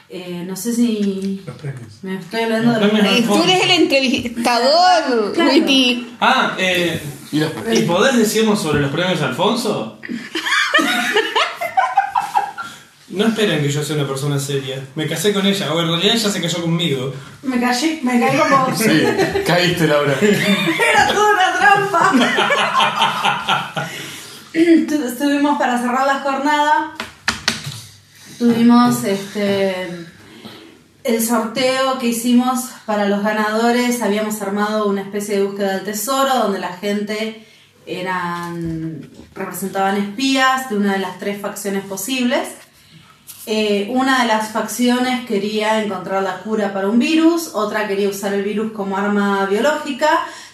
Eh, 0.08 0.42
no 0.46 0.56
sé 0.56 0.72
si 0.72 1.42
Los 1.46 1.56
premios. 1.56 1.98
me 2.02 2.16
estoy 2.16 2.40
hablando 2.44 2.72
de 2.72 2.80
Los 2.80 2.90
premios 2.90 3.26
Tú 3.26 3.42
eres 3.42 3.64
el 3.64 3.70
entrevistador, 3.82 5.32
Claro. 5.34 5.52
Witty. 5.52 6.16
Ah, 6.18 6.54
eh, 6.58 6.98
¿y 7.30 7.82
podés 7.82 8.16
decirnos 8.16 8.62
sobre 8.62 8.80
los 8.80 8.90
premios 8.90 9.20
Alfonso? 9.20 9.98
No 13.10 13.26
esperen 13.26 13.62
que 13.62 13.70
yo 13.70 13.82
sea 13.82 13.96
una 13.96 14.06
persona 14.06 14.38
seria. 14.38 14.84
Me 14.94 15.06
casé 15.06 15.32
con 15.32 15.46
ella, 15.46 15.72
o 15.72 15.80
en 15.80 15.88
realidad 15.88 16.14
ella 16.16 16.28
se 16.30 16.42
casó 16.42 16.60
conmigo. 16.60 17.14
Me 17.42 17.58
caí, 17.58 18.00
me 18.02 18.20
caí 18.20 18.38
como. 18.38 18.68
Sí, 18.76 19.02
caíste, 19.46 19.86
Laura. 19.86 20.14
Era 20.20 21.08
toda 21.08 21.30
una 21.32 21.58
trampa. 21.58 22.12
Tu- 24.52 25.04
Estuvimos 25.06 25.58
para 25.58 25.78
cerrar 25.78 26.06
la 26.06 26.20
jornada. 26.20 26.92
Tuvimos 28.38 29.02
este 29.04 30.06
el 31.04 31.24
sorteo 31.26 31.98
que 31.98 32.08
hicimos 32.08 32.60
para 32.86 33.08
los 33.08 33.22
ganadores. 33.22 34.02
Habíamos 34.02 34.40
armado 34.42 34.86
una 34.86 35.02
especie 35.02 35.36
de 35.38 35.44
búsqueda 35.44 35.74
del 35.76 35.84
tesoro 35.84 36.34
donde 36.34 36.58
la 36.58 36.74
gente 36.76 37.46
eran 37.86 39.08
representaban 39.34 39.96
espías 39.96 40.68
de 40.68 40.76
una 40.76 40.92
de 40.92 40.98
las 40.98 41.18
tres 41.18 41.40
facciones 41.40 41.84
posibles. 41.84 42.48
Eh, 43.50 43.86
una 43.88 44.20
de 44.20 44.28
las 44.28 44.50
facciones 44.50 45.24
quería 45.24 45.82
encontrar 45.82 46.22
la 46.22 46.40
cura 46.40 46.74
para 46.74 46.86
un 46.86 46.98
virus, 46.98 47.52
otra 47.54 47.88
quería 47.88 48.10
usar 48.10 48.34
el 48.34 48.42
virus 48.42 48.72
como 48.72 48.98
arma 48.98 49.46
biológica, 49.46 50.06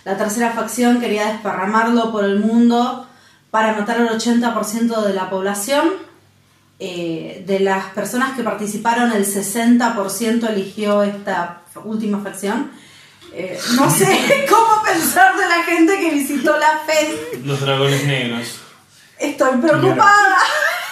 la 0.04 0.16
tercera 0.16 0.52
facción 0.52 1.00
quería 1.00 1.26
desparramarlo 1.32 2.12
por 2.12 2.24
el 2.24 2.38
mundo 2.38 3.04
para 3.50 3.72
matar 3.72 3.98
al 3.98 4.10
80% 4.10 5.02
de 5.02 5.12
la 5.12 5.28
población. 5.28 5.90
Eh, 6.78 7.42
de 7.44 7.58
las 7.58 7.86
personas 7.86 8.36
que 8.36 8.44
participaron, 8.44 9.10
el 9.10 9.26
60% 9.26 10.48
eligió 10.50 11.02
esta 11.02 11.62
última 11.82 12.20
facción. 12.20 12.70
Eh, 13.32 13.58
no 13.74 13.90
sé 13.90 14.46
cómo 14.48 14.84
pensar 14.84 15.36
de 15.36 15.48
la 15.48 15.64
gente 15.64 15.98
que 15.98 16.10
visitó 16.10 16.56
la 16.56 16.78
FED. 16.86 17.44
Los 17.44 17.60
dragones 17.60 18.04
negros. 18.04 18.60
Estoy 19.18 19.56
preocupada. 19.56 20.38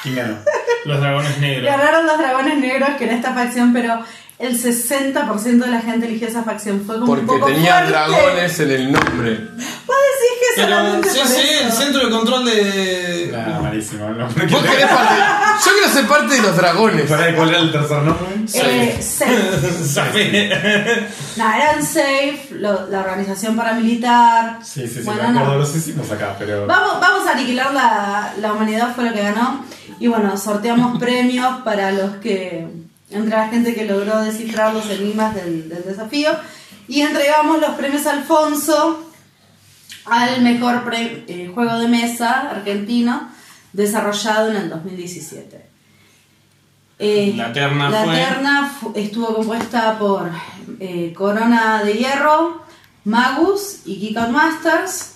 ¿Quién 0.03 0.17
ganó? 0.17 0.37
Los 0.85 1.01
dragones 1.01 1.39
negros. 1.39 1.71
Ganaron 1.71 2.07
los 2.07 2.19
dragones 2.19 2.59
negros 2.59 2.91
que 2.99 3.05
en 3.05 3.11
esta 3.11 3.33
facción, 3.33 3.73
pero 3.73 4.01
el 4.39 4.61
60% 4.61 5.43
de 5.65 5.71
la 5.71 5.81
gente 5.81 6.07
eligió 6.07 6.27
esa 6.29 6.43
facción. 6.43 6.83
Fue 6.85 6.99
como 6.99 7.13
un 7.13 7.19
Porque 7.21 7.27
poco 7.39 7.47
tenía 7.53 7.75
fuerte. 7.75 7.91
dragones 7.93 8.61
en 8.61 8.71
el 8.73 8.93
nombre. 8.93 9.31
Vos 9.87 9.97
decís 10.11 10.39
que 10.41 10.63
Pero 10.63 11.03
sí, 11.05 11.19
por 11.19 11.27
sí, 11.29 11.41
eso. 11.49 11.65
el 11.67 11.73
centro 11.73 12.05
de 12.07 12.11
control 12.11 12.45
de. 12.47 13.39
Malísimo. 13.63 14.09
No, 14.11 14.27
Vos 14.27 14.35
querés 14.35 14.87
parte. 14.87 15.15
Yo 15.65 15.71
quiero 15.73 15.89
ser 15.89 16.07
parte 16.09 16.35
de 16.35 16.43
los 16.43 16.57
dragones. 16.57 17.09
¿Para 17.09 17.37
cuál 17.37 17.49
era 17.51 17.59
el 17.61 17.71
tercer 17.71 17.99
nombre? 18.03 18.27
Eh, 18.55 18.99
safe. 19.01 19.85
Zafé. 19.85 21.07
No, 21.37 21.53
eran 21.55 21.83
safe, 21.85 22.49
lo- 22.51 22.89
la 22.91 23.01
organización 23.01 23.55
paramilitar. 23.57 24.59
Sí, 24.65 24.89
sí, 24.89 24.95
sí, 24.95 25.01
Bueno, 25.05 25.23
me 25.23 25.29
acuerdo, 25.29 25.53
no. 25.53 25.59
los 25.61 25.77
hicimos 25.77 26.11
acá, 26.11 26.35
pero. 26.39 26.67
Vamos, 26.67 27.01
vamos 27.01 27.29
a 27.29 27.33
aniquilar 27.33 27.73
la, 27.73 28.33
la 28.41 28.53
humanidad, 28.53 28.93
fue 28.95 29.05
lo 29.05 29.13
que 29.13 29.23
ganó. 29.23 29.65
Y 30.03 30.09
bueno, 30.09 30.37
sorteamos 30.37 30.99
premios 31.01 31.63
para 31.63 31.93
los 31.93 32.17
que, 32.17 32.67
entre 33.11 33.37
la 33.37 33.49
gente 33.49 33.75
que 33.75 33.85
logró 33.85 34.21
descifrar 34.23 34.75
los 34.75 34.89
enigmas 34.91 35.35
del, 35.35 35.69
del 35.69 35.85
desafío. 35.85 36.31
Y 36.89 37.03
entregamos 37.03 37.61
los 37.61 37.71
premios 37.77 38.07
Alfonso 38.07 39.09
al 40.07 40.43
mejor 40.43 40.83
pre- 40.85 41.25
eh, 41.29 41.51
juego 41.55 41.79
de 41.79 41.87
mesa 41.87 42.51
argentino 42.51 43.29
desarrollado 43.73 44.51
en 44.51 44.57
el 44.57 44.69
2017. 44.71 45.65
Eh, 46.99 47.35
La 47.37 47.53
terna 47.53 47.89
la 47.91 48.05
fue- 48.05 48.15
terna 48.17 48.73
estuvo 48.95 49.35
compuesta 49.35 49.99
por 49.99 50.31
eh, 50.81 51.13
Corona 51.17 51.83
de 51.85 51.95
Hierro, 51.95 52.63
Magus 53.05 53.87
y 53.87 54.15
Out 54.17 54.31
Masters. 54.31 55.13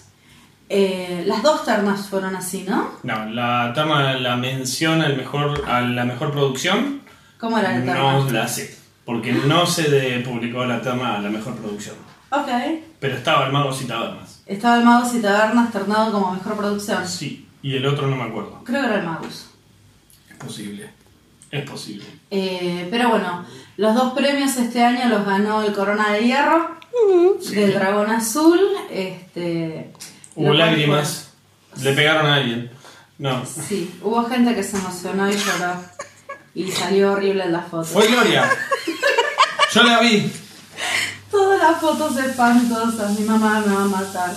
Eh, 0.68 1.24
las 1.26 1.42
dos 1.42 1.64
ternas 1.64 2.08
fueron 2.08 2.34
así, 2.34 2.64
¿no? 2.68 2.90
No, 3.02 3.26
la 3.26 3.72
terna 3.74 4.14
la 4.18 4.36
menciona 4.36 5.06
el 5.06 5.16
mejor, 5.16 5.64
a 5.68 5.80
la 5.80 6.04
mejor 6.04 6.32
producción. 6.32 7.02
¿Cómo 7.38 7.58
era 7.58 7.72
la 7.72 7.84
terna? 7.84 7.94
No 7.94 8.30
la 8.30 8.48
sé. 8.48 8.76
Porque 9.04 9.32
no 9.32 9.66
se 9.66 10.20
publicó 10.24 10.64
la 10.64 10.80
terna 10.80 11.16
a 11.16 11.20
la 11.20 11.28
mejor 11.30 11.54
producción. 11.56 11.94
Ok. 12.30 12.48
Pero 12.98 13.14
estaba 13.14 13.46
el 13.46 13.52
Mago 13.52 13.70
y 13.80 13.84
Tabernas. 13.84 14.36
Estaba 14.46 14.78
el 14.78 14.84
Magus 14.84 15.14
y 15.14 15.20
Tabernas 15.20 15.72
ternado 15.72 16.12
como 16.12 16.32
mejor 16.32 16.56
producción. 16.56 17.06
Sí. 17.06 17.48
Y 17.62 17.76
el 17.76 17.84
otro 17.84 18.06
no 18.06 18.16
me 18.16 18.22
acuerdo. 18.22 18.62
Creo 18.64 18.80
que 18.80 18.86
era 18.86 19.00
el 19.00 19.06
Magus. 19.06 19.50
Es 20.30 20.36
posible. 20.36 20.90
Es 21.50 21.68
posible. 21.68 22.06
Eh, 22.30 22.86
pero 22.90 23.10
bueno, 23.10 23.44
los 23.76 23.94
dos 23.94 24.12
premios 24.14 24.56
este 24.56 24.84
año 24.84 25.08
los 25.08 25.26
ganó 25.26 25.62
el 25.62 25.72
Corona 25.72 26.12
de 26.12 26.24
Hierro, 26.24 26.76
del 27.50 27.74
Dragón 27.74 28.10
Azul. 28.10 28.60
Este, 28.90 29.92
Hubo 30.36 30.52
lágrimas. 30.52 31.28
Le 31.82 31.92
pegaron 31.92 32.26
a 32.26 32.36
alguien. 32.36 32.70
No. 33.18 33.44
sí, 33.46 33.98
hubo 34.02 34.24
gente 34.26 34.54
que 34.54 34.62
se 34.62 34.76
emocionó 34.76 35.28
y 35.30 35.32
lloró. 35.34 35.82
Y 36.54 36.70
salió 36.70 37.12
horrible 37.12 37.44
en 37.44 37.52
las 37.52 37.66
fotos. 37.68 37.88
Fue 37.88 38.06
Gloria. 38.06 38.48
Yo 39.72 39.82
la 39.82 40.00
vi. 40.00 40.32
Todas 41.30 41.60
las 41.60 41.80
fotos 41.80 42.16
espantosas. 42.18 43.18
Mi 43.18 43.26
mamá 43.26 43.62
me 43.66 43.74
va 43.74 43.82
a 43.82 43.86
matar. 43.86 44.30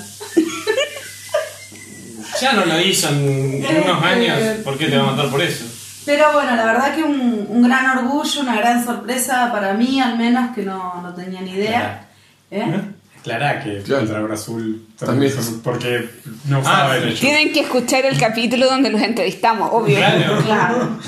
Ya 2.42 2.54
no 2.54 2.66
lo 2.66 2.80
hizo 2.80 3.10
en, 3.10 3.64
en 3.66 3.84
unos 3.84 4.04
años. 4.04 4.38
¿Por 4.64 4.78
qué 4.78 4.88
te 4.88 4.98
va 4.98 5.10
a 5.10 5.12
matar 5.12 5.30
por 5.30 5.42
eso? 5.42 5.66
Pero 6.06 6.32
bueno, 6.34 6.56
la 6.56 6.66
verdad 6.66 6.96
que 6.96 7.04
un, 7.04 7.46
un 7.50 7.64
gran 7.64 7.98
orgullo, 7.98 8.42
una 8.42 8.56
gran 8.56 8.84
sorpresa 8.84 9.50
para 9.52 9.74
mí, 9.74 10.02
al 10.02 10.18
menos, 10.18 10.56
que 10.56 10.64
no, 10.64 11.02
no 11.02 11.14
tenía 11.14 11.42
ni 11.42 11.52
idea. 11.52 12.08
¿Eh? 12.52 12.82
Clara 13.24 13.62
que 13.64 13.78
el 13.78 13.84
dragón 13.86 14.32
azul 14.32 14.88
También. 14.98 15.34
también. 15.36 15.62
Porque 15.62 16.10
no 16.46 16.62
Ah, 16.66 16.96
el 16.98 17.10
hecho. 17.10 17.20
Tienen 17.20 17.52
que 17.52 17.62
escuchar 17.62 18.06
el 18.06 18.18
capítulo 18.18 18.66
donde 18.68 18.90
los 18.90 19.02
entrevistamos, 19.02 19.70
obvio. 19.72 19.98
Claro. 19.98 20.42
Claro. 20.46 21.00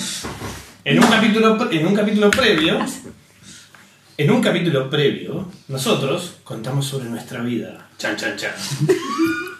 En 0.84 1.00
un 1.04 1.10
capítulo, 1.10 1.72
en 1.72 1.88
un 1.88 1.96
capítulo 1.96 2.30
previo. 2.32 2.80
En 4.18 4.30
un 4.30 4.42
capítulo 4.42 4.90
previo, 4.90 5.48
nosotros 5.68 6.36
contamos 6.44 6.86
sobre 6.86 7.06
nuestra 7.06 7.40
vida. 7.42 7.88
Chan, 7.98 8.16
chan, 8.18 8.36
chan. 8.38 8.52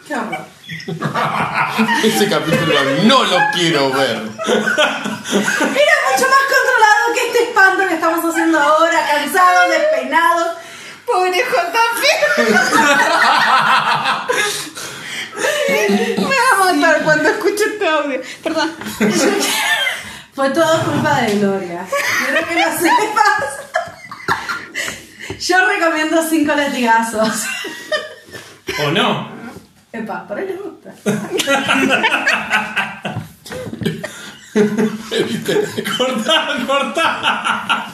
Ese 2.04 2.28
capítulo 2.28 2.74
no 3.04 3.24
lo 3.24 3.36
quiero 3.54 3.90
ver. 3.92 4.16
Era 4.16 5.94
mucho 6.10 6.26
más 6.28 6.44
controlado 6.52 7.04
que 7.14 7.26
este 7.28 7.42
espanto 7.48 7.88
que 7.88 7.94
estamos 7.94 8.24
haciendo 8.24 8.58
ahora, 8.60 8.98
cansados, 9.10 9.70
despeinados. 9.70 10.48
Pobre 11.12 11.44
JP. 11.44 12.02
Me 16.18 16.24
va 16.24 16.50
a 16.52 16.54
matar 16.72 16.96
cuando 17.04 17.28
escuche 17.28 17.64
este 17.64 17.86
audio. 17.86 18.20
Perdón. 18.42 18.72
Fue 20.34 20.48
todo 20.50 20.82
culpa 20.84 21.20
de 21.20 21.38
Gloria. 21.38 21.84
Quiero 22.24 22.48
que 22.48 22.54
lo 22.54 22.72
sepas. 22.78 23.44
Yo 25.38 25.66
recomiendo 25.66 26.26
cinco 26.28 26.54
latigazos. 26.54 27.44
¿O 28.86 28.90
no? 28.90 29.28
Epa, 29.92 30.26
por 30.26 30.38
ahí 30.38 30.46
les 30.46 30.58
gusta. 30.58 30.94
cortá, 35.98 36.56
cortá. 36.66 37.92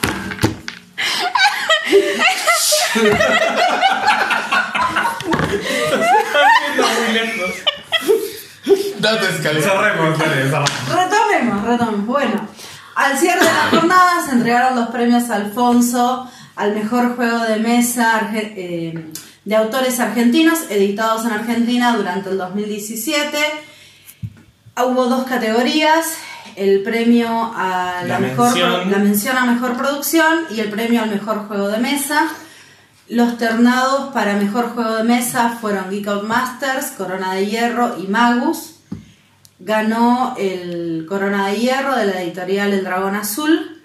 Muy 6.95 7.13
lejos. 7.13 7.51
Date 8.99 9.25
escalera. 9.35 9.69
Cerremos, 9.69 10.19
dale, 10.19 10.35
cerramos. 10.43 10.69
Retomemos, 10.89 11.63
retomemos. 11.65 12.05
Bueno, 12.05 12.47
al 12.95 13.17
cierre 13.17 13.39
de 13.39 13.45
la 13.45 13.69
jornada 13.71 14.25
se 14.25 14.31
entregaron 14.31 14.75
los 14.75 14.89
premios 14.89 15.29
Alfonso 15.29 16.29
al 16.55 16.75
mejor 16.75 17.15
juego 17.15 17.39
de 17.39 17.57
mesa 17.57 18.29
eh, 18.33 19.05
de 19.45 19.55
autores 19.55 19.99
argentinos 19.99 20.59
editados 20.69 21.25
en 21.25 21.31
Argentina 21.31 21.95
durante 21.95 22.29
el 22.29 22.37
2017. 22.37 23.37
Hubo 24.85 25.05
dos 25.05 25.23
categorías, 25.25 26.17
el 26.55 26.83
premio 26.83 27.53
a 27.55 28.01
la, 28.01 28.07
La 28.07 28.19
mejor 28.19 28.45
mención. 28.53 28.91
la 28.91 28.97
mención 28.97 29.37
a 29.37 29.45
mejor 29.45 29.77
producción 29.77 30.45
y 30.51 30.59
el 30.59 30.69
premio 30.69 31.01
al 31.01 31.09
mejor 31.09 31.47
juego 31.47 31.69
de 31.69 31.77
mesa. 31.77 32.27
Los 33.09 33.39
ternados 33.39 34.13
para 34.13 34.35
mejor 34.35 34.69
juego 34.75 34.97
de 34.97 35.03
mesa 35.03 35.57
fueron 35.59 35.89
Geek 35.89 36.05
Out 36.09 36.27
Masters, 36.27 36.91
Corona 36.91 37.33
de 37.33 37.47
Hierro 37.47 37.97
y 37.97 38.05
Magus. 38.05 38.75
Ganó 39.57 40.35
el 40.37 41.07
Corona 41.09 41.47
de 41.47 41.57
Hierro 41.57 41.95
de 41.95 42.05
la 42.05 42.21
editorial 42.21 42.71
El 42.71 42.83
Dragón 42.83 43.15
Azul, 43.15 43.81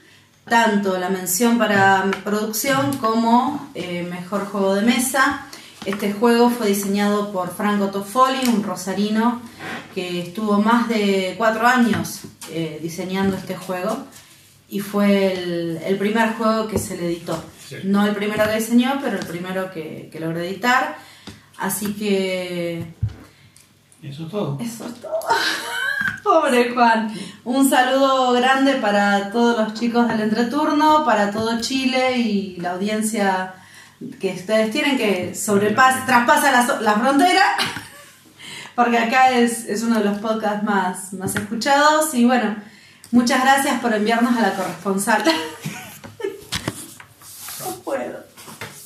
tanto 0.47 0.99
la 0.99 1.09
mención 1.09 1.57
para 1.57 2.05
producción 2.23 2.99
como 2.99 3.71
eh, 3.75 4.07
mejor 4.11 4.45
juego 4.45 4.75
de 4.75 4.83
mesa. 4.83 5.47
Este 5.87 6.13
juego 6.13 6.51
fue 6.51 6.67
diseñado 6.67 7.33
por 7.33 7.51
Franco 7.55 7.87
Toffoli, 7.87 8.47
un 8.47 8.63
rosarino 8.63 9.41
que 9.95 10.21
estuvo 10.21 10.61
más 10.61 10.87
de 10.91 11.35
cuatro 11.39 11.67
años 11.67 12.21
eh, 12.51 12.79
diseñando 12.83 13.39
este 13.39 13.57
juego 13.57 14.05
y 14.69 14.81
fue 14.81 15.33
el, 15.33 15.79
el 15.83 15.97
primer 15.97 16.35
juego 16.35 16.69
que 16.69 16.79
se 16.79 16.99
le 16.99 17.07
editó. 17.07 17.43
Sí. 17.83 17.89
No 17.89 18.07
el 18.07 18.15
primero 18.15 18.45
que 18.45 18.57
diseñó, 18.57 18.99
pero 19.03 19.19
el 19.19 19.27
primero 19.27 19.71
que, 19.71 20.09
que 20.13 20.21
logró 20.21 20.41
editar. 20.41 20.97
Así 21.59 21.95
que 21.95 22.85
eso 24.03 24.25
es 24.25 24.31
todo. 24.31 24.59
eso 24.61 24.87
es 24.87 25.01
todo. 25.01 25.19
Pobre 26.23 26.73
Juan. 26.75 27.11
Un 27.45 27.69
saludo 27.69 28.33
grande 28.33 28.75
para 28.75 29.31
todos 29.31 29.59
los 29.59 29.75
chicos 29.75 30.09
del 30.09 30.21
entreturno, 30.21 31.05
para 31.05 31.31
todo 31.31 31.61
Chile 31.61 32.19
y 32.19 32.57
la 32.57 32.73
audiencia 32.73 33.55
que 34.21 34.33
ustedes 34.33 34.71
tienen 34.71 34.99
que 34.99 35.35
sobrepasa, 35.35 36.05
traspasa 36.05 36.53
la, 36.53 36.81
la 36.81 36.95
frontera. 36.95 37.45
Porque 38.75 38.99
acá 38.99 39.31
es, 39.31 39.65
es 39.67 39.83
uno 39.83 39.99
de 39.99 40.05
los 40.05 40.19
podcasts 40.19 40.65
más, 40.65 41.13
más 41.15 41.35
escuchados. 41.37 42.13
Y 42.15 42.25
bueno, 42.25 42.57
muchas 43.11 43.43
gracias 43.43 43.81
por 43.81 43.95
enviarnos 43.95 44.37
a 44.37 44.43
la 44.43 44.55
corresponsal. 44.55 45.25
No 47.61 47.77
puedo. 47.77 48.19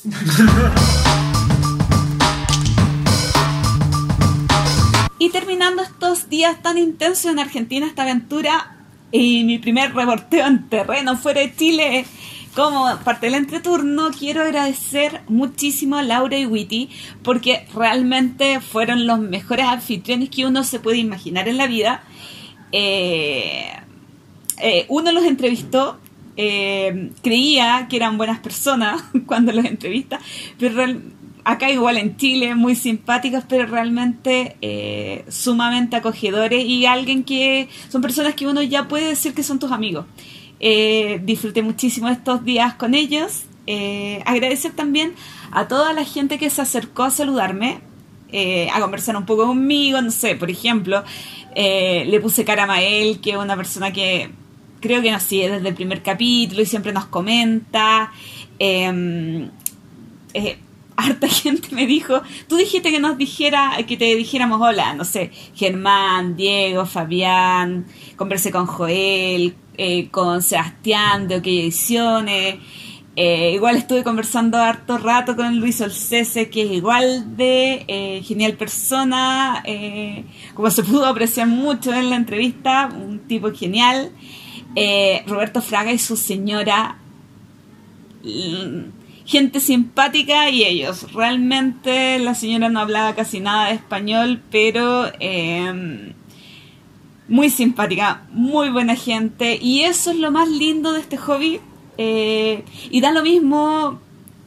Y 5.21 5.31
terminando 5.31 5.81
estos 5.81 6.29
días 6.29 6.61
tan 6.61 6.77
intensos 6.77 7.29
en 7.29 7.39
Argentina, 7.39 7.85
esta 7.85 8.03
aventura 8.03 8.77
y 9.11 9.43
mi 9.43 9.59
primer 9.59 9.93
reporteo 9.93 10.47
en 10.47 10.69
terreno 10.69 11.17
fuera 11.17 11.41
de 11.41 11.53
Chile, 11.53 12.05
como 12.55 12.97
parte 13.03 13.25
del 13.25 13.35
entreturno, 13.35 14.11
quiero 14.17 14.43
agradecer 14.43 15.21
muchísimo 15.27 15.97
a 15.97 16.03
Laura 16.03 16.37
y 16.37 16.45
Witty 16.45 16.89
porque 17.21 17.67
realmente 17.75 18.61
fueron 18.61 19.07
los 19.07 19.19
mejores 19.19 19.65
anfitriones 19.65 20.29
que 20.29 20.45
uno 20.45 20.63
se 20.63 20.79
puede 20.79 20.97
imaginar 20.97 21.49
en 21.49 21.57
la 21.57 21.67
vida. 21.67 22.03
Eh, 22.71 23.71
eh, 24.57 24.85
uno 24.87 25.11
los 25.11 25.25
entrevistó, 25.25 25.99
eh, 26.41 27.11
creía 27.21 27.87
que 27.89 27.97
eran 27.97 28.17
buenas 28.17 28.39
personas 28.39 29.03
cuando 29.25 29.51
los 29.51 29.65
entrevista, 29.65 30.21
pero 30.57 30.81
acá 31.43 31.69
igual 31.69 31.97
en 31.97 32.15
Chile, 32.15 32.55
muy 32.55 32.75
simpáticos, 32.75 33.43
pero 33.49 33.65
realmente 33.65 34.55
eh, 34.61 35.25
sumamente 35.27 35.97
acogedores 35.97 36.63
y 36.63 36.85
alguien 36.85 37.25
que 37.25 37.67
son 37.89 38.01
personas 38.01 38.35
que 38.35 38.47
uno 38.47 38.61
ya 38.61 38.87
puede 38.87 39.07
decir 39.07 39.33
que 39.33 39.43
son 39.43 39.59
tus 39.59 39.73
amigos. 39.73 40.05
Eh, 40.61 41.19
disfruté 41.25 41.61
muchísimo 41.61 42.07
estos 42.07 42.45
días 42.45 42.73
con 42.75 42.95
ellos. 42.95 43.43
Agradecer 44.25 44.71
también 44.71 45.15
a 45.51 45.67
toda 45.67 45.91
la 45.91 46.05
gente 46.05 46.39
que 46.39 46.49
se 46.49 46.61
acercó 46.61 47.03
a 47.03 47.11
saludarme, 47.11 47.81
a 48.73 48.79
conversar 48.79 49.17
un 49.17 49.25
poco 49.25 49.45
conmigo, 49.45 50.01
no 50.01 50.09
sé, 50.09 50.35
por 50.35 50.49
ejemplo, 50.49 51.03
le 51.53 52.19
puse 52.21 52.45
cara 52.45 52.63
a 52.63 52.65
Mael, 52.65 53.19
que 53.19 53.31
es 53.31 53.37
una 53.37 53.57
persona 53.57 53.91
que 53.91 54.31
creo 54.79 55.01
que 55.01 55.11
nos 55.11 55.23
sigue 55.23 55.49
desde 55.49 55.69
el 55.69 55.75
primer 55.75 56.01
capítulo 56.01 56.61
y 56.61 56.65
siempre 56.65 56.93
nos 56.93 57.05
comenta. 57.05 58.11
Eh, 58.59 59.49
eh, 60.33 60.59
harta 60.95 61.27
gente 61.29 61.69
me 61.71 61.85
dijo, 61.85 62.21
tú 62.47 62.57
dijiste 62.57 62.91
que 62.91 62.99
nos 62.99 63.17
dijera, 63.17 63.77
que 63.87 63.97
te 63.97 64.15
dijéramos 64.15 64.61
hola, 64.61 64.93
no 64.93 65.05
sé, 65.05 65.31
Germán, 65.55 66.35
Diego, 66.35 66.85
Fabián, 66.85 67.85
conversé 68.15 68.51
con 68.51 68.65
Joel, 68.65 69.55
eh, 69.77 70.09
con 70.09 70.41
Sebastián 70.41 71.27
de 71.27 71.37
OK 71.37 71.47
Ediciones, 71.47 72.59
eh, 73.21 73.51
igual 73.53 73.75
estuve 73.75 74.01
conversando 74.01 74.57
harto 74.57 74.97
rato 74.97 75.35
con 75.35 75.59
Luis 75.59 75.81
Olcese, 75.81 76.49
que 76.49 76.63
es 76.63 76.71
igual 76.71 77.35
de 77.35 77.83
eh, 77.87 78.21
genial 78.23 78.53
persona, 78.53 79.61
eh, 79.65 80.23
como 80.53 80.71
se 80.71 80.83
pudo 80.83 81.05
apreciar 81.05 81.47
mucho 81.47 81.93
en 81.93 82.09
la 82.09 82.15
entrevista, 82.15 82.87
un 82.87 83.19
tipo 83.27 83.51
genial. 83.51 84.11
Eh, 84.75 85.23
Roberto 85.27 85.61
Fraga 85.61 85.91
y 85.91 85.99
su 85.99 86.15
señora, 86.15 86.97
gente 89.25 89.59
simpática 89.59 90.49
y 90.49 90.63
ellos. 90.63 91.11
Realmente 91.13 92.19
la 92.19 92.35
señora 92.35 92.69
no 92.69 92.79
hablaba 92.79 93.15
casi 93.15 93.39
nada 93.39 93.67
de 93.67 93.75
español, 93.75 94.41
pero 94.51 95.11
eh, 95.19 96.13
muy 97.27 97.49
simpática, 97.49 98.23
muy 98.31 98.69
buena 98.69 98.95
gente 98.95 99.59
y 99.61 99.81
eso 99.81 100.11
es 100.11 100.17
lo 100.17 100.31
más 100.31 100.49
lindo 100.49 100.93
de 100.93 100.99
este 100.99 101.17
hobby. 101.17 101.59
Eh, 101.97 102.63
y 102.89 103.01
da 103.01 103.11
lo 103.11 103.21
mismo 103.21 103.99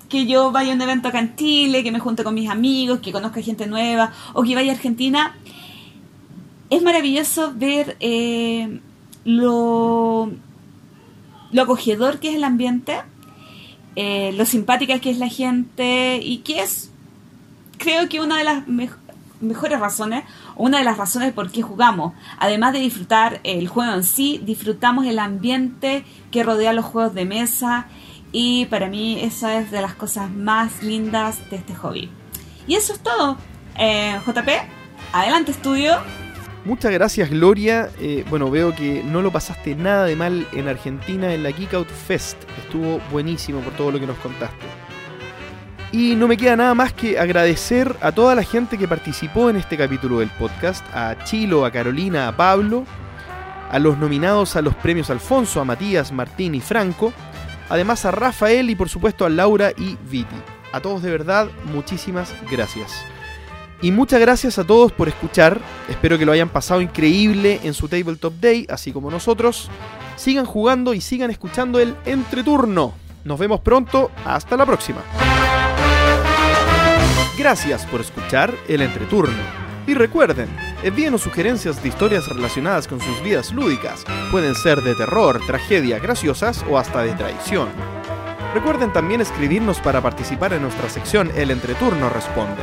que 0.08 0.26
yo 0.26 0.50
vaya 0.52 0.72
a 0.72 0.74
un 0.74 0.82
evento 0.82 1.08
acá 1.08 1.20
en 1.20 1.36
Chile, 1.36 1.82
que 1.82 1.92
me 1.92 2.00
junte 2.00 2.24
con 2.24 2.34
mis 2.34 2.50
amigos, 2.50 3.00
que 3.00 3.12
conozca 3.12 3.40
gente 3.40 3.66
nueva 3.66 4.12
o 4.34 4.42
que 4.42 4.54
vaya 4.54 4.72
a 4.72 4.74
Argentina. 4.74 5.36
Es 6.70 6.82
maravilloso 6.82 7.52
ver 7.54 7.96
eh, 8.00 8.80
lo, 9.24 10.30
acogedor 11.60 12.18
que 12.18 12.30
es 12.30 12.36
el 12.36 12.44
ambiente, 12.44 13.00
eh, 13.96 14.32
lo 14.36 14.44
simpática 14.46 14.98
que 14.98 15.10
es 15.10 15.18
la 15.18 15.28
gente 15.28 16.18
y 16.22 16.38
que 16.38 16.60
es, 16.62 16.90
creo 17.78 18.08
que 18.08 18.20
una 18.20 18.38
de 18.38 18.44
las 18.44 18.66
mej- 18.66 18.96
mejores 19.40 19.78
razones, 19.80 20.24
una 20.56 20.78
de 20.78 20.84
las 20.84 20.96
razones 20.98 21.32
por 21.32 21.50
qué 21.50 21.62
jugamos. 21.62 22.14
Además 22.38 22.72
de 22.72 22.78
disfrutar 22.78 23.40
el 23.44 23.68
juego 23.68 23.92
en 23.92 24.04
sí, 24.04 24.40
disfrutamos 24.44 25.06
el 25.06 25.18
ambiente 25.18 26.04
que 26.30 26.42
rodea 26.42 26.72
los 26.72 26.84
juegos 26.84 27.14
de 27.14 27.24
mesa 27.24 27.86
y 28.30 28.66
para 28.66 28.88
mí 28.88 29.18
esa 29.20 29.58
es 29.58 29.70
de 29.70 29.82
las 29.82 29.94
cosas 29.94 30.30
más 30.30 30.82
lindas 30.82 31.38
de 31.50 31.56
este 31.56 31.74
hobby. 31.74 32.08
Y 32.66 32.76
eso 32.76 32.92
es 32.94 33.00
todo. 33.00 33.36
Eh, 33.76 34.18
JP, 34.24 34.48
adelante 35.12 35.50
estudio. 35.50 35.96
Muchas 36.64 36.92
gracias 36.92 37.28
Gloria. 37.30 37.90
Eh, 38.00 38.24
bueno, 38.30 38.50
veo 38.50 38.74
que 38.74 39.02
no 39.02 39.20
lo 39.20 39.32
pasaste 39.32 39.74
nada 39.74 40.04
de 40.04 40.14
mal 40.14 40.46
en 40.52 40.68
Argentina 40.68 41.34
en 41.34 41.42
la 41.42 41.50
Geek 41.50 41.74
Out 41.74 41.88
Fest. 41.88 42.36
Estuvo 42.58 43.00
buenísimo 43.10 43.60
por 43.60 43.72
todo 43.74 43.90
lo 43.90 43.98
que 44.00 44.06
nos 44.06 44.18
contaste. 44.18 44.66
Y 45.90 46.14
no 46.14 46.26
me 46.26 46.36
queda 46.36 46.56
nada 46.56 46.74
más 46.74 46.92
que 46.92 47.18
agradecer 47.18 47.94
a 48.00 48.12
toda 48.12 48.34
la 48.34 48.44
gente 48.44 48.78
que 48.78 48.88
participó 48.88 49.50
en 49.50 49.56
este 49.56 49.76
capítulo 49.76 50.20
del 50.20 50.30
podcast, 50.30 50.84
a 50.94 51.16
Chilo, 51.24 51.66
a 51.66 51.70
Carolina, 51.70 52.28
a 52.28 52.36
Pablo, 52.36 52.86
a 53.70 53.78
los 53.78 53.98
nominados 53.98 54.56
a 54.56 54.62
los 54.62 54.74
premios 54.74 55.10
Alfonso, 55.10 55.60
a 55.60 55.64
Matías, 55.64 56.12
Martín 56.12 56.54
y 56.54 56.60
Franco, 56.60 57.12
además 57.68 58.04
a 58.06 58.10
Rafael 58.10 58.70
y 58.70 58.74
por 58.74 58.88
supuesto 58.88 59.26
a 59.26 59.30
Laura 59.30 59.72
y 59.76 59.98
Viti. 60.08 60.36
A 60.72 60.80
todos 60.80 61.02
de 61.02 61.10
verdad, 61.10 61.48
muchísimas 61.64 62.32
gracias. 62.50 63.04
Y 63.82 63.90
muchas 63.90 64.20
gracias 64.20 64.58
a 64.58 64.64
todos 64.64 64.92
por 64.92 65.08
escuchar. 65.08 65.60
Espero 65.88 66.16
que 66.16 66.24
lo 66.24 66.30
hayan 66.30 66.48
pasado 66.48 66.80
increíble 66.80 67.58
en 67.64 67.74
su 67.74 67.88
Tabletop 67.88 68.34
Day, 68.40 68.64
así 68.70 68.92
como 68.92 69.10
nosotros. 69.10 69.68
Sigan 70.14 70.46
jugando 70.46 70.94
y 70.94 71.00
sigan 71.00 71.32
escuchando 71.32 71.80
el 71.80 71.96
entreturno. 72.04 72.94
Nos 73.24 73.40
vemos 73.40 73.60
pronto. 73.60 74.12
Hasta 74.24 74.56
la 74.56 74.64
próxima. 74.64 75.00
Gracias 77.36 77.84
por 77.86 78.00
escuchar 78.00 78.54
el 78.68 78.82
entreturno. 78.82 79.62
Y 79.84 79.94
recuerden, 79.94 80.48
envíenos 80.84 81.22
sugerencias 81.22 81.82
de 81.82 81.88
historias 81.88 82.28
relacionadas 82.28 82.86
con 82.86 83.00
sus 83.00 83.20
vidas 83.24 83.52
lúdicas. 83.52 84.04
Pueden 84.30 84.54
ser 84.54 84.80
de 84.82 84.94
terror, 84.94 85.40
tragedia, 85.44 85.98
graciosas 85.98 86.64
o 86.70 86.78
hasta 86.78 87.02
de 87.02 87.14
traición. 87.14 87.68
Recuerden 88.54 88.92
también 88.92 89.20
escribirnos 89.20 89.80
para 89.80 90.00
participar 90.00 90.52
en 90.52 90.62
nuestra 90.62 90.88
sección 90.88 91.32
El 91.34 91.50
Entreturno 91.50 92.10
Responde. 92.10 92.62